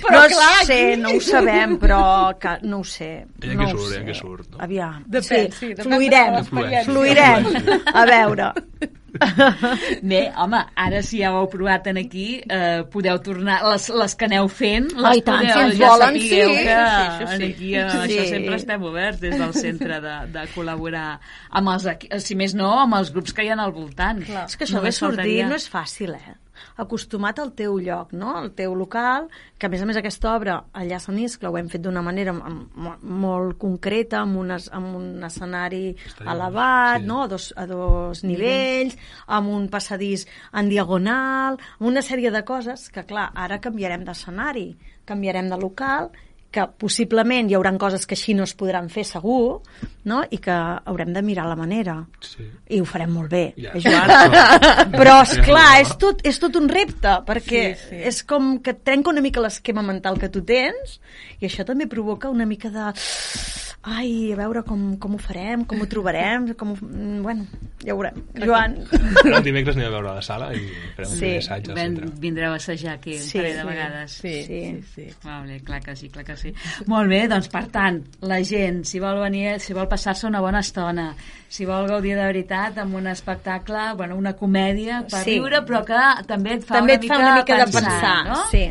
Però 0.00 0.14
no 0.22 0.22
clar, 0.32 0.62
sé, 0.64 0.78
aquí- 0.94 1.00
no 1.02 1.10
ho 1.12 1.20
sabem, 1.20 1.74
però 1.82 1.98
que, 2.40 2.54
no 2.64 2.78
ho 2.80 2.84
sé. 2.88 3.10
Ella 3.42 3.54
no 3.58 3.66
que 3.66 3.70
surt, 3.74 3.90
ella 3.92 4.04
que 4.06 4.14
surt, 4.16 4.46
no? 4.54 4.62
Aviam. 4.64 5.02
Depèn, 5.06 5.50
sí, 5.52 5.74
sí, 5.74 5.82
fluirem, 5.82 6.38
de 6.38 6.84
fluirem. 6.88 7.50
A 7.92 8.06
veure. 8.08 8.48
Bé, 10.10 10.20
home, 10.36 10.60
ara 10.76 11.02
si 11.06 11.20
ja 11.22 11.32
ho 11.34 11.40
heu 11.42 11.48
provat 11.52 11.86
en 11.92 12.00
aquí, 12.00 12.26
eh, 12.48 12.82
podeu 12.92 13.18
tornar, 13.24 13.58
les, 13.70 13.88
les 13.90 14.14
que 14.18 14.28
aneu 14.28 14.48
fent, 14.52 14.88
les 14.96 15.10
Ai, 15.12 15.22
tant, 15.26 15.40
podeu, 15.42 15.56
si 15.56 15.64
ens 15.66 15.78
ja 15.80 15.90
volen, 15.92 16.18
sí. 16.20 16.28
que 16.30 16.46
Sí, 16.46 16.66
això 16.70 17.26
sí. 17.26 17.34
en 17.36 17.46
aquí 17.50 17.74
eh, 17.74 17.84
Sí. 17.90 17.98
això 18.06 18.26
sempre 18.30 18.56
estem 18.60 18.82
oberts 18.90 19.20
des 19.20 19.36
del 19.38 19.54
centre 19.56 20.00
de, 20.04 20.16
de 20.34 20.46
col·laborar 20.54 21.06
amb 21.50 21.68
els, 21.74 21.86
si 22.24 22.34
més 22.38 22.54
no, 22.58 22.72
amb 22.86 22.94
els 23.00 23.12
grups 23.14 23.32
que 23.36 23.44
hi 23.46 23.50
ha 23.52 23.58
al 23.60 23.72
voltant. 23.72 24.22
Clar. 24.26 24.46
És 24.50 24.56
que 24.56 24.64
això 24.66 24.76
de 24.78 24.84
Només 24.84 24.98
sortir 25.00 25.16
faltaria. 25.16 25.46
no 25.48 25.56
és 25.56 25.68
fàcil, 25.70 26.14
eh? 26.16 26.34
Acostumat 26.82 27.40
al 27.42 27.52
teu 27.58 27.78
lloc, 27.82 28.12
no? 28.16 28.34
Al 28.40 28.50
teu 28.56 28.74
local, 28.78 29.28
que 29.58 29.68
a 29.68 29.72
més 29.72 29.82
a 29.82 29.88
més 29.88 29.98
aquesta 30.00 30.32
obra 30.34 30.58
allà 30.76 30.98
a 30.98 31.02
Sant 31.02 31.18
Iscle 31.20 31.50
ho 31.50 31.58
hem 31.58 31.70
fet 31.72 31.84
d'una 31.84 32.02
manera 32.04 32.34
molt 32.36 33.56
concreta, 33.62 34.22
amb, 34.22 34.40
unes, 34.42 34.68
amb 34.74 34.96
un 34.98 35.24
escenari 35.26 35.94
Està 35.94 36.28
elevat, 36.34 37.00
sí. 37.02 37.08
no? 37.08 37.22
a, 37.24 37.30
dos, 37.30 37.50
a 37.56 37.66
dos 37.70 38.22
nivells, 38.26 38.98
amb 39.26 39.54
un 39.54 39.70
passadís 39.72 40.26
en 40.52 40.70
diagonal, 40.72 41.60
amb 41.78 41.90
una 41.92 42.04
sèrie 42.04 42.32
de 42.34 42.44
coses 42.46 42.88
que, 42.92 43.06
clar, 43.08 43.30
ara 43.34 43.60
canviarem 43.64 44.04
d'escenari, 44.06 44.70
canviarem 45.06 45.50
de 45.52 45.60
local, 45.60 46.10
que 46.56 46.64
possiblement 46.80 47.50
hi 47.52 47.56
haurà 47.58 47.74
coses 47.78 48.06
que 48.08 48.16
així 48.16 48.32
no 48.38 48.46
es 48.48 48.54
podran 48.56 48.88
fer 48.92 49.04
segur, 49.04 49.60
no? 50.08 50.22
i 50.32 50.38
que 50.40 50.54
haurem 50.56 51.12
de 51.12 51.22
mirar 51.26 51.44
la 51.50 51.56
manera. 51.60 51.98
Sí. 52.24 52.46
I 52.72 52.80
ho 52.80 52.86
farem 52.88 53.12
molt 53.12 53.28
bé, 53.30 53.44
Ja. 53.60 53.74
eh, 53.76 53.82
Joan? 53.84 54.08
Però, 54.96 55.18
és 55.26 55.36
clar, 55.44 55.68
és 55.82 55.92
tot, 56.00 56.24
és 56.26 56.40
tot 56.40 56.56
un 56.56 56.70
repte, 56.72 57.18
perquè 57.28 57.62
Sí, 57.76 57.88
sí. 57.90 58.00
és 58.12 58.22
com 58.24 58.56
que 58.64 58.72
et 58.72 58.82
trenca 58.86 59.12
una 59.12 59.20
mica 59.24 59.44
l'esquema 59.44 59.82
mental 59.84 60.16
que 60.18 60.32
tu 60.32 60.42
tens, 60.48 60.98
i 61.40 61.46
això 61.50 61.66
també 61.68 61.86
provoca 61.86 62.30
una 62.32 62.46
mica 62.48 62.70
de... 62.72 62.90
Ai, 63.86 64.32
a 64.34 64.36
veure 64.40 64.64
com, 64.66 64.96
com 64.98 65.12
ho 65.14 65.18
farem, 65.22 65.60
com 65.70 65.78
ho 65.78 65.86
trobarem, 65.86 66.48
com 66.58 66.72
ho... 66.72 66.76
mm, 66.80 67.20
Bueno, 67.22 67.44
ja 67.84 67.94
ho 67.94 67.98
veurem. 68.00 68.16
Joan. 68.42 68.72
El 69.30 69.44
dimecres 69.46 69.76
anem 69.78 69.86
a 69.86 69.92
veure 69.94 70.14
la 70.16 70.24
sala 70.26 70.48
i 70.58 70.64
farem 70.96 71.12
Sí. 71.12 71.28
un 71.28 71.36
assaig 71.38 71.68
al 71.70 71.78
centre. 71.78 72.08
vindreu 72.18 72.50
a 72.50 72.56
assajar 72.58 72.96
aquí 72.96 73.14
un 73.14 73.22
Sí, 73.22 73.38
parell 73.38 73.54
de 73.54 73.60
sí, 73.62 73.68
vegades. 73.68 74.16
Sí, 74.24 74.32
sí, 74.48 74.60
sí. 74.96 75.06
Molt 75.22 75.46
bé, 75.52 75.60
clar 75.62 75.80
que 75.84 75.94
sí, 75.94 76.08
clar 76.10 76.24
que 76.26 76.36
sí. 76.36 76.45
Molt 76.86 77.08
bé, 77.08 77.22
doncs 77.28 77.48
per 77.52 77.64
tant, 77.72 78.02
la 78.20 78.40
gent, 78.42 78.84
si 78.84 79.00
vol 79.02 79.20
venir, 79.20 79.60
si 79.60 79.72
vol 79.76 79.88
passar-se 79.88 80.26
una 80.26 80.40
bona 80.40 80.60
estona, 80.64 81.14
si 81.48 81.64
vol 81.68 81.86
gaudir 81.88 82.14
de 82.16 82.24
veritat 82.24 82.78
amb 82.78 82.94
un 82.94 83.06
espectacle, 83.06 83.94
bueno, 83.96 84.16
una 84.16 84.34
comèdia 84.36 85.02
per 85.10 85.22
Sí. 85.24 85.36
riure, 85.38 85.62
però 85.66 85.84
que 85.84 86.02
també 86.26 86.54
et 86.54 86.64
fa, 86.64 86.74
també 86.80 86.94
una, 86.96 87.02
et 87.02 87.08
fa 87.08 87.18
una 87.18 87.34
mica 87.36 87.56
de 87.56 87.64
pensar, 87.64 87.82
pensar, 87.82 88.26
no? 88.28 88.44
sí. 88.50 88.70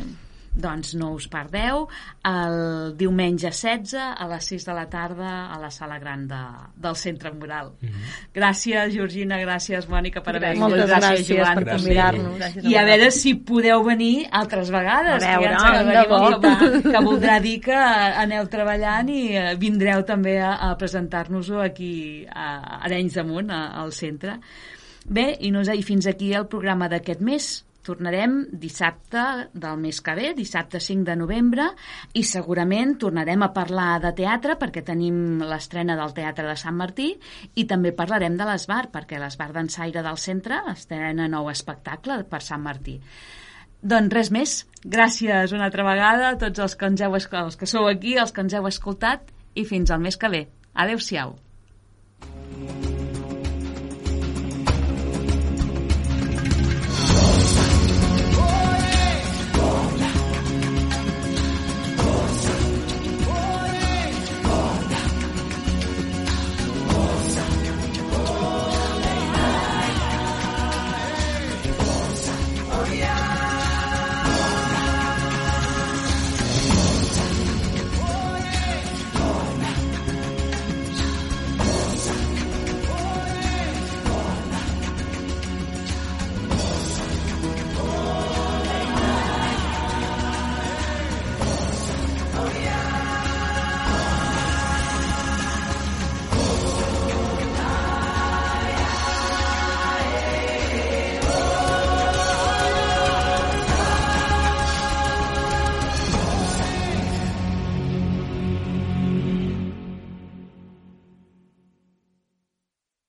Doncs 0.55 0.93
no 0.95 1.11
us 1.13 1.27
perdeu 1.27 1.87
el 2.25 2.93
diumenge 2.97 3.49
16 3.51 3.93
a 3.99 4.27
les 4.29 4.45
6 4.51 4.65
de 4.65 4.73
la 4.77 4.85
tarda 4.89 5.31
a 5.53 5.59
la 5.59 5.69
sala 5.69 5.99
gran 5.99 6.27
de, 6.27 6.39
del 6.75 6.95
Centre 6.95 7.31
Moral. 7.33 7.73
Mm 7.81 7.87
-hmm. 7.87 8.31
Gràcies, 8.33 8.93
Georgina, 8.93 9.37
gràcies, 9.39 9.87
Mònica, 9.89 10.21
per 10.23 10.35
haver 10.37 10.53
vingut. 10.53 10.69
Moltes 10.69 10.89
gràcies, 10.89 11.19
gràcies 11.19 11.37
Joan, 11.37 11.55
per 11.55 11.75
convidar-nos. 11.75 12.63
I 12.63 12.75
a 12.75 12.83
veure 12.85 13.11
si 13.11 13.35
podeu 13.35 13.83
venir 13.83 14.27
altres 14.31 14.69
vegades. 14.71 15.23
A 15.23 15.37
veure, 15.39 15.55
que, 15.55 15.61
ja 15.61 15.81
ens 15.81 15.89
de 15.93 16.07
bo. 16.09 16.39
que, 16.39 16.91
que 16.91 16.99
voldrà 17.03 17.39
dir 17.41 17.59
que 17.61 17.75
aneu 17.75 18.47
treballant 18.47 19.09
i 19.09 19.35
eh, 19.35 19.55
vindreu 19.57 20.03
també 20.03 20.39
a, 20.41 20.53
a 20.71 20.75
presentar-nos-ho 20.77 21.61
aquí 21.61 22.25
a 22.33 22.79
Arenys 22.85 23.13
de 23.13 23.23
Munt, 23.23 23.51
a- 23.51 23.81
al 23.81 23.91
centre. 23.91 24.39
Bé, 25.07 25.37
i, 25.39 25.51
nos, 25.51 25.67
i 25.69 25.83
fins 25.83 26.07
aquí 26.07 26.33
el 26.33 26.47
programa 26.47 26.87
d'aquest 26.89 27.21
mes. 27.21 27.65
Tornarem 27.85 28.39
dissabte 28.57 29.21
del 29.53 29.77
mes 29.77 29.99
que 30.01 30.15
ve, 30.17 30.31
dissabte 30.37 30.79
5 30.81 31.05
de 31.05 31.15
novembre, 31.19 31.67
i 32.17 32.23
segurament 32.25 32.95
tornarem 33.01 33.45
a 33.45 33.51
parlar 33.53 33.99
de 34.01 34.11
teatre 34.17 34.57
perquè 34.61 34.81
tenim 34.87 35.43
l'estrena 35.45 35.97
del 35.99 36.15
Teatre 36.17 36.47
de 36.49 36.57
Sant 36.57 36.77
Martí 36.79 37.11
i 37.55 37.67
també 37.69 37.93
parlarem 37.93 38.39
de 38.39 38.49
l'Esbar, 38.49 38.87
perquè 38.93 39.21
l'Esbar 39.21 39.51
d'Ensaire 39.53 40.01
del 40.05 40.17
centre 40.17 40.63
estrena 40.73 41.29
nou 41.29 41.51
espectacle 41.53 42.23
per 42.29 42.41
Sant 42.41 42.65
Martí. 42.65 42.97
Doncs 43.85 44.13
res 44.17 44.33
més. 44.33 44.59
Gràcies 44.81 45.53
una 45.53 45.69
altra 45.69 45.85
vegada 45.85 46.31
a 46.31 46.37
tots 46.41 46.63
els 46.65 46.73
que, 46.73 46.89
ens 46.89 47.05
heu, 47.05 47.13
els 47.13 47.59
que 47.61 47.69
sou 47.69 47.89
aquí, 47.91 48.17
els 48.17 48.33
que 48.33 48.41
ens 48.41 48.57
heu 48.57 48.65
escoltat, 48.65 49.29
i 49.53 49.65
fins 49.69 49.93
al 49.93 50.01
mes 50.01 50.17
que 50.17 50.31
ve. 50.33 50.47
Adéu-siau. 50.73 51.37